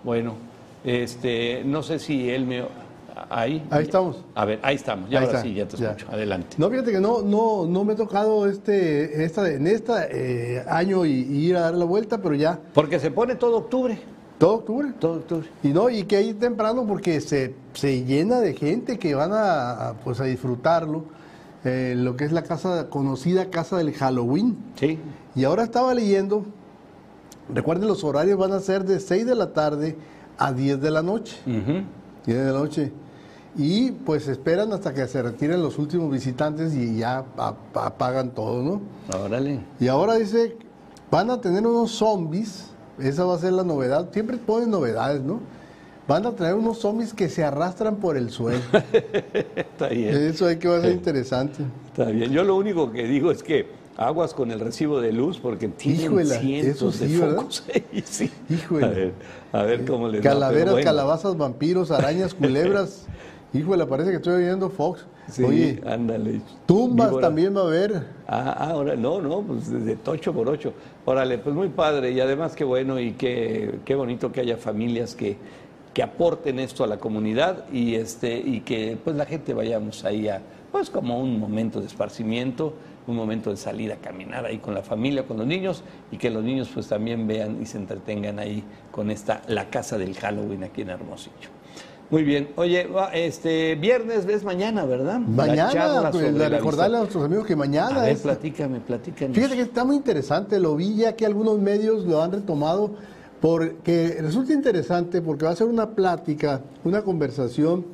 Bueno, 0.04 0.34
este, 0.84 1.62
no 1.64 1.82
sé 1.82 1.98
si 1.98 2.28
él 2.30 2.46
me... 2.46 2.64
Ahí. 3.28 3.64
Ahí 3.70 3.84
estamos. 3.84 4.24
A 4.34 4.44
ver, 4.44 4.58
ahí 4.62 4.74
estamos. 4.74 5.08
Ya 5.08 5.20
Ahí 5.20 5.26
ahora 5.26 5.38
está, 5.38 5.48
sí, 5.48 5.54
ya 5.54 5.68
te 5.68 5.76
ya. 5.76 5.90
escucho. 5.90 6.06
Adelante. 6.10 6.56
No, 6.58 6.68
fíjate 6.70 6.92
que 6.92 7.00
no, 7.00 7.22
no, 7.22 7.66
no 7.66 7.84
me 7.84 7.92
ha 7.92 7.96
tocado 7.96 8.46
este, 8.48 9.24
esta, 9.24 9.48
en 9.50 9.66
este 9.66 10.64
año 10.66 11.04
y, 11.04 11.10
y 11.12 11.46
ir 11.50 11.56
a 11.56 11.60
dar 11.60 11.74
la 11.74 11.84
vuelta, 11.84 12.18
pero 12.20 12.34
ya, 12.34 12.58
Porque 12.74 12.98
se 12.98 13.10
pone 13.10 13.34
todo 13.36 13.58
octubre. 13.58 13.98
todo 14.38 14.54
octubre. 14.54 14.92
Todo 14.98 15.14
octubre. 15.18 15.46
Y 15.62 15.68
no, 15.68 15.88
y 15.90 16.04
que 16.04 16.16
ahí 16.16 16.34
temprano 16.34 16.86
porque 16.86 17.20
se, 17.20 17.54
se 17.74 18.02
llena 18.04 18.40
de 18.40 18.54
gente 18.54 18.98
que 18.98 19.14
van 19.14 19.32
a, 19.32 19.88
a, 19.90 19.94
pues, 19.94 20.18
a 20.20 20.24
disfrutarlo. 20.24 21.04
eh, 21.64 21.94
lo 21.96 22.16
que 22.16 22.24
es 22.24 22.32
la 22.32 22.42
casa, 22.42 22.88
conocida 22.90 23.50
casa 23.50 23.76
del 23.76 23.92
Halloween. 23.92 24.56
Sí. 24.76 24.98
Y 25.36 25.44
ahora 25.44 25.62
estaba 25.62 25.94
leyendo, 25.94 26.44
recuerden 27.52 27.88
los 27.88 28.04
horarios 28.04 28.38
van 28.38 28.52
a 28.52 28.60
ser 28.60 28.84
de 28.84 29.00
6 29.00 29.26
de 29.26 29.34
la 29.34 29.52
tarde 29.52 29.96
a 30.42 30.52
10 30.52 30.80
de 30.80 30.90
la 30.90 31.02
noche. 31.02 31.36
Ujú. 31.46 31.84
10 32.26 32.38
de 32.38 32.44
la 32.44 32.58
noche. 32.58 32.92
Y 33.56 33.92
pues 33.92 34.26
esperan 34.28 34.72
hasta 34.72 34.92
que 34.92 35.06
se 35.06 35.22
retiren 35.22 35.62
los 35.62 35.78
últimos 35.78 36.10
visitantes 36.10 36.74
y 36.74 36.96
ya 36.96 37.24
apagan 37.74 38.30
todo, 38.30 38.62
¿no? 38.62 38.80
Órale. 39.16 39.60
Y 39.78 39.88
ahora 39.88 40.14
dice, 40.14 40.56
van 41.10 41.30
a 41.30 41.40
tener 41.40 41.64
unos 41.66 41.92
zombies, 41.92 42.66
esa 42.98 43.24
va 43.24 43.34
a 43.34 43.38
ser 43.38 43.52
la 43.52 43.62
novedad, 43.62 44.08
siempre 44.12 44.36
ponen 44.38 44.70
novedades, 44.70 45.22
¿no? 45.22 45.40
Van 46.08 46.26
a 46.26 46.32
traer 46.32 46.56
unos 46.56 46.78
zombies 46.78 47.14
que 47.14 47.28
se 47.28 47.44
arrastran 47.44 47.96
por 47.96 48.16
el 48.16 48.30
suelo. 48.30 48.62
Está 49.54 49.88
bien. 49.88 50.16
Eso 50.16 50.46
hay 50.46 50.56
que 50.56 50.66
va 50.66 50.78
a 50.78 50.80
ser 50.80 50.92
interesante. 50.92 51.62
Está 51.86 52.06
bien. 52.06 52.32
Yo 52.32 52.42
lo 52.42 52.56
único 52.56 52.90
que 52.90 53.06
digo 53.06 53.30
es 53.30 53.42
que 53.44 53.68
aguas 53.96 54.34
con 54.34 54.50
el 54.50 54.60
recibo 54.60 55.00
de 55.00 55.12
luz 55.12 55.38
porque 55.38 55.68
tienen 55.68 56.26
cientos 56.26 56.96
sí, 56.96 57.06
de 57.06 57.18
focos 57.18 57.64
sí. 58.04 58.30
Híjole. 58.48 58.84
A 58.84 58.88
ver, 58.88 59.12
a 59.52 59.62
ver 59.64 59.84
cómo 59.84 60.08
les 60.08 60.20
va, 60.20 60.24
Calaveras, 60.24 60.72
bueno. 60.72 60.84
calabazas, 60.84 61.36
vampiros, 61.36 61.90
arañas, 61.90 62.34
culebras. 62.34 63.06
Híjole, 63.54 63.84
parece 63.84 64.10
que 64.10 64.16
estoy 64.16 64.44
oyendo 64.44 64.70
Fox. 64.70 65.04
Sí, 65.28 65.44
Oye, 65.44 65.80
ándale. 65.86 66.40
tumbas 66.66 67.08
Víbora. 67.10 67.26
también 67.28 67.54
va 67.54 67.60
a 67.60 67.64
haber. 67.64 67.94
Ah, 68.26 68.56
ah, 68.58 68.70
ahora 68.70 68.96
no, 68.96 69.20
no, 69.20 69.42
pues 69.42 69.70
de 69.70 69.94
tocho 69.96 70.32
por 70.32 70.48
ocho. 70.48 70.72
Órale, 71.04 71.38
pues 71.38 71.54
muy 71.54 71.68
padre 71.68 72.12
y 72.12 72.20
además 72.20 72.56
qué 72.56 72.64
bueno 72.64 72.98
y 72.98 73.12
qué, 73.12 73.78
qué 73.84 73.94
bonito 73.94 74.32
que 74.32 74.40
haya 74.40 74.56
familias 74.56 75.14
que, 75.14 75.36
que 75.92 76.02
aporten 76.02 76.58
esto 76.58 76.82
a 76.82 76.86
la 76.86 76.96
comunidad 76.96 77.66
y 77.70 77.94
este 77.94 78.38
y 78.38 78.60
que 78.60 78.96
pues 79.04 79.14
la 79.16 79.26
gente 79.26 79.52
vayamos 79.52 80.04
ahí 80.04 80.28
a 80.28 80.40
pues 80.72 80.88
como 80.88 81.20
un 81.20 81.38
momento 81.38 81.80
de 81.80 81.86
esparcimiento, 81.86 82.72
un 83.06 83.16
momento 83.16 83.50
de 83.50 83.56
salir 83.56 83.92
a 83.92 83.96
caminar 83.96 84.44
ahí 84.46 84.58
con 84.58 84.74
la 84.74 84.82
familia, 84.82 85.26
con 85.26 85.36
los 85.38 85.46
niños 85.46 85.82
y 86.10 86.16
que 86.18 86.30
los 86.30 86.44
niños 86.44 86.70
pues 86.72 86.86
también 86.88 87.26
vean 87.26 87.58
y 87.60 87.66
se 87.66 87.78
entretengan 87.78 88.38
ahí 88.38 88.62
con 88.90 89.10
esta 89.10 89.42
la 89.48 89.68
casa 89.70 89.98
del 89.98 90.14
Halloween 90.16 90.64
aquí 90.64 90.82
en 90.82 90.90
Hermosillo. 90.90 91.50
Muy 92.10 92.24
bien. 92.24 92.50
Oye, 92.56 92.86
este 93.14 93.74
viernes 93.76 94.26
es 94.26 94.44
mañana, 94.44 94.84
¿verdad? 94.84 95.18
Mañana, 95.18 96.10
pues, 96.12 96.32
la- 96.34 96.50
recordarle 96.50 96.96
a 96.96 97.00
nuestros 97.00 97.24
amigos 97.24 97.46
que 97.46 97.56
mañana 97.56 98.00
A 98.00 98.02
ver, 98.04 98.12
es- 98.12 98.20
platícame, 98.20 98.80
platícanos. 98.80 99.34
Fíjate 99.34 99.56
que 99.56 99.62
está 99.62 99.82
muy 99.84 99.96
interesante, 99.96 100.60
lo 100.60 100.76
vi 100.76 100.94
ya 100.96 101.16
que 101.16 101.24
algunos 101.24 101.58
medios 101.58 102.04
lo 102.04 102.22
han 102.22 102.30
retomado, 102.32 102.90
porque 103.40 104.18
resulta 104.20 104.52
interesante 104.52 105.22
porque 105.22 105.46
va 105.46 105.52
a 105.52 105.56
ser 105.56 105.66
una 105.68 105.90
plática, 105.90 106.60
una 106.84 107.02
conversación 107.02 107.84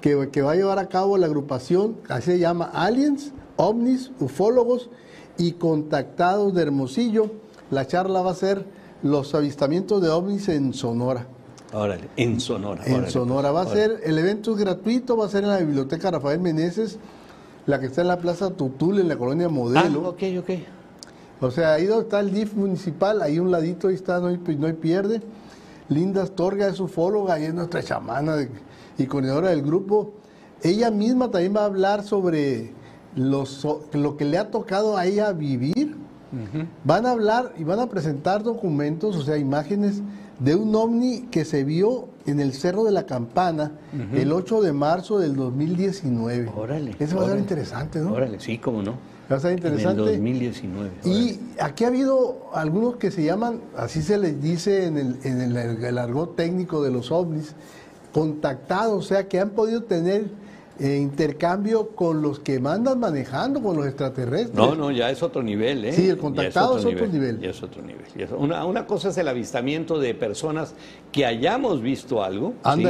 que, 0.00 0.28
que 0.32 0.42
va 0.42 0.52
a 0.52 0.56
llevar 0.56 0.78
a 0.80 0.88
cabo 0.88 1.16
la 1.16 1.26
agrupación, 1.26 1.96
así 2.08 2.32
se 2.32 2.38
llama 2.40 2.64
Aliens, 2.74 3.32
OVNIs, 3.62 4.10
Ufólogos 4.20 4.90
y 5.38 5.52
Contactados 5.52 6.54
de 6.54 6.62
Hermosillo. 6.62 7.30
La 7.70 7.86
charla 7.86 8.22
va 8.22 8.32
a 8.32 8.34
ser 8.34 8.64
los 9.02 9.34
avistamientos 9.34 10.02
de 10.02 10.08
OVNIs 10.10 10.48
en 10.48 10.74
Sonora. 10.74 11.26
Órale, 11.72 12.08
en 12.16 12.38
Sonora. 12.40 12.82
En 12.84 12.94
órale, 12.96 13.10
Sonora 13.10 13.50
va 13.50 13.60
a 13.62 13.66
órale. 13.66 13.80
ser, 13.80 14.00
el 14.04 14.18
evento 14.18 14.52
es 14.52 14.58
gratuito, 14.58 15.16
va 15.16 15.24
a 15.26 15.28
ser 15.28 15.44
en 15.44 15.50
la 15.50 15.58
Biblioteca 15.58 16.10
Rafael 16.10 16.38
Meneses, 16.40 16.98
la 17.66 17.80
que 17.80 17.86
está 17.86 18.02
en 18.02 18.08
la 18.08 18.18
Plaza 18.18 18.50
Tutul, 18.50 18.98
en 19.00 19.08
la 19.08 19.16
colonia 19.16 19.46
Ah, 19.46 19.50
Modelo. 19.50 20.08
ok, 20.08 20.22
ok. 20.40 20.50
O 21.40 21.50
sea, 21.50 21.72
ahí 21.74 21.86
donde 21.86 22.04
está 22.04 22.20
el 22.20 22.32
DIF 22.32 22.54
municipal, 22.54 23.22
ahí 23.22 23.38
un 23.38 23.50
ladito, 23.50 23.88
ahí 23.88 23.94
está, 23.94 24.20
no 24.20 24.26
hay, 24.28 24.38
no 24.58 24.66
hay 24.66 24.72
pierde. 24.74 25.22
Linda 25.88 26.22
Astorga 26.22 26.68
es 26.68 26.78
ufóloga, 26.78 27.38
ella 27.38 27.48
es 27.48 27.54
nuestra 27.54 27.82
chamana 27.82 28.36
de- 28.36 28.48
y 28.98 29.06
coordinadora 29.06 29.48
del 29.50 29.62
grupo. 29.62 30.12
Ella 30.62 30.90
misma 30.90 31.30
también 31.30 31.56
va 31.56 31.62
a 31.62 31.64
hablar 31.66 32.04
sobre 32.04 32.72
los, 33.16 33.66
lo 33.92 34.16
que 34.16 34.24
le 34.24 34.38
ha 34.38 34.50
tocado 34.50 34.96
a 34.96 35.06
ella 35.06 35.32
vivir. 35.32 35.96
Van 36.84 37.04
a 37.04 37.10
hablar 37.10 37.52
y 37.58 37.64
van 37.64 37.78
a 37.78 37.90
presentar 37.90 38.42
documentos, 38.42 39.16
o 39.16 39.22
sea, 39.22 39.36
imágenes 39.36 40.00
de 40.38 40.54
un 40.54 40.74
ovni 40.74 41.26
que 41.30 41.44
se 41.44 41.62
vio 41.62 42.08
en 42.24 42.40
el 42.40 42.54
Cerro 42.54 42.84
de 42.84 42.90
la 42.90 43.04
Campana 43.04 43.72
el 44.14 44.32
8 44.32 44.62
de 44.62 44.72
marzo 44.72 45.18
del 45.18 45.36
2019. 45.36 46.50
Órale. 46.56 46.96
Eso 46.98 47.16
va 47.16 47.26
a 47.26 47.28
ser 47.28 47.38
interesante, 47.38 47.98
¿no? 48.00 48.14
Órale, 48.14 48.40
sí, 48.40 48.56
cómo 48.56 48.82
no. 48.82 48.94
Va 49.30 49.36
a 49.36 49.40
ser 49.40 49.52
interesante. 49.52 50.02
En 50.02 50.08
el 50.08 50.14
2019. 50.14 50.90
Y 51.04 51.38
aquí 51.60 51.84
ha 51.84 51.88
habido 51.88 52.48
algunos 52.54 52.96
que 52.96 53.10
se 53.10 53.24
llaman, 53.24 53.60
así 53.76 54.00
se 54.00 54.16
les 54.16 54.40
dice 54.40 54.86
en 54.86 54.96
el, 54.96 55.18
en 55.24 55.40
el, 55.40 55.56
el 55.56 55.98
argot 55.98 56.34
técnico 56.34 56.82
de 56.82 56.90
los 56.90 57.12
ovnis, 57.12 57.54
contactados, 58.12 59.04
o 59.04 59.06
sea, 59.06 59.28
que 59.28 59.38
han 59.38 59.50
podido 59.50 59.82
tener 59.82 60.30
eh, 60.80 60.96
intercambio 60.96 61.88
con 61.90 62.22
los 62.22 62.38
que 62.40 62.58
mandan 62.58 62.98
manejando, 62.98 63.62
con 63.62 63.76
los 63.76 63.86
extraterrestres. 63.86 64.54
No, 64.54 64.74
no, 64.74 64.90
ya 64.90 65.10
es 65.10 65.22
otro 65.22 65.42
nivel, 65.42 65.84
¿eh? 65.84 65.92
Sí, 65.92 66.08
el 66.08 66.16
contactado 66.18 66.78
es 66.78 66.84
otro 66.84 67.06
nivel. 67.06 67.40
Ya 67.40 67.50
es 67.50 67.62
otro 67.62 67.82
nivel. 67.82 68.04
ya 68.16 68.24
es- 68.24 68.30
una, 68.32 68.64
una 68.64 68.86
cosa 68.86 69.10
es 69.10 69.18
el 69.18 69.28
avistamiento 69.28 69.98
de 69.98 70.14
personas 70.14 70.74
que 71.12 71.26
hayamos 71.26 71.82
visto 71.82 72.22
algo. 72.24 72.54
¿sí? 72.62 72.82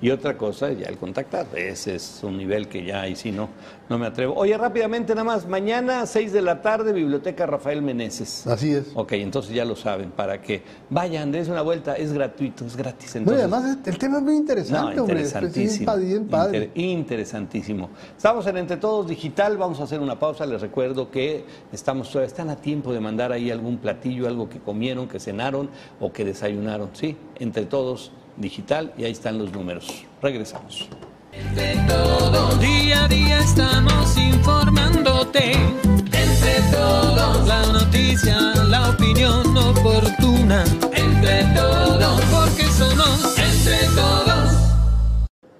Y 0.00 0.10
otra 0.10 0.36
cosa 0.36 0.70
ya 0.72 0.88
el 0.88 0.98
contactar. 0.98 1.46
Ese 1.56 1.94
es 1.94 2.20
un 2.22 2.36
nivel 2.36 2.68
que 2.68 2.84
ya 2.84 3.00
ahí 3.00 3.16
sí 3.16 3.32
no, 3.32 3.48
no 3.88 3.98
me 3.98 4.06
atrevo. 4.06 4.34
Oye, 4.34 4.56
rápidamente 4.58 5.14
nada 5.14 5.24
más. 5.24 5.48
Mañana, 5.48 6.04
6 6.04 6.34
de 6.34 6.42
la 6.42 6.60
tarde, 6.60 6.92
Biblioteca 6.92 7.46
Rafael 7.46 7.80
Meneses. 7.80 8.46
Así 8.46 8.72
es. 8.74 8.88
Ok, 8.94 9.12
entonces 9.12 9.54
ya 9.54 9.64
lo 9.64 9.74
saben, 9.74 10.10
para 10.10 10.42
que 10.42 10.62
vayan, 10.90 11.32
des 11.32 11.48
una 11.48 11.62
vuelta, 11.62 11.94
es 11.96 12.12
gratuito, 12.12 12.66
es 12.66 12.76
gratis. 12.76 13.14
No, 13.14 13.20
y 13.20 13.22
Entonces, 13.22 13.42
además 13.52 13.78
el 13.86 13.98
tema 13.98 14.18
es 14.18 14.22
muy 14.22 14.34
interesante, 14.36 14.96
no, 14.96 15.02
hombre. 15.04 15.20
es- 15.22 15.28
es 15.28 15.32
bien 15.32 15.44
interesantísimo. 15.46 15.86
padre, 15.86 16.04
bien 16.04 16.26
padre. 16.26 16.56
Inter- 16.74 16.82
interesantísimo. 16.82 16.96
interesantísimo. 17.86 17.90
Estamos 18.16 18.46
en 18.48 18.56
Entre 18.58 18.76
Todos 18.76 19.08
Digital, 19.08 19.56
vamos 19.56 19.80
a 19.80 19.84
hacer 19.84 20.00
una 20.00 20.18
pausa. 20.18 20.44
Les 20.44 20.60
recuerdo 20.60 21.10
que 21.10 21.44
estamos 21.72 22.10
todavía, 22.10 22.26
están 22.28 22.50
a 22.50 22.56
tiempo 22.56 22.92
de 22.92 23.00
mandar 23.00 23.32
ahí 23.32 23.50
algún 23.50 23.78
platillo, 23.78 24.26
algo 24.28 24.48
que 24.50 24.58
comieron, 24.58 25.08
que 25.08 25.18
cenaron 25.20 25.70
o 26.00 26.12
que 26.12 26.24
desayunaron. 26.26 26.90
Sí, 26.92 27.16
Entre 27.38 27.64
Todos 27.64 28.12
Digital 28.36 28.92
y 28.96 29.04
ahí 29.04 29.12
están 29.12 29.38
los 29.38 29.52
números. 29.52 30.04
Regresamos. 30.22 30.88
Entre 31.32 31.76
todos, 31.86 32.60
día 32.60 33.04
a 33.04 33.08
día 33.08 33.38
estamos 33.40 34.16
informándote. 34.16 35.52
Entre 35.52 36.60
todos, 36.72 37.46
la 37.46 37.66
noticia, 37.72 38.38
la 38.68 38.90
opinión 38.90 39.56
oportuna. 39.56 40.64
Entre 40.94 41.44
todos, 41.54 42.35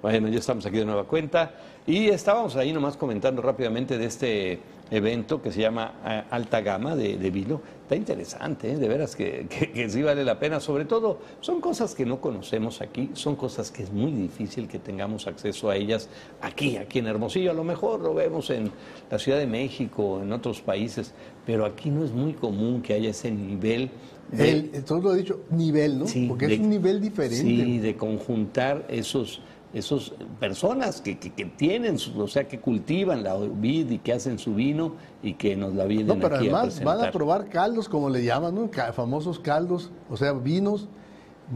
Bueno, 0.07 0.28
ya 0.28 0.38
estamos 0.38 0.64
aquí 0.64 0.76
de 0.78 0.84
nueva 0.84 1.02
cuenta 1.02 1.52
y 1.84 2.07
estábamos 2.11 2.54
ahí 2.54 2.72
nomás 2.72 2.96
comentando 2.96 3.42
rápidamente 3.42 3.98
de 3.98 4.04
este 4.07 4.61
evento 4.88 5.42
que 5.42 5.50
se 5.50 5.61
llama 5.62 5.94
eh, 6.07 6.22
Alta 6.30 6.61
Gama 6.61 6.94
de, 6.94 7.16
de 7.16 7.30
vino. 7.32 7.61
Está 7.82 7.96
interesante, 7.96 8.70
¿eh? 8.70 8.76
de 8.76 8.86
veras 8.86 9.16
que, 9.16 9.46
que- 9.50 9.72
que 9.72 9.90
sí 9.90 10.02
vale 10.04 10.22
la 10.22 10.38
pena. 10.38 10.61
Sobre 10.61 10.84
todo, 10.84 11.18
son 11.40 11.61
cosas 11.61 11.92
que 11.96 12.07
no 12.07 12.20
conocemos 12.20 12.80
aquí, 12.82 13.11
son 13.14 13.34
cosas 13.34 13.72
que 13.72 13.82
es 13.82 13.90
muy 13.92 14.12
difícil 14.12 14.68
que 14.68 14.78
tengamos 14.78 15.26
acceso 15.26 15.70
a 15.70 15.74
ellas 15.76 16.09
aquí, 16.40 16.76
aquí 16.76 17.00
en 17.00 17.09
Hermosillo. 17.09 17.50
A 17.50 17.54
lo 17.54 17.64
mejor 17.64 17.98
lo 17.98 18.14
vemos 18.14 18.50
en 18.50 18.70
la 19.11 19.18
Ciudad 19.18 19.38
de 19.40 19.48
México, 19.48 20.20
en 20.22 20.32
otros 20.32 20.61
países, 20.61 21.14
pero 21.44 21.64
aquí 21.66 21.90
no 21.90 22.04
es 22.04 22.12
muy 22.12 22.32
común 22.34 22.80
que 22.80 22.94
haya 22.94 23.11
ese 23.11 23.32
nivel 23.32 23.90
de, 24.30 24.50
El, 24.50 24.70
entonces 24.72 25.04
lo 25.04 25.14
he 25.14 25.18
dicho, 25.18 25.40
nivel, 25.50 25.98
¿no? 26.00 26.07
Sí, 26.07 26.26
Porque 26.28 26.46
de- 26.46 26.54
es 26.54 26.61
un 26.61 26.70
nivel 26.70 27.00
diferente. 27.00 27.36
Sí, 27.36 27.78
de 27.78 27.96
conjuntar 27.96 28.84
esos, 28.88 29.40
esos 29.72 30.14
personas 30.40 31.00
que, 31.00 31.18
que- 31.18 31.32
que 31.32 31.44
tienen, 31.44 31.96
o 32.16 32.28
sea, 32.28 32.46
que 32.48 32.58
cultivan 32.60 33.22
la 33.22 33.36
vid 33.36 33.90
y 33.90 33.98
que 33.98 34.12
hacen 34.12 34.38
su 34.38 34.54
vino 34.54 34.94
y 35.22 35.34
que 35.34 35.56
nos 35.56 35.74
la 35.74 35.84
vienen 35.84 36.06
No, 36.06 36.14
pero 36.18 36.36
aquí 36.36 36.48
a 36.48 36.52
además 36.58 36.82
van 36.82 37.00
a 37.00 37.10
probar 37.10 37.48
caldos, 37.48 37.88
como 37.88 38.08
le 38.08 38.24
llaman, 38.24 38.54
¿no? 38.54 38.70
Famosos 38.92 39.38
caldos, 39.38 39.90
o 40.08 40.16
sea, 40.16 40.32
vinos 40.32 40.88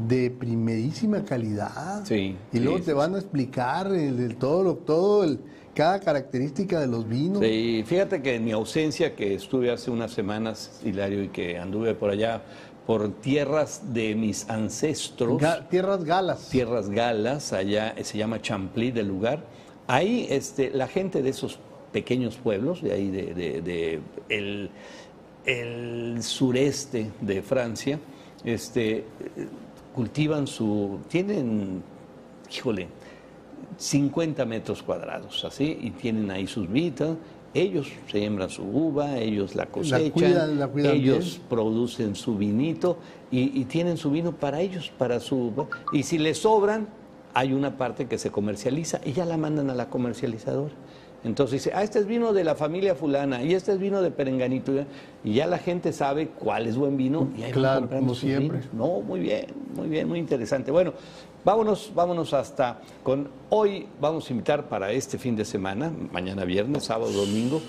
de 0.08 0.30
primerísima 0.30 1.24
calidad. 1.24 2.04
Sí, 2.04 2.36
Y 2.52 2.58
luego 2.61 2.78
sí, 2.78 2.84
te 2.84 2.92
van 2.92 3.14
a 3.14 3.18
explicar 3.18 3.88
el, 3.88 4.20
el 4.20 4.36
todo, 4.36 4.62
lo- 4.62 4.76
todo 4.76 5.24
el, 5.24 5.40
cada 5.74 5.98
característica 6.00 6.78
de 6.80 6.86
los 6.88 7.08
vinos. 7.08 7.40
Sí, 7.40 7.82
fíjate 7.86 8.22
que 8.22 8.34
en 8.36 8.44
mi 8.44 8.52
ausencia, 8.52 9.16
que 9.16 9.34
estuve 9.34 9.70
hace 9.72 9.90
unas 9.90 10.11
semanas, 10.12 10.80
Hilario, 10.84 11.24
y 11.24 11.28
que 11.28 11.58
anduve 11.58 11.94
por 11.94 12.11
allá, 12.11 12.42
por 12.87 13.09
tierras 13.20 13.93
de 13.93 14.14
mis 14.14 14.49
ancestros. 14.49 15.41
Ga- 15.41 15.68
tierras 15.68 16.05
galas. 16.05 16.49
Tierras 16.49 16.89
Galas, 16.89 17.53
allá 17.53 17.95
eh, 17.97 18.05
se 18.05 18.18
llama 18.18 18.41
Champly 18.41 18.91
del 18.91 19.09
lugar. 19.09 19.45
Ahí 19.87 20.26
este, 20.31 20.70
la 20.70 20.89
gente 20.89 21.22
de 21.22 21.31
esos 21.31 21.59
pequeños 21.93 22.37
pueblos, 22.37 22.83
de 22.83 22.93
ahí 22.93 23.11
de, 23.11 23.35
de- 23.35 23.61
de 23.62 24.01
el, 24.28 24.70
el 25.45 26.22
sureste 26.22 27.11
de 27.20 27.43
Francia, 27.43 27.99
este, 28.45 29.05
cultivan 29.95 30.47
su, 30.47 30.99
tienen, 31.09 31.83
híjole, 32.55 32.89
50 33.76 34.45
metros 34.45 34.83
cuadrados, 34.83 35.45
así, 35.45 35.78
y 35.81 35.91
tienen 35.91 36.31
ahí 36.31 36.47
sus 36.47 36.70
vitas. 36.70 37.16
Ellos 37.53 37.88
siembran 38.11 38.48
su 38.48 38.62
uva, 38.62 39.18
ellos 39.18 39.57
la 39.57 39.66
cosechan, 39.66 40.11
cuidan- 40.12 40.59
la 40.59 40.68
cuidan 40.68 40.94
ellos 40.94 41.36
bien. 41.36 41.48
producen 41.48 42.14
su 42.14 42.36
vinito 42.36 42.98
y, 43.30 43.61
y 43.61 43.64
tienen 43.64 43.96
su 43.96 44.11
vino 44.12 44.32
para 44.32 44.61
ellos, 44.61 44.92
para 44.96 45.18
su... 45.18 45.53
Y 45.92 46.05
si 46.05 46.18
les 46.18 46.38
sobran, 46.38 46.86
hay 47.34 47.53
una 47.53 47.76
parte 47.76 48.07
que 48.07 48.18
se 48.18 48.30
comercializa 48.30 49.01
y 49.05 49.12
ya 49.12 49.24
la 49.24 49.36
mandan 49.36 49.68
a 49.70 49.74
la 49.74 49.88
comercializadora. 49.88 50.72
Entonces 51.23 51.64
dice, 51.64 51.73
ah, 51.77 51.83
este 51.83 51.99
es 51.99 52.07
vino 52.07 52.33
de 52.33 52.45
la 52.45 52.55
familia 52.55 52.95
fulana 52.95 53.43
y 53.43 53.53
este 53.55 53.73
es 53.73 53.79
vino 53.79 54.01
de 54.01 54.11
Perenganito. 54.11 54.73
Y 55.23 55.35
ya 55.35 55.47
la 55.47 55.59
gente 55.59 55.93
sabe 55.93 56.29
cuál 56.29 56.66
es 56.66 56.77
buen 56.77 56.97
vino 56.97 57.29
y 57.37 57.43
ahí 57.43 57.53
Claro, 57.53 57.89
como 57.89 58.14
siempre. 58.14 58.59
vinos. 58.61 58.73
No, 58.75 59.01
muy 59.03 59.21
bien, 59.21 59.47
muy 59.77 59.89
bien, 59.89 60.09
muy 60.09 60.18
interesante. 60.18 60.71
Bueno, 60.71 60.95
vámonos, 61.45 61.93
vámonos 61.95 62.33
hasta 62.33 62.81
con 63.03 63.29
hoy 63.51 63.87
vamos 64.01 64.31
a 64.31 64.33
invitar 64.33 64.68
para 64.68 64.93
este 64.93 65.18
fin 65.18 65.37
de 65.37 65.45
semana, 65.45 65.93
mañana 66.11 66.45
viernes, 66.45 66.85
sábado, 66.85 67.12
domingo, 67.12 67.61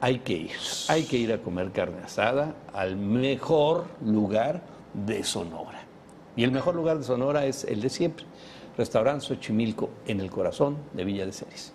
hay 0.00 0.18
que 0.20 0.32
ir, 0.32 0.50
hay 0.88 1.04
que 1.04 1.18
ir 1.18 1.32
a 1.32 1.38
comer 1.38 1.70
carne 1.70 1.98
asada 2.04 2.54
al 2.72 2.96
mejor 2.96 3.84
lugar 4.04 4.60
de 4.94 5.22
Sonora. 5.22 5.82
Y 6.36 6.42
el 6.44 6.50
mejor 6.52 6.74
lugar 6.74 6.98
de 6.98 7.04
Sonora 7.04 7.46
es 7.46 7.64
el 7.64 7.80
de 7.80 7.88
siempre, 7.90 8.24
Restaurante 8.76 9.24
Xochimilco, 9.26 9.90
en 10.06 10.20
el 10.20 10.30
corazón 10.30 10.76
de 10.92 11.04
Villa 11.04 11.26
de 11.26 11.32
Ceres. 11.32 11.74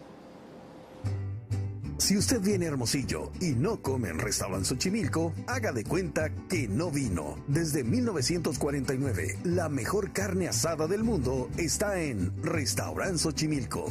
Si 2.04 2.18
usted 2.18 2.42
viene 2.42 2.66
Hermosillo 2.66 3.32
y 3.40 3.52
no 3.52 3.82
come 3.82 4.10
en 4.10 4.20
Restaurant 4.20 4.66
Xochimilco, 4.66 5.32
haga 5.48 5.72
de 5.72 5.86
cuenta 5.86 6.30
que 6.50 6.68
no 6.68 6.92
vino. 6.92 7.38
Desde 7.48 7.86
1949, 7.86 9.40
la 9.46 9.70
mejor 9.70 10.12
carne 10.12 10.50
asada 10.50 10.86
del 10.88 11.06
mundo 11.06 11.48
está 11.58 12.02
en 12.02 12.34
Restaurant 12.44 13.16
Xochimilco. 13.16 13.86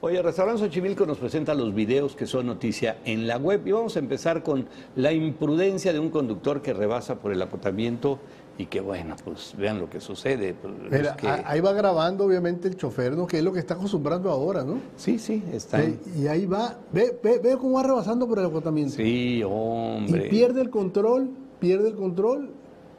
Oye, 0.00 0.22
Restaurante 0.22 0.62
Xochimilco 0.62 1.06
nos 1.06 1.18
presenta 1.18 1.54
los 1.54 1.74
videos 1.74 2.14
que 2.14 2.26
son 2.26 2.46
noticia 2.46 2.98
en 3.04 3.26
la 3.26 3.36
web 3.36 3.66
y 3.66 3.72
vamos 3.72 3.96
a 3.96 3.98
empezar 3.98 4.44
con 4.44 4.68
la 4.94 5.12
imprudencia 5.12 5.92
de 5.92 5.98
un 5.98 6.10
conductor 6.10 6.62
que 6.62 6.72
rebasa 6.72 7.20
por 7.20 7.32
el 7.32 7.42
acotamiento 7.42 8.20
y 8.58 8.66
que 8.66 8.80
bueno, 8.80 9.14
pues 9.24 9.54
vean 9.56 9.78
lo 9.78 9.88
que 9.88 10.00
sucede. 10.00 10.52
pues, 10.52 10.74
Mira, 10.90 11.10
es 11.10 11.16
que- 11.16 11.28
ahí 11.28 11.60
va 11.60 11.72
grabando 11.72 12.24
obviamente 12.24 12.66
el 12.66 12.76
chofer, 12.76 13.16
¿no? 13.16 13.24
Que 13.26 13.38
es 13.38 13.44
lo 13.44 13.52
que 13.52 13.60
está 13.60 13.74
acostumbrando 13.74 14.30
ahora, 14.30 14.64
¿no? 14.64 14.80
Sí, 14.96 15.18
sí, 15.20 15.42
está. 15.52 15.80
Sí, 15.80 15.98
y 16.18 16.26
ahí 16.26 16.44
va, 16.44 16.76
ve, 16.92 17.16
ve, 17.22 17.38
ve 17.38 17.56
cómo 17.56 17.74
va 17.76 17.84
rebasando 17.84 18.26
por 18.26 18.40
el 18.40 18.46
acotamiento. 18.46 18.96
Sí, 18.96 19.38
Y 19.38 19.42
hombre. 19.44 20.28
pierde 20.28 20.60
el 20.60 20.70
control, 20.70 21.30
pierde 21.60 21.88
el 21.90 21.94
control, 21.94 22.50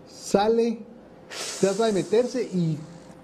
sale, 0.07 0.79
trata 1.59 1.87
de 1.87 1.91
meterse 1.93 2.41
y, 2.43 2.77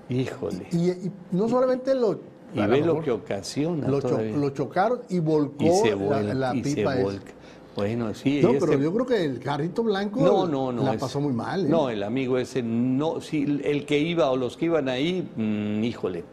Híjole. 0.10 0.68
y- 0.74 0.90
y 0.90 1.12
no 1.32 1.48
solamente 1.48 1.96
lo... 1.96 2.20
Y 2.54 2.60
ve 2.68 2.80
lo 2.82 2.96
lo 2.96 3.02
que 3.02 3.12
ocasiona. 3.12 3.88
lo, 3.88 4.00
cho- 4.02 4.10
todavía. 4.10 4.38
lo 4.38 4.50
chocaron 4.52 5.02
y 5.10 5.20
volcó 5.20 5.64
y 5.66 5.72
se 5.72 5.96
la- 5.96 6.22
la, 6.22 6.56
y 6.56 6.64
se 6.64 6.76
pipa 6.76 6.94
esa. 6.96 7.04
volca. 7.04 7.32
Bueno, 7.76 8.14
sí. 8.14 8.40
No, 8.42 8.54
pero 8.54 8.72
este- 8.74 8.84
yo 8.84 8.94
creo 8.94 9.06
que 9.06 9.26
el 9.26 9.40
carrito 9.40 9.84
blanco 9.84 10.22
No, 10.22 10.48
no, 10.48 10.72
no. 10.72 10.84
la 10.84 10.94
es- 10.94 11.02
pasó 11.02 11.20
muy 11.20 11.34
mal. 11.34 11.66
¿eh? 11.66 11.70
No, 11.70 11.90
el 11.90 12.04
amigo 12.04 12.38
ese, 12.38 12.64
no, 12.64 13.20
sí, 13.22 13.60
el 13.64 13.86
que 13.86 14.00
iba 14.00 14.32
o 14.32 14.38
los 14.38 14.56
que 14.56 14.66
iban 14.66 14.88
ahí, 14.88 15.30
mm, 15.36 15.84
híjole, 15.84 16.24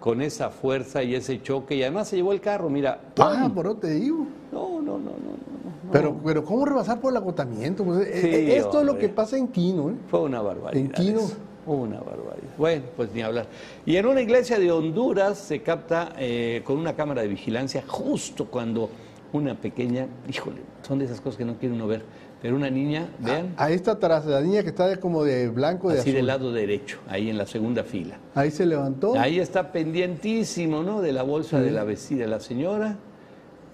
con 0.00 0.22
esa 0.22 0.50
fuerza 0.50 1.02
y 1.02 1.14
ese 1.14 1.42
choque, 1.42 1.76
y 1.76 1.82
además 1.82 2.08
se 2.08 2.16
llevó 2.16 2.32
el 2.32 2.40
carro, 2.40 2.70
mira. 2.70 3.00
Ah, 3.18 3.50
por 3.54 3.66
eso 3.66 3.76
te 3.76 3.90
digo. 3.90 4.26
No, 4.52 4.80
no, 4.80 4.92
no, 4.98 4.98
no, 4.98 5.00
no, 5.00 5.10
no. 5.10 5.92
Pero, 5.92 6.16
pero 6.24 6.44
¿cómo 6.44 6.64
rebasar 6.64 7.00
por 7.00 7.10
el 7.12 7.16
agotamiento? 7.18 7.84
Pues, 7.84 8.06
eh, 8.08 8.20
Sí, 8.22 8.28
eh, 8.28 8.56
esto 8.56 8.80
es 8.80 8.86
lo 8.86 8.96
que 8.98 9.08
pasa 9.08 9.36
en 9.36 9.48
Quino. 9.48 9.90
¿eh? 9.90 9.94
Fue 10.08 10.20
una 10.20 10.40
barbaridad. 10.40 10.82
En 10.84 10.90
Quino. 10.92 11.20
eso. 11.20 11.34
Una 11.66 11.98
barbaridad. 11.98 12.54
Bueno, 12.56 12.84
pues 12.96 13.10
ni 13.12 13.22
hablar. 13.22 13.46
Y 13.84 13.96
en 13.96 14.06
una 14.06 14.20
iglesia 14.20 14.58
de 14.58 14.70
Honduras 14.70 15.36
se 15.36 15.62
capta 15.62 16.12
eh, 16.16 16.62
con 16.64 16.78
una 16.78 16.94
cámara 16.94 17.22
de 17.22 17.28
vigilancia 17.28 17.82
justo 17.86 18.46
cuando 18.46 18.88
una 19.32 19.54
pequeña, 19.54 20.06
híjole, 20.28 20.58
son 20.86 20.98
de 20.98 21.04
esas 21.06 21.20
cosas 21.20 21.36
que 21.38 21.44
no 21.44 21.56
quiere 21.58 21.74
uno 21.74 21.86
ver, 21.86 22.02
pero 22.40 22.54
una 22.56 22.70
niña, 22.70 23.08
vean, 23.18 23.54
Ahí 23.56 23.74
está 23.74 23.92
atrás, 23.92 24.24
la 24.26 24.40
niña 24.40 24.62
que 24.62 24.68
está 24.68 24.96
como 25.00 25.24
de 25.24 25.48
blanco, 25.48 25.88
de 25.88 25.94
así 26.00 26.10
azul. 26.10 26.14
del 26.16 26.26
lado 26.26 26.52
derecho, 26.52 26.98
ahí 27.08 27.28
en 27.30 27.38
la 27.38 27.46
segunda 27.46 27.82
fila. 27.84 28.18
Ahí 28.34 28.50
se 28.50 28.66
levantó 28.66 29.18
Ahí 29.18 29.38
está 29.40 29.72
pendientísimo, 29.72 30.82
¿no? 30.82 31.00
De 31.02 31.12
la 31.12 31.22
bolsa 31.22 31.60
de 31.60 31.70
la 31.70 31.84
vecina, 31.84 32.22
de 32.22 32.26
la 32.28 32.40
señora. 32.40 32.98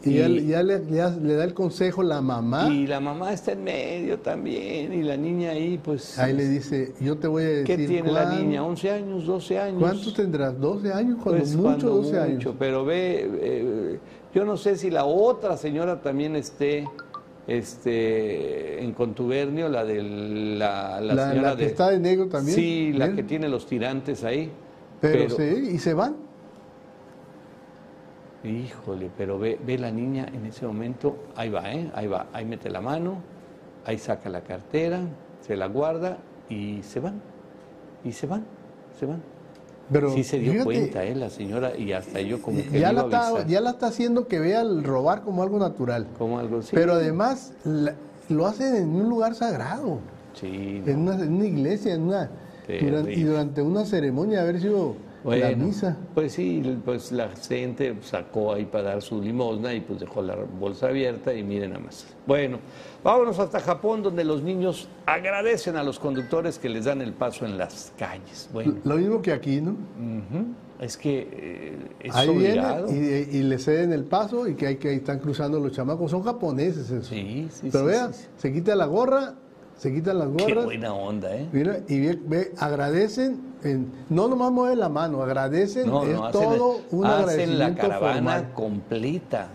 y 0.05 0.15
ya, 0.15 0.27
ya 0.29 0.63
le, 0.65 0.83
ya 0.91 1.11
le 1.11 1.35
da 1.35 1.45
el 1.45 1.55
consejo 1.55 2.03
la 2.03 2.21
mamá. 2.21 2.69
Y 2.71 2.87
la 2.89 2.99
mamá 2.99 3.33
está 3.33 3.53
en 3.53 3.63
medio 3.65 4.19
también, 4.21 4.93
y 4.93 5.03
la 5.03 5.17
niña 5.17 5.51
ahí, 5.51 5.79
pues. 5.83 6.19
Ahí 6.19 6.33
le 6.33 6.49
dice, 6.49 6.95
yo 7.01 7.17
te 7.19 7.27
voy 7.29 7.43
a 7.43 7.49
decir. 7.49 7.67
¿Qué 7.67 7.87
tiene 7.87 8.11
la 8.11 8.35
niña? 8.35 8.63
¿11 8.63 8.91
años? 8.91 9.27
¿12 9.29 9.59
años? 9.61 9.81
¿Cuántos 9.81 10.15
tendrás? 10.15 10.55
¿12 10.55 10.93
años? 10.93 11.19
Cuando 11.23 11.41
Pues, 11.43 11.55
mucho, 11.55 11.63
cuando 11.63 11.89
12 12.03 12.19
años. 12.19 12.35
mucho, 12.37 12.55
Pero 12.59 12.85
ve, 12.85 13.31
eh, 13.43 13.99
yo 14.35 14.45
no 14.45 14.57
sé 14.57 14.77
si 14.77 14.91
la 14.91 15.05
otra 15.05 15.57
señora 15.57 16.01
también 16.01 16.37
esté 16.37 16.89
este, 17.47 18.83
en 18.83 18.93
contubernio, 18.93 19.69
la 19.69 19.85
de 19.85 20.03
la, 20.03 21.01
la 21.01 21.15
La- 21.15 21.29
señora 21.31 21.51
la 21.51 21.57
que 21.57 21.63
de- 21.65 21.69
está 21.71 21.91
de 21.91 21.99
negro 21.99 22.29
también. 22.29 22.55
Sí, 22.57 22.93
la 22.93 23.07
Bien. 23.07 23.17
que 23.17 23.23
tiene 23.25 23.49
los 23.49 23.67
tirantes 23.67 24.25
ahí. 24.25 24.51
Pero, 25.01 25.29
sí, 25.31 25.71
y 25.73 25.79
se 25.79 25.95
van. 25.95 26.17
Híjole, 28.45 29.11
pero 29.17 29.39
ve, 29.39 29.59
ve 29.65 29.79
la 29.79 29.91
niña 29.93 30.27
en 30.33 30.47
ese 30.47 30.67
momento, 30.67 31.17
ahí 31.37 31.49
va, 31.49 31.73
¿eh? 31.73 31.91
Ahí 31.95 32.09
va, 32.09 32.27
ahí 32.33 32.45
mete 32.45 32.71
la 32.71 32.81
mano, 32.81 33.21
ahí 33.85 33.99
saca 33.99 34.29
la 34.29 34.41
cartera, 34.43 35.01
se 35.41 35.57
la 35.57 35.67
guarda 35.67 36.19
y 36.49 36.83
se 36.83 36.99
van. 36.99 37.21
Y 38.05 38.11
se 38.13 38.27
van, 38.27 38.45
se 38.99 39.07
van. 39.07 39.23
Pero 39.91 40.13
sí 40.15 40.25
se 40.25 40.39
dio 40.39 40.53
fíjate, 40.53 40.65
cuenta, 40.65 41.05
¿eh? 41.05 41.15
La 41.15 41.31
señora, 41.31 41.77
y 41.77 41.93
hasta 41.93 42.21
yo 42.21 42.41
como 42.41 42.59
que 42.71 42.81
ya, 42.81 42.93
la 42.93 43.03
está, 43.03 43.47
ya 43.47 43.61
la 43.61 43.71
está 43.71 43.87
haciendo 43.89 44.27
que 44.29 44.39
vea 44.39 44.63
el 44.63 44.85
robar 44.85 45.23
como 45.23 45.43
algo 45.43 45.59
natural. 45.59 46.07
como 46.19 46.39
algo 46.39 46.59
así. 46.61 46.71
Pero 46.75 46.95
además 46.95 47.53
la- 47.65 47.95
lo 48.29 48.47
hacen 48.47 48.75
en 48.77 48.89
un 48.89 49.09
lugar 49.09 49.35
sagrado, 49.35 49.99
Sí, 50.41 50.83
en 50.87 51.01
una, 51.01 51.15
en 51.23 51.35
una 51.35 51.45
iglesia, 51.45 51.95
en 51.95 52.03
una, 52.03 52.31
y 52.69 53.23
durante 53.23 53.61
una 53.61 53.85
ceremonia, 53.85 54.41
haber 54.41 54.61
sido 54.61 54.95
Bueno, 55.25 55.67
misa. 55.67 55.97
Pues 56.15 56.33
sí, 56.33 56.63
pues 56.85 57.13
la 57.13 57.29
gente 57.31 57.97
sacó 58.03 58.53
ahí 58.55 58.65
para 58.65 58.85
dar 58.91 59.03
su 59.03 59.21
limosna 59.23 59.73
y 59.73 59.81
pues 59.81 60.01
dejó 60.01 60.21
la 60.23 60.35
bolsa 60.37 60.89
abierta 60.89 61.33
y 61.33 61.43
miren 61.45 61.71
nada 61.71 61.85
más. 61.85 62.07
Bueno, 62.27 62.59
vámonos 63.05 63.39
hasta 63.39 63.61
Japón 63.61 64.03
donde 64.03 64.25
los 64.25 64.43
niños 64.43 64.89
agradecen 65.07 65.77
a 65.77 65.85
los 65.85 65.99
conductores 65.99 66.59
que 66.59 66.69
les 66.69 66.87
dan 66.87 67.01
el 67.03 67.13
paso 67.13 67.47
en 67.47 67.57
las 67.59 67.93
calles. 67.99 68.49
Bueno, 68.53 68.75
Lo 68.85 68.97
mismo 68.97 69.23
que 69.23 69.33
aquí, 69.33 69.61
¿no? 69.61 69.77
es 70.81 70.97
que 70.97 71.29
eh, 71.31 71.79
es 72.01 72.17
Ahí 72.17 72.29
obligado. 72.29 72.89
vienen 72.89 73.29
y, 73.33 73.37
y 73.37 73.43
le 73.45 73.59
ceden 73.59 73.93
el 73.93 74.03
paso 74.05 74.49
y 74.49 74.55
que 74.57 74.67
hay 74.67 74.77
que 74.77 74.89
ahí 74.89 74.97
están 74.97 75.21
cruzando 75.21 75.61
los 75.61 75.71
chamacos. 75.73 76.11
Son 76.11 76.23
japoneses 76.25 76.91
eso. 76.91 77.09
Sí, 77.09 77.47
sí, 77.53 77.69
Pero 77.71 77.85
sí, 77.85 77.91
vea, 77.91 78.13
sí, 78.13 78.23
sí. 78.25 78.29
se 78.39 78.53
quita 78.53 78.75
la 78.75 78.87
gorra, 78.87 79.35
se 79.77 79.95
quitan 79.95 80.19
las 80.19 80.29
Qué 80.37 80.43
gorras. 80.53 80.65
buena 80.65 80.93
onda, 80.93 81.37
¿eh? 81.37 81.49
Mira, 81.53 81.79
y 81.89 82.01
ve, 82.01 82.19
ve, 82.27 82.53
agradecen, 82.59 83.27
en- 83.35 83.52
no 84.09 84.29
nomás 84.29 84.51
mueven 84.53 84.79
la 84.81 84.89
mano, 84.89 85.23
agradecen, 85.23 85.89
No, 85.89 86.03
es 86.05 86.11
no, 86.15 86.25
hacen, 86.27 86.41
todo 86.43 86.81
un 86.91 87.07
hacen 87.07 87.59
la 87.59 87.75
caravana 87.75 88.15
formal. 88.15 88.53
completa. 88.55 89.49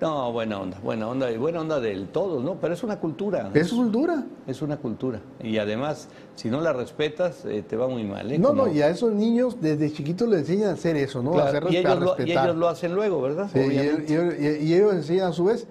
No, 0.00 0.32
buena 0.32 0.60
onda, 0.60 0.76
buena 0.82 1.08
onda 1.08 1.30
y 1.30 1.38
buena 1.38 1.60
onda 1.60 1.80
del 1.80 2.08
todo, 2.08 2.40
¿no? 2.42 2.56
Pero 2.56 2.74
es 2.74 2.82
una 2.82 2.98
cultura. 2.98 3.48
Es 3.54 3.70
cultura. 3.70 4.24
Es 4.46 4.60
una 4.60 4.76
cultura. 4.76 5.20
Y 5.42 5.56
además, 5.58 6.08
si 6.34 6.50
no 6.50 6.60
la 6.60 6.72
respetas, 6.72 7.44
eh, 7.46 7.62
te 7.66 7.76
va 7.76 7.88
muy 7.88 8.02
mal. 8.04 8.30
¿eh? 8.30 8.38
No, 8.38 8.48
Como- 8.48 8.66
no, 8.66 8.72
y 8.72 8.82
a 8.82 8.88
esos 8.88 9.12
niños 9.12 9.56
desde 9.62 9.90
chiquitos 9.92 10.28
les 10.28 10.40
enseñan 10.40 10.70
a 10.70 10.72
hacer 10.72 10.96
eso, 10.96 11.22
¿no? 11.22 11.30
Claro, 11.32 11.46
a 11.46 11.50
hacer 11.50 11.64
y, 11.72 11.76
ellos 11.76 11.98
lo, 12.00 12.04
y 12.04 12.16
respetar. 12.18 12.44
ellos 12.46 12.56
lo 12.56 12.68
hacen 12.68 12.94
luego, 12.94 13.22
¿verdad? 13.22 13.48
Sí, 13.52 13.60
y, 13.60 14.12
y- 14.12 14.68
y 14.68 14.74
ellos 14.74 14.92
enseñan 14.94 15.28
a 15.28 15.32
su 15.32 15.44
vez, 15.44 15.66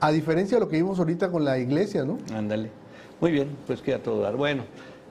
a 0.00 0.10
diferencia 0.10 0.56
de 0.56 0.60
lo 0.60 0.68
que 0.68 0.76
vimos 0.76 0.98
ahorita 0.98 1.30
con 1.30 1.44
la 1.44 1.56
iglesia, 1.58 2.04
¿no? 2.04 2.18
Ándale. 2.34 2.70
Muy 3.20 3.30
bien, 3.30 3.48
pues 3.66 3.80
queda 3.80 4.00
todo 4.00 4.20
dar. 4.20 4.36
Bueno, 4.36 4.64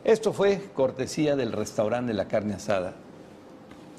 esto 0.08 0.34
fue 0.34 0.60
cortesía 0.74 1.36
del 1.36 1.52
restaurante 1.52 2.08
de 2.12 2.18
la 2.18 2.28
carne 2.28 2.54
asada. 2.56 2.96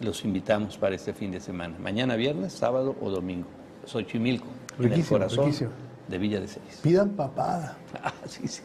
Los 0.01 0.25
invitamos 0.25 0.77
para 0.79 0.95
este 0.97 1.13
fin 1.13 1.31
de 1.31 1.41
semana. 1.41 1.77
Mañana 1.79 2.17
viernes, 2.17 2.53
sábado 2.55 2.97
o 3.01 3.11
domingo. 3.11 3.47
Xochimilco, 3.85 4.47
en 4.79 4.85
el 4.85 4.91
Riquísimo, 4.91 5.19
corazón 5.19 5.45
riquísimo. 5.47 5.71
de 6.09 6.19
Villa 6.19 6.41
de 6.41 6.49
Celis. 6.49 6.77
Pidan 6.83 7.11
papada. 7.11 7.77
Ah, 8.03 8.13
sí, 8.27 8.47
sí. 8.49 8.63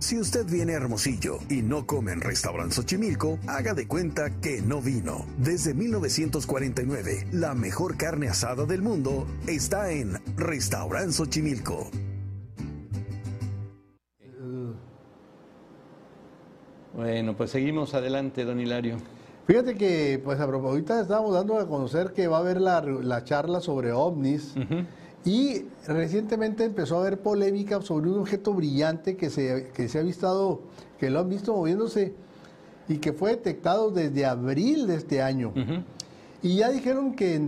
Si 0.00 0.18
usted 0.18 0.44
viene 0.44 0.74
a 0.74 0.76
Hermosillo 0.76 1.38
y 1.48 1.62
no 1.62 1.86
come 1.86 2.12
en 2.12 2.20
Restaurant 2.20 2.70
Xochimilco, 2.70 3.38
haga 3.46 3.72
de 3.72 3.88
cuenta 3.88 4.28
que 4.40 4.60
no 4.60 4.82
vino. 4.82 5.24
Desde 5.38 5.72
1949, 5.72 7.28
la 7.32 7.54
mejor 7.54 7.96
carne 7.96 8.28
asada 8.28 8.66
del 8.66 8.82
mundo 8.82 9.26
está 9.46 9.90
en 9.92 10.20
Restaurant 10.36 11.10
Xochimilco. 11.10 11.90
Bueno, 16.94 17.36
pues 17.36 17.50
seguimos 17.50 17.92
adelante, 17.94 18.44
don 18.44 18.60
Hilario. 18.60 18.98
Fíjate 19.46 19.74
que, 19.74 20.20
pues 20.24 20.38
a 20.40 20.46
propósito, 20.46 20.98
estábamos 20.98 21.34
dando 21.34 21.58
a 21.58 21.68
conocer 21.68 22.12
que 22.12 22.28
va 22.28 22.36
a 22.36 22.40
haber 22.40 22.60
la, 22.60 22.80
la 22.80 23.24
charla 23.24 23.60
sobre 23.60 23.92
ovnis. 23.92 24.54
Y 25.24 25.64
recientemente 25.86 26.64
empezó 26.64 26.96
a 26.96 27.00
haber 27.00 27.18
polémica 27.18 27.80
sobre 27.82 28.10
un 28.10 28.20
objeto 28.20 28.52
brillante 28.52 29.16
que 29.16 29.30
se, 29.30 29.70
que 29.74 29.88
se 29.88 29.98
ha 29.98 30.02
visto, 30.02 30.62
que 30.98 31.10
lo 31.10 31.20
han 31.20 31.28
visto 31.28 31.54
moviéndose 31.54 32.14
y 32.88 32.98
que 32.98 33.12
fue 33.12 33.30
detectado 33.30 33.90
desde 33.90 34.26
abril 34.26 34.86
de 34.86 34.96
este 34.96 35.20
año. 35.20 35.52
Y 36.42 36.56
ya 36.56 36.70
dijeron 36.70 37.14
que 37.14 37.40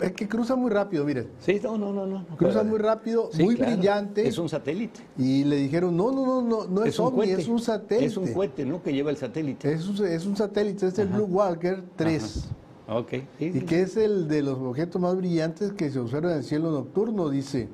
es 0.00 0.12
que 0.12 0.28
cruza 0.28 0.56
muy 0.56 0.70
rápido, 0.70 1.04
miren. 1.04 1.28
Sí, 1.40 1.60
no, 1.62 1.76
no, 1.78 1.92
no, 1.92 2.06
no. 2.06 2.24
Cruza 2.36 2.62
muy 2.62 2.78
rápido, 2.78 3.30
Sí, 3.32 3.42
muy 3.42 3.56
claro. 3.56 3.72
brillante. 3.76 4.26
Es 4.26 4.38
un 4.38 4.48
satélite. 4.48 5.00
Y 5.16 5.44
le 5.44 5.56
dijeron, 5.56 5.96
no, 5.96 6.10
no, 6.12 6.24
no, 6.26 6.42
no, 6.42 6.66
no 6.66 6.84
es, 6.84 6.98
un 6.98 7.06
ovni, 7.06 7.30
es 7.30 7.48
un 7.48 7.58
satélite. 7.60 8.06
Es 8.06 8.16
un 8.16 8.32
cohete, 8.32 8.64
¿no? 8.64 8.82
Que 8.82 8.92
lleva 8.92 9.10
el 9.10 9.16
satélite. 9.16 9.72
Es 9.72 9.86
un, 9.88 10.06
es 10.06 10.26
un 10.26 10.36
satélite, 10.36 10.86
es 10.86 10.98
el 10.98 11.08
Blue 11.08 11.24
Walker 11.24 11.82
3. 11.96 12.48
Ok. 12.90 13.10
sí, 13.38 13.44
Y 13.46 13.52
sí. 13.52 13.60
que 13.62 13.82
es 13.82 13.96
el 13.96 14.28
de 14.28 14.42
los 14.42 14.58
objetos 14.58 15.00
más 15.00 15.16
brillantes 15.16 15.72
que 15.72 15.90
se 15.90 15.98
observan 15.98 16.32
en 16.32 16.38
el 16.38 16.44
cielo 16.44 16.70
nocturno, 16.70 17.28
dice. 17.28 17.68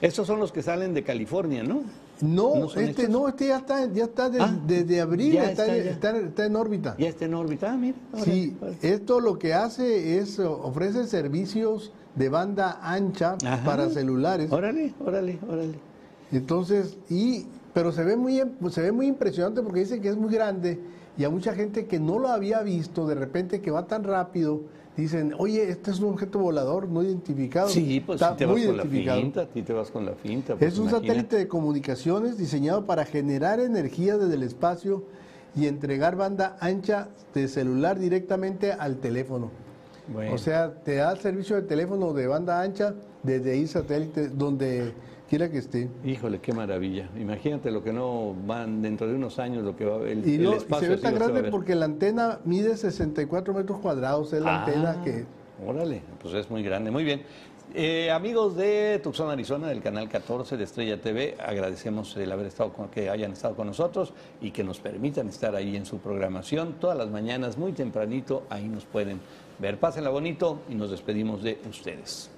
Estos 0.00 0.26
son 0.26 0.40
los 0.40 0.52
que 0.52 0.62
salen 0.62 0.94
de 0.94 1.02
California, 1.02 1.62
¿no? 1.62 1.82
No, 2.22 2.54
¿No 2.56 2.68
son 2.68 2.82
este 2.84 3.08
no, 3.08 3.28
este 3.28 3.48
ya 3.48 3.56
está, 3.58 3.86
ya 3.86 4.04
está 4.04 4.28
des- 4.28 4.42
Ah, 4.42 4.54
desde 4.66 5.00
abril, 5.00 5.36
está, 5.36 5.50
está, 5.50 5.76
en- 5.76 5.84
ya. 5.84 5.90
está 5.90 6.10
en- 6.10 6.26
está 6.26 6.46
en 6.46 6.56
órbita. 6.56 6.94
Ya 6.98 7.08
está 7.08 7.24
en 7.24 7.34
órbita. 7.34 7.72
Ah, 7.72 7.76
mira. 7.76 7.96
Sí, 8.24 8.56
esto 8.82 9.20
lo 9.20 9.38
que 9.38 9.54
hace 9.54 10.18
es 10.18 10.38
ofrece 10.38 11.06
servicios 11.06 11.92
de 12.14 12.28
banda 12.28 12.78
ancha 12.82 13.36
Ajá. 13.44 13.64
para 13.64 13.88
celulares. 13.88 14.52
Órale, 14.52 14.92
órale, 15.04 15.38
órale. 15.48 15.78
Entonces, 16.32 16.96
y 17.08 17.46
pero 17.72 17.92
se 17.92 18.04
ve 18.04 18.16
muy 18.16 18.42
se 18.70 18.82
ve 18.82 18.92
muy 18.92 19.06
impresionante 19.06 19.62
porque 19.62 19.80
dice 19.80 20.00
que 20.00 20.08
es 20.08 20.16
muy 20.16 20.32
grande 20.34 20.78
y 21.16 21.24
a 21.24 21.30
mucha 21.30 21.54
gente 21.54 21.86
que 21.86 21.98
no 22.00 22.18
lo 22.18 22.28
había 22.28 22.60
visto, 22.62 23.06
de 23.06 23.14
repente 23.14 23.60
que 23.60 23.70
va 23.70 23.86
tan 23.86 24.04
rápido, 24.04 24.62
dicen, 25.00 25.34
"Oye, 25.38 25.68
este 25.70 25.90
es 25.90 26.00
un 26.00 26.10
objeto 26.14 26.38
volador 26.38 26.88
no 26.88 27.02
identificado." 27.02 27.68
Sí, 27.68 28.00
pues 28.04 28.16
Está 28.20 28.32
si 28.32 28.38
te 28.38 28.46
vas 28.46 28.52
muy 28.56 28.66
con 28.66 28.76
la 28.76 28.82
identificado. 28.84 29.20
finta, 29.20 29.46
ti 29.46 29.62
te 29.62 29.72
vas 29.72 29.90
con 29.90 30.06
la 30.06 30.12
finta. 30.14 30.56
pues, 30.56 30.72
Es 30.72 30.78
un 30.78 30.84
imagínate. 30.88 31.06
satélite 31.08 31.36
de 31.36 31.48
comunicaciones 31.48 32.38
diseñado 32.38 32.86
para 32.86 33.04
generar 33.04 33.60
energía 33.60 34.16
desde 34.18 34.34
el 34.34 34.42
espacio 34.42 35.04
y 35.56 35.66
entregar 35.66 36.16
banda 36.16 36.56
ancha 36.60 37.08
de 37.34 37.48
celular 37.48 37.98
directamente 37.98 38.72
al 38.72 38.96
teléfono. 38.96 39.50
Bueno. 40.12 40.34
O 40.34 40.38
sea, 40.38 40.72
te 40.82 40.96
da 40.96 41.14
servicio 41.16 41.56
de 41.56 41.62
teléfono 41.62 42.12
de 42.12 42.26
banda 42.26 42.60
ancha 42.60 42.94
desde 43.22 43.52
ahí 43.52 43.66
satélite, 43.66 44.28
donde 44.28 44.92
quiera 45.30 45.48
que 45.48 45.58
esté. 45.58 45.88
Híjole, 46.04 46.40
qué 46.40 46.52
maravilla. 46.52 47.08
Imagínate 47.16 47.70
lo 47.70 47.84
que 47.84 47.92
no 47.92 48.34
van 48.46 48.82
dentro 48.82 49.06
de 49.06 49.14
unos 49.14 49.38
años, 49.38 49.62
lo 49.62 49.76
que 49.76 49.84
va 49.84 49.98
el, 50.08 50.28
Y, 50.28 50.34
el 50.34 50.54
y 50.56 50.74
se 50.74 50.88
ve 50.88 50.96
tan 50.96 51.14
grande 51.14 51.44
porque 51.44 51.76
la 51.76 51.84
antena 51.84 52.40
mide 52.44 52.76
64 52.76 53.54
metros 53.54 53.78
cuadrados, 53.78 54.32
es 54.32 54.42
la 54.42 54.56
Ah, 54.56 54.64
antena 54.64 55.02
que... 55.04 55.24
Órale, 55.64 56.02
pues 56.20 56.34
es 56.34 56.50
muy 56.50 56.64
grande. 56.64 56.90
Muy 56.90 57.04
bien. 57.04 57.22
Eh, 57.72 58.10
amigos 58.10 58.56
de 58.56 58.98
Tucson, 59.00 59.30
Arizona, 59.30 59.68
del 59.68 59.80
canal 59.80 60.08
14 60.08 60.56
de 60.56 60.64
Estrella 60.64 61.00
TV, 61.00 61.36
agradecemos 61.38 62.16
el 62.16 62.32
haber 62.32 62.46
estado 62.46 62.72
con, 62.72 62.88
que 62.88 63.08
hayan 63.08 63.30
estado 63.30 63.54
con 63.54 63.68
nosotros 63.68 64.12
y 64.40 64.50
que 64.50 64.64
nos 64.64 64.80
permitan 64.80 65.28
estar 65.28 65.54
ahí 65.54 65.76
en 65.76 65.86
su 65.86 65.98
programación 65.98 66.74
todas 66.80 66.98
las 66.98 67.08
mañanas, 67.08 67.56
muy 67.56 67.70
tempranito, 67.70 68.42
ahí 68.50 68.66
nos 68.66 68.84
pueden 68.84 69.20
ver. 69.60 69.78
Pásenla 69.78 70.10
bonito 70.10 70.62
y 70.68 70.74
nos 70.74 70.90
despedimos 70.90 71.44
de 71.44 71.60
ustedes. 71.68 72.30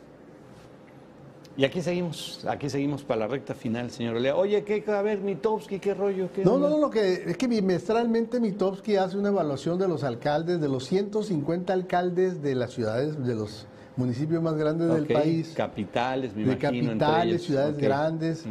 Y 1.56 1.64
aquí 1.64 1.82
seguimos, 1.82 2.44
aquí 2.48 2.70
seguimos 2.70 3.02
para 3.02 3.20
la 3.20 3.26
recta 3.28 3.54
final, 3.54 3.90
señor 3.90 4.16
Olea. 4.16 4.34
Oye, 4.36 4.64
¿qué, 4.64 4.82
a 4.90 5.02
ver, 5.02 5.18
Mitowski, 5.20 5.78
qué 5.78 5.92
rollo? 5.92 6.30
¿Qué 6.34 6.44
No, 6.44 6.54
onda? 6.54 6.70
no, 6.70 6.76
no, 6.76 6.80
lo 6.82 6.90
que 6.90 7.24
es 7.26 7.36
que 7.36 7.46
bimestralmente 7.46 8.40
Mitowski 8.40 8.96
hace 8.96 9.18
una 9.18 9.28
evaluación 9.28 9.78
de 9.78 9.86
los 9.86 10.02
alcaldes, 10.02 10.60
de 10.62 10.68
los 10.68 10.86
150 10.86 11.70
alcaldes 11.72 12.40
de 12.42 12.54
las 12.54 12.70
ciudades, 12.72 13.22
de 13.22 13.34
los 13.34 13.66
municipios 13.96 14.42
más 14.42 14.54
grandes 14.54 14.88
del 14.88 15.06
país. 15.06 15.52
Capitales, 15.54 16.34
me 16.34 16.44
de 16.46 16.52
imagino. 16.54 16.86
capitales, 16.88 17.42
ciudades 17.42 17.76
grandes. 17.76 18.44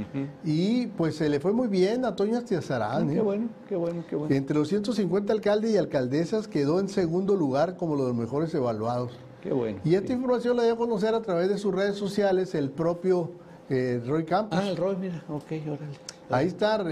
Y 0.45 0.85
pues 0.85 1.15
se 1.15 1.27
le 1.27 1.39
fue 1.39 1.53
muy 1.53 1.67
bien 1.69 2.05
a 2.05 2.15
Toño 2.15 2.37
Astiazarán. 2.37 3.09
Ah, 3.09 3.11
¿eh? 3.11 3.15
Qué 3.15 3.21
bueno, 3.21 3.49
qué 3.67 3.75
bueno, 3.75 4.03
qué 4.07 4.15
bueno. 4.15 4.35
Entre 4.35 4.55
los 4.55 4.67
150 4.67 5.33
alcaldes 5.33 5.71
y 5.71 5.77
alcaldesas 5.77 6.47
quedó 6.47 6.79
en 6.79 6.87
segundo 6.87 7.35
lugar 7.35 7.77
como 7.77 7.95
los 7.95 8.13
mejores 8.13 8.53
evaluados. 8.53 9.13
Qué 9.41 9.51
bueno. 9.51 9.79
Y 9.83 9.95
esta 9.95 10.07
sí. 10.07 10.13
información 10.13 10.55
la 10.57 10.63
dio 10.63 10.73
a 10.73 10.77
conocer 10.77 11.13
a 11.15 11.21
través 11.21 11.49
de 11.49 11.57
sus 11.57 11.73
redes 11.73 11.95
sociales 11.95 12.53
el 12.55 12.69
propio 12.69 13.31
eh, 13.69 14.01
Roy 14.05 14.23
Campos. 14.25 14.59
Ah, 14.61 14.69
el 14.69 14.77
Roy, 14.77 14.95
mira, 14.97 15.23
ok, 15.29 15.51
órale. 15.67 15.97
Ahí 16.29 16.47
está 16.47 16.83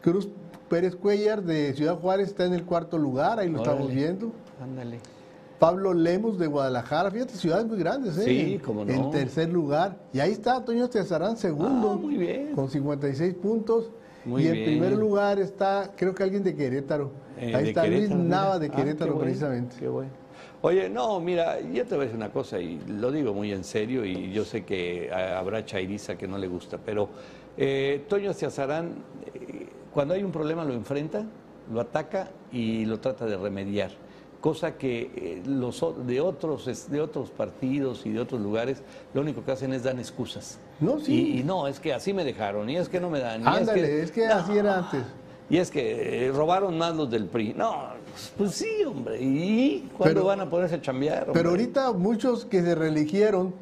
Cruz 0.00 0.28
Pérez 0.68 0.96
Cuellar 0.96 1.42
de 1.42 1.72
Ciudad 1.74 1.98
Juárez, 1.98 2.28
está 2.28 2.44
en 2.44 2.54
el 2.54 2.64
cuarto 2.64 2.98
lugar, 2.98 3.38
ahí 3.38 3.48
lo 3.48 3.60
Órale. 3.60 3.72
estamos 3.76 3.94
viendo. 3.94 4.32
Ándale. 4.62 4.98
Pablo 5.58 5.92
Lemos 5.92 6.38
de 6.38 6.46
Guadalajara, 6.46 7.10
fíjate, 7.10 7.34
ciudades 7.34 7.66
muy 7.66 7.78
grandes, 7.78 8.16
¿eh? 8.18 8.24
Sí, 8.24 8.60
cómo 8.64 8.84
no. 8.84 8.92
En 8.92 9.10
tercer 9.10 9.48
lugar. 9.48 9.96
Y 10.12 10.20
ahí 10.20 10.30
está 10.30 10.64
Toño 10.64 10.84
Astiazarán, 10.84 11.36
segundo. 11.36 11.92
Ah, 11.92 11.96
muy 11.96 12.16
bien. 12.16 12.52
Con 12.54 12.70
56 12.70 13.34
puntos. 13.34 13.90
Muy 14.24 14.44
y 14.44 14.46
en 14.46 14.52
bien. 14.52 14.64
primer 14.66 14.92
lugar 14.92 15.38
está, 15.40 15.90
creo 15.96 16.14
que 16.14 16.22
alguien 16.22 16.44
de 16.44 16.54
Querétaro. 16.54 17.10
Eh, 17.38 17.54
ahí 17.56 17.62
de 17.64 17.68
está 17.70 17.82
Querétaro, 17.82 17.88
Luis 18.16 18.24
mira. 18.24 18.36
Nava 18.36 18.58
de 18.60 18.66
Ah, 18.66 18.70
Querétaro, 18.70 19.12
bueno, 19.14 19.24
precisamente. 19.24 19.76
Qué 19.80 19.88
bueno. 19.88 20.10
Oye, 20.60 20.88
no, 20.88 21.20
mira, 21.20 21.60
yo 21.60 21.84
te 21.84 21.94
voy 21.94 22.02
a 22.02 22.04
decir 22.06 22.16
una 22.16 22.30
cosa 22.30 22.58
y 22.58 22.80
lo 22.88 23.12
digo 23.12 23.32
muy 23.32 23.52
en 23.52 23.62
serio 23.62 24.04
y 24.04 24.32
yo 24.32 24.44
sé 24.44 24.64
que 24.64 25.08
ah, 25.12 25.38
habrá 25.38 25.64
chairiza 25.64 26.18
que 26.18 26.26
no 26.26 26.36
le 26.36 26.48
gusta, 26.48 26.78
pero 26.84 27.08
eh, 27.56 28.04
Toño 28.08 28.30
Astiazarán, 28.30 28.94
eh, 29.34 29.68
cuando 29.92 30.14
hay 30.14 30.24
un 30.24 30.32
problema 30.32 30.64
lo 30.64 30.74
enfrenta, 30.74 31.24
lo 31.72 31.80
ataca 31.80 32.30
y 32.50 32.84
lo 32.86 32.98
trata 32.98 33.24
de 33.26 33.36
remediar. 33.36 33.92
Cosa 34.40 34.76
que 34.76 35.10
eh, 35.16 35.42
los 35.46 35.84
de 36.06 36.20
otros, 36.20 36.88
de 36.90 37.00
otros 37.00 37.30
partidos 37.30 38.04
y 38.06 38.10
de 38.10 38.20
otros 38.20 38.40
lugares 38.40 38.82
lo 39.14 39.20
único 39.20 39.44
que 39.44 39.52
hacen 39.52 39.72
es 39.72 39.84
dan 39.84 39.98
excusas. 39.98 40.58
No, 40.80 40.98
sí. 40.98 41.34
Y, 41.34 41.40
y 41.40 41.42
no, 41.44 41.68
es 41.68 41.78
que 41.78 41.92
así 41.92 42.12
me 42.12 42.24
dejaron, 42.24 42.68
y 42.70 42.76
es 42.76 42.88
que 42.88 42.98
no 43.00 43.10
me 43.10 43.20
dan. 43.20 43.42
y 43.42 43.46
Ándale, 43.46 44.02
es 44.02 44.10
que, 44.12 44.26
así 44.26 44.56
era 44.56 44.78
antes. 44.78 45.02
y 45.50 45.56
es 45.56 45.70
que 45.70 46.26
eh, 46.26 46.32
robaron 46.32 46.78
más 46.78 46.94
los 46.96 47.10
del 47.10 47.26
PRI. 47.26 47.54
No, 47.54 47.88
pues 48.36 48.52
sí, 48.52 48.84
hombre. 48.86 49.20
¿Y 49.22 49.88
cuándo 49.96 50.14
Pero- 50.14 50.26
van 50.26 50.40
a 50.40 50.48
ponerse 50.50 50.76
a 50.76 50.80
chambear? 50.82 51.22
hombre? 51.24 51.34
Pero 51.34 51.50
ahorita 51.50 51.92
muchos 51.92 52.44
que 52.44 52.62
se 52.62 52.74
reeligieron 52.74 53.54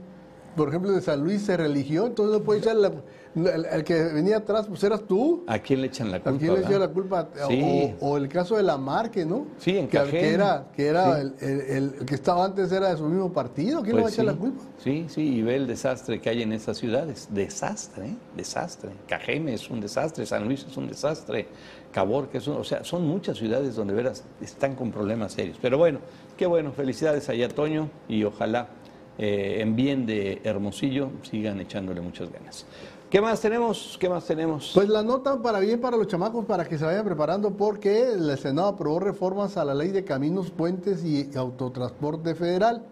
por 0.57 0.70
ejemplo, 0.70 0.90
de 0.90 1.02
San 1.02 1.20
Luis 1.22 1.42
se 1.42 1.54
religió, 1.54 2.07
entonces 2.07 2.38
no 2.38 2.42
puede 2.42 2.61
echar 2.61 2.76
la, 2.76 2.90
el, 3.34 3.66
el 3.66 3.84
que 3.84 3.92
venía 4.04 4.38
atrás, 4.38 4.64
pues 4.66 4.82
eras 4.84 5.02
tú. 5.07 5.44
¿A 5.46 5.59
quién 5.59 5.82
le 5.82 5.88
echan 5.88 6.11
la 6.11 6.18
culpa? 6.22 6.30
¿A 6.30 6.38
quién 6.38 6.54
le 6.54 6.61
echan 6.62 6.80
la 6.80 6.88
culpa? 6.88 7.28
Sí. 7.46 7.94
O, 8.00 8.12
o 8.12 8.16
el 8.16 8.26
caso 8.30 8.57
de 8.57 8.62
la 8.62 8.78
Marque, 8.78 9.26
¿no? 9.26 9.48
Sí, 9.59 9.76
en 9.76 9.86
que, 9.86 10.02
que 10.04 10.30
era, 10.30 10.68
que 10.74 10.86
era 10.86 11.16
Sí. 11.16 11.20
el, 11.20 11.34
el- 11.50 11.61
el- 11.61 11.94
el 12.00 12.07
que 12.07 12.14
estaba 12.14 12.42
antes 12.46 12.72
era 12.72 12.88
de 12.88 12.96
su 12.96 13.04
mismo 13.04 13.30
partido. 13.34 13.82
¿Quién 13.82 13.96
le 13.96 14.02
va 14.02 14.09
a 14.09 14.11
Pues 14.11 14.14
echar 14.14 14.24
sí. 14.24 14.32
la 14.32 14.38
culpa? 14.38 14.62
Sí, 14.82 15.04
sí, 15.11 15.20
y 15.34 15.42
ve 15.42 15.57
el 15.57 15.66
desastre 15.66 16.22
que 16.22 16.30
hay 16.30 16.40
en 16.40 16.54
esas 16.54 16.78
ciudades. 16.78 17.28
Desastre, 17.30 18.07
¿eh? 18.07 18.16
desastre. 18.34 18.92
Cajeme 19.09 19.52
es 19.52 19.68
un 19.68 19.82
desastre, 19.82 20.24
San 20.24 20.46
Luis 20.46 20.64
es 20.66 20.74
un 20.78 20.88
desastre, 20.88 21.48
Caborca 21.97 22.36
es 22.36 22.47
un... 22.47 22.59
O 22.59 22.64
sea, 22.64 22.84
son 22.84 23.07
muchas 23.07 23.38
ciudades 23.38 23.74
donde 23.74 23.94
veras 23.94 24.22
están 24.42 24.74
con 24.74 24.92
problemas 24.92 25.32
serios. 25.32 25.57
Pero 25.62 25.78
bueno, 25.78 26.01
qué 26.36 26.44
bueno, 26.44 26.70
felicidades 26.72 27.26
allá, 27.30 27.49
Toño, 27.49 27.88
y 28.07 28.22
ojalá 28.22 28.68
eh, 29.16 29.62
en 29.62 29.74
bien 29.76 30.05
de 30.05 30.42
Hermosillo 30.44 31.09
sigan 31.22 31.59
echándole 31.59 32.03
muchas 32.03 32.30
ganas. 32.30 32.66
¿Qué 33.09 33.22
más 33.22 33.40
tenemos? 33.40 33.97
¿Qué 33.99 34.11
más 34.11 34.26
tenemos? 34.26 34.72
Pues 34.74 34.90
la 34.90 35.03
nota 35.03 35.40
para 35.40 35.59
bien 35.59 35.80
para 35.80 35.97
los 35.97 36.07
chamacos 36.07 36.44
para 36.44 36.66
que 36.66 36.76
se 36.76 36.84
vayan 36.84 37.03
preparando 37.03 37.53
porque 37.53 38.12
el 38.12 38.36
Senado 38.36 38.68
aprobó 38.68 39.01
reformas 39.01 39.57
a 39.57 39.64
la 39.64 39.74
ley 39.74 39.88
de 39.88 40.05
caminos, 40.05 40.51
puentes 40.51 41.03
y 41.03 41.30
autotransporte 41.34 42.34
federal 42.34 42.84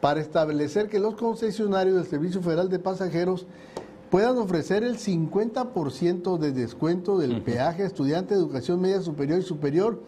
para 0.00 0.18
establecer 0.18 0.88
que 0.88 0.98
los 0.98 1.14
concesionarios 1.14 1.94
del 1.94 2.06
Servicio 2.06 2.42
Federal 2.42 2.68
de 2.68 2.80
Pasajeros 2.80 3.46
puedan 4.10 4.38
ofrecer 4.38 4.84
el 4.84 4.98
50% 4.98 6.38
de 6.38 6.52
descuento 6.52 7.18
del 7.18 7.42
peaje 7.42 7.82
a 7.82 7.86
estudiantes 7.86 8.38
de 8.38 8.44
educación 8.44 8.80
media 8.80 9.00
superior 9.00 9.38
y 9.38 9.42
superior, 9.42 10.00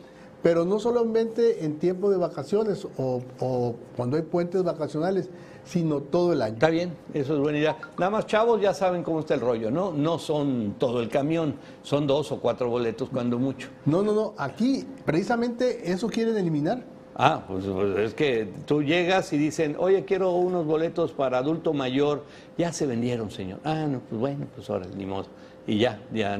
pero 0.42 0.64
no 0.64 0.78
solamente 0.78 1.64
en 1.64 1.78
tiempo 1.78 2.10
de 2.10 2.16
vacaciones 2.16 2.86
o, 2.96 3.22
o 3.40 3.74
cuando 3.96 4.16
hay 4.16 4.22
puentes 4.22 4.62
vacacionales, 4.62 5.28
sino 5.64 6.00
todo 6.00 6.32
el 6.32 6.42
año. 6.42 6.54
Está 6.54 6.70
bien, 6.70 6.96
eso 7.12 7.34
es 7.34 7.40
buena 7.40 7.58
idea. 7.58 7.76
Nada 7.98 8.10
más, 8.10 8.26
chavos, 8.26 8.60
ya 8.60 8.74
saben 8.74 9.02
cómo 9.02 9.20
está 9.20 9.34
el 9.34 9.40
rollo, 9.40 9.70
¿no? 9.70 9.92
No 9.92 10.18
son 10.18 10.74
todo 10.78 11.00
el 11.00 11.08
camión, 11.08 11.56
son 11.82 12.06
dos 12.06 12.32
o 12.32 12.40
cuatro 12.40 12.68
boletos 12.70 13.08
cuando 13.10 13.38
mucho. 13.38 13.68
No, 13.84 14.02
no, 14.02 14.12
no, 14.12 14.34
aquí 14.38 14.86
precisamente 15.04 15.92
eso 15.92 16.08
quieren 16.08 16.36
eliminar. 16.36 16.84
Ah, 17.22 17.44
pues, 17.46 17.66
pues, 17.66 17.98
es 17.98 18.14
que 18.14 18.48
tú 18.66 18.82
llegas 18.82 19.30
y 19.34 19.36
dicen, 19.38 19.76
oye, 19.78 20.06
quiero 20.06 20.32
unos 20.32 20.64
boletos 20.64 21.12
para 21.12 21.36
adulto 21.36 21.74
mayor. 21.74 22.24
Ya 22.56 22.72
se 22.72 22.86
vendieron, 22.86 23.30
señor. 23.30 23.60
Ah, 23.62 23.86
no, 23.86 24.00
pues 24.08 24.18
bueno, 24.18 24.46
pues 24.54 24.70
ahora 24.70 24.86
ni 24.96 25.04
modo. 25.04 25.26
Y 25.66 25.76
ya, 25.78 26.00
ya. 26.12 26.38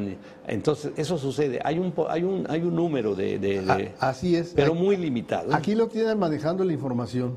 Entonces, 0.49 0.93
eso 0.97 1.19
sucede. 1.19 1.61
Hay 1.65 1.79
un, 1.79 1.93
hay 2.09 2.23
un, 2.25 2.47
hay 2.49 2.63
un 2.63 2.75
número 2.75 3.15
de... 3.15 3.39
de- 3.39 3.61
de- 3.61 3.93
A- 4.01 4.09
así 4.09 4.35
es. 4.35 4.53
Pero 4.57 4.73
Aquí- 4.73 4.83
muy 4.83 4.97
limitado. 4.97 5.51
¿eh? 5.51 5.55
Aquí 5.55 5.75
lo 5.75 5.87
tienen 5.89 6.19
manejando 6.19 6.65
la 6.65 6.73
información. 6.73 7.37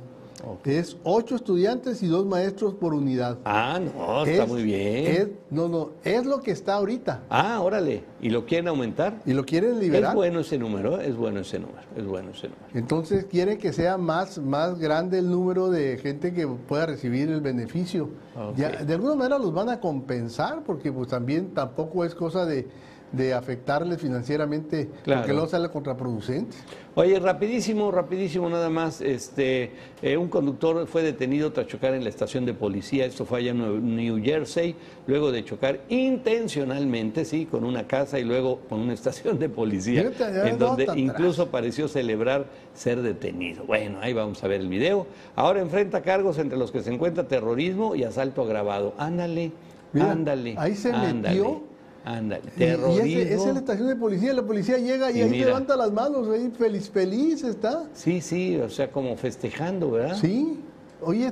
Es 0.66 0.98
ocho 1.04 1.36
estudiantes 1.36 2.04
y 2.04 2.08
dos 2.08 2.26
maestros 2.26 2.74
por 2.74 2.94
unidad. 2.94 3.38
Ah, 3.46 3.80
no, 3.80 4.26
está 4.26 4.44
Es- 4.44 4.50
muy 4.50 4.64
bien. 4.64 5.06
es- 5.08 5.28
no, 5.50 5.68
no, 5.68 5.92
es 6.04 6.26
lo 6.26 6.42
que 6.42 6.52
está 6.52 6.76
ahorita. 6.76 7.24
Ah, 7.30 7.60
órale. 7.62 8.04
¿Y 8.22 8.30
lo 8.30 8.46
quieren 8.46 8.68
aumentar? 8.68 9.22
Y 9.26 9.34
lo 9.34 9.46
quieren 9.46 9.74
Es 9.76 9.78
liberar. 9.80 10.16
bueno 10.16 10.40
ese 10.40 10.58
número, 10.58 11.00
es 11.00 11.16
bueno 11.16 11.40
ese 11.42 11.60
número, 11.60 11.82
es 11.96 12.06
bueno 12.06 12.32
ese 12.32 12.48
número. 12.50 12.66
Entonces 12.74 13.26
quieren 13.26 13.58
que 13.58 13.74
sea 13.74 13.98
más, 13.98 14.38
más 14.40 14.80
grande 14.80 15.20
el 15.20 15.30
número 15.30 15.70
de 15.70 15.98
gente 15.98 16.34
que 16.34 16.48
pueda 16.48 16.86
recibir 16.88 17.30
el 17.30 17.42
beneficio. 17.42 18.10
Ya, 18.56 18.70
de 18.84 18.94
alguna 18.94 19.16
manera 19.16 19.38
los 19.40 19.54
van 19.54 19.70
a 19.70 19.80
compensar 19.80 20.64
porque 20.66 20.92
pues 20.92 21.08
también 21.08 21.54
tampoco 21.54 22.04
es 22.06 22.16
cosa 22.16 22.46
de, 22.46 22.68
de 23.14 23.34
afectarles 23.34 24.02
financieramente 24.02 24.90
Claro. 25.04 25.22
porque 25.22 25.34
luego 25.34 25.48
sale 25.48 25.70
contraproducente. 25.70 26.58
Oye, 26.96 27.20
rapidísimo, 27.20 27.92
rapidísimo 27.92 28.50
nada 28.50 28.70
más, 28.70 29.02
este, 29.02 29.72
eh, 30.02 30.18
un 30.18 30.28
conductor 30.28 30.86
fue 30.88 31.02
detenido 31.04 31.52
tras 31.52 31.68
chocar 31.68 31.94
en 31.94 32.04
la 32.04 32.10
estación 32.10 32.46
de 32.46 32.54
policía, 32.54 33.06
esto 33.06 33.26
fue 33.26 33.40
allá 33.40 33.52
en 33.52 33.96
New 33.96 34.22
Jersey, 34.24 34.76
luego 35.08 35.32
de 35.32 35.44
chocar 35.46 35.80
intencionalmente, 35.90 37.26
sí, 37.26 37.46
con 37.46 37.64
una 37.64 37.88
casa 37.88 38.20
y 38.20 38.24
luego 38.24 38.60
con 38.70 38.80
una 38.80 38.94
estación 38.94 39.38
de 39.40 39.50
policía, 39.50 40.12
en 40.46 40.58
donde 40.58 40.88
incluso 40.96 41.50
pareció 41.50 41.88
celebrar 41.88 42.46
ser 42.74 43.02
detenido. 43.02 43.64
Bueno, 43.66 44.00
ahí 44.02 44.14
vamos 44.14 44.44
a 44.44 44.48
ver 44.48 44.62
el 44.62 44.68
video. 44.68 45.06
Ahora 45.36 45.62
enfrenta 45.62 46.02
cargos 46.02 46.38
entre 46.40 46.58
los 46.58 46.72
que 46.72 46.82
se 46.82 46.92
encuentra 46.94 47.28
terrorismo 47.28 47.96
y 47.96 48.04
asalto 48.04 48.42
agravado. 48.42 48.94
Ándale, 48.98 49.52
Mira, 49.94 50.12
ándale. 50.12 50.56
ahí 50.58 50.76
se 50.76 50.92
ándale, 50.92 51.14
metió. 51.40 51.73
Ándale, 52.06 52.44
terrorismo. 52.58 53.06
Y, 53.06 53.14
ese- 53.16 53.34
esa 53.36 53.48
es 53.48 53.54
la 53.54 53.60
estación 53.60 53.88
de 53.88 53.96
policía, 53.96 54.34
la 54.34 54.44
policía 54.44 54.78
llega 54.78 55.10
y, 55.12 55.20
Y 55.20 55.22
ahí 55.22 55.30
mira. 55.30 55.46
levanta 55.48 55.76
las 55.78 55.92
manos, 55.92 56.28
ahí 56.30 56.52
feliz, 56.58 56.90
feliz 56.90 57.44
está. 57.44 57.86
Sí, 57.94 58.20
sí, 58.20 58.58
o 58.58 58.70
sea, 58.70 58.92
como 58.92 59.16
festejando, 59.16 59.92
¿verdad? 59.92 60.18
Sí, 60.20 60.60
oye, 61.02 61.32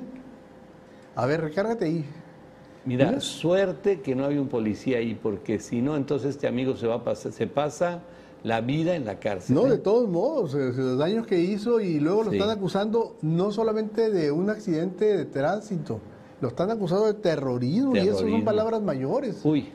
a 1.16 1.26
ver, 1.26 1.42
recárgate 1.42 1.86
ahí. 1.86 2.06
Mira, 2.86 3.08
Mira. 3.08 3.20
suerte 3.22 4.02
que 4.02 4.16
no 4.16 4.26
había 4.26 4.42
un 4.42 4.48
policía 4.48 4.98
ahí, 5.00 5.14
porque 5.14 5.60
si 5.60 5.82
no, 5.82 5.96
entonces 5.98 6.32
este 6.32 6.48
amigo 6.48 6.76
se 6.78 6.88
va 6.88 6.96
a 6.96 7.04
pasar, 7.04 7.32
se 7.32 7.48
pasa 7.48 8.00
la 8.44 8.62
vida 8.62 8.96
en 8.96 9.06
la 9.06 9.20
cárcel. 9.20 9.54
No, 9.56 9.68
¿eh? 9.68 9.72
de 9.72 9.78
todos 9.78 10.10
modos, 10.10 10.56
eh, 10.56 10.72
los 10.76 10.98
daños 10.98 11.28
que 11.28 11.40
hizo 11.40 11.80
y 11.80 12.00
luego 12.00 12.24
lo 12.24 12.32
Sí. 12.32 12.38
están 12.38 12.50
acusando 12.50 13.18
no 13.22 13.52
solamente 13.52 14.10
de 14.10 14.32
un 14.32 14.50
accidente 14.50 15.16
de 15.16 15.26
tránsito, 15.26 16.00
lo 16.40 16.48
están 16.48 16.72
acusando 16.72 17.06
de 17.06 17.14
terrorismo, 17.16 17.96
y 17.96 18.00
eso 18.00 18.08
son 18.14 18.18
Terrorismo. 18.20 18.46
palabras 18.46 18.82
mayores. 18.82 19.42
Uy, 19.44 19.70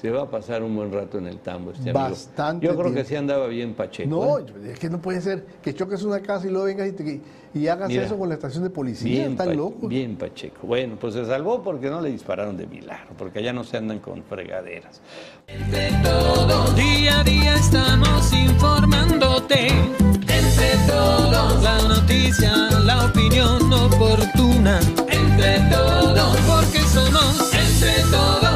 se 0.00 0.10
va 0.10 0.22
a 0.22 0.30
pasar 0.30 0.62
un 0.62 0.76
buen 0.76 0.92
rato 0.92 1.18
en 1.18 1.26
el 1.26 1.38
tambo 1.38 1.70
este 1.70 1.90
amigo. 1.90 2.10
Bastante. 2.10 2.66
Yo 2.66 2.72
creo 2.72 2.84
tiempo. 2.84 3.00
que 3.00 3.08
sí 3.08 3.16
andaba 3.16 3.46
bien 3.46 3.74
Pacheco. 3.74 4.10
No, 4.10 4.38
¿eh? 4.38 4.72
es 4.72 4.78
que 4.78 4.90
no 4.90 5.00
puede 5.00 5.20
ser 5.22 5.44
que 5.62 5.74
choques 5.74 6.02
una 6.02 6.20
casa 6.20 6.46
y 6.46 6.50
luego 6.50 6.66
vengas 6.66 6.88
y, 6.88 6.92
te, 6.92 7.20
y 7.54 7.68
hagas 7.68 7.88
Mira, 7.88 8.04
eso 8.04 8.18
con 8.18 8.28
la 8.28 8.34
estación 8.34 8.62
de 8.62 8.70
policía. 8.70 9.10
Bien, 9.10 9.32
Están 9.32 9.56
locos. 9.56 9.88
Bien 9.88 10.16
Pacheco. 10.16 10.66
Bueno, 10.66 10.96
pues 11.00 11.14
se 11.14 11.24
salvó 11.24 11.62
porque 11.62 11.88
no 11.88 12.00
le 12.02 12.10
dispararon 12.10 12.56
de 12.58 12.66
milagro, 12.66 13.14
porque 13.16 13.38
allá 13.38 13.54
no 13.54 13.64
se 13.64 13.78
andan 13.78 13.98
con 14.00 14.22
fregaderas. 14.22 15.00
Entre 15.46 15.90
todos, 16.02 16.76
día 16.76 17.20
a 17.20 17.24
día 17.24 17.54
estamos 17.54 18.32
informándote. 18.34 19.68
Entre 19.68 20.76
todos, 20.86 21.62
la 21.62 21.82
noticia, 21.88 22.52
la 22.84 23.06
opinión 23.06 23.72
oportuna. 23.72 24.78
Entre 25.08 25.58
todos, 25.70 26.36
porque 26.46 26.80
somos 26.80 27.52
entre 27.54 28.02
todos. 28.10 28.46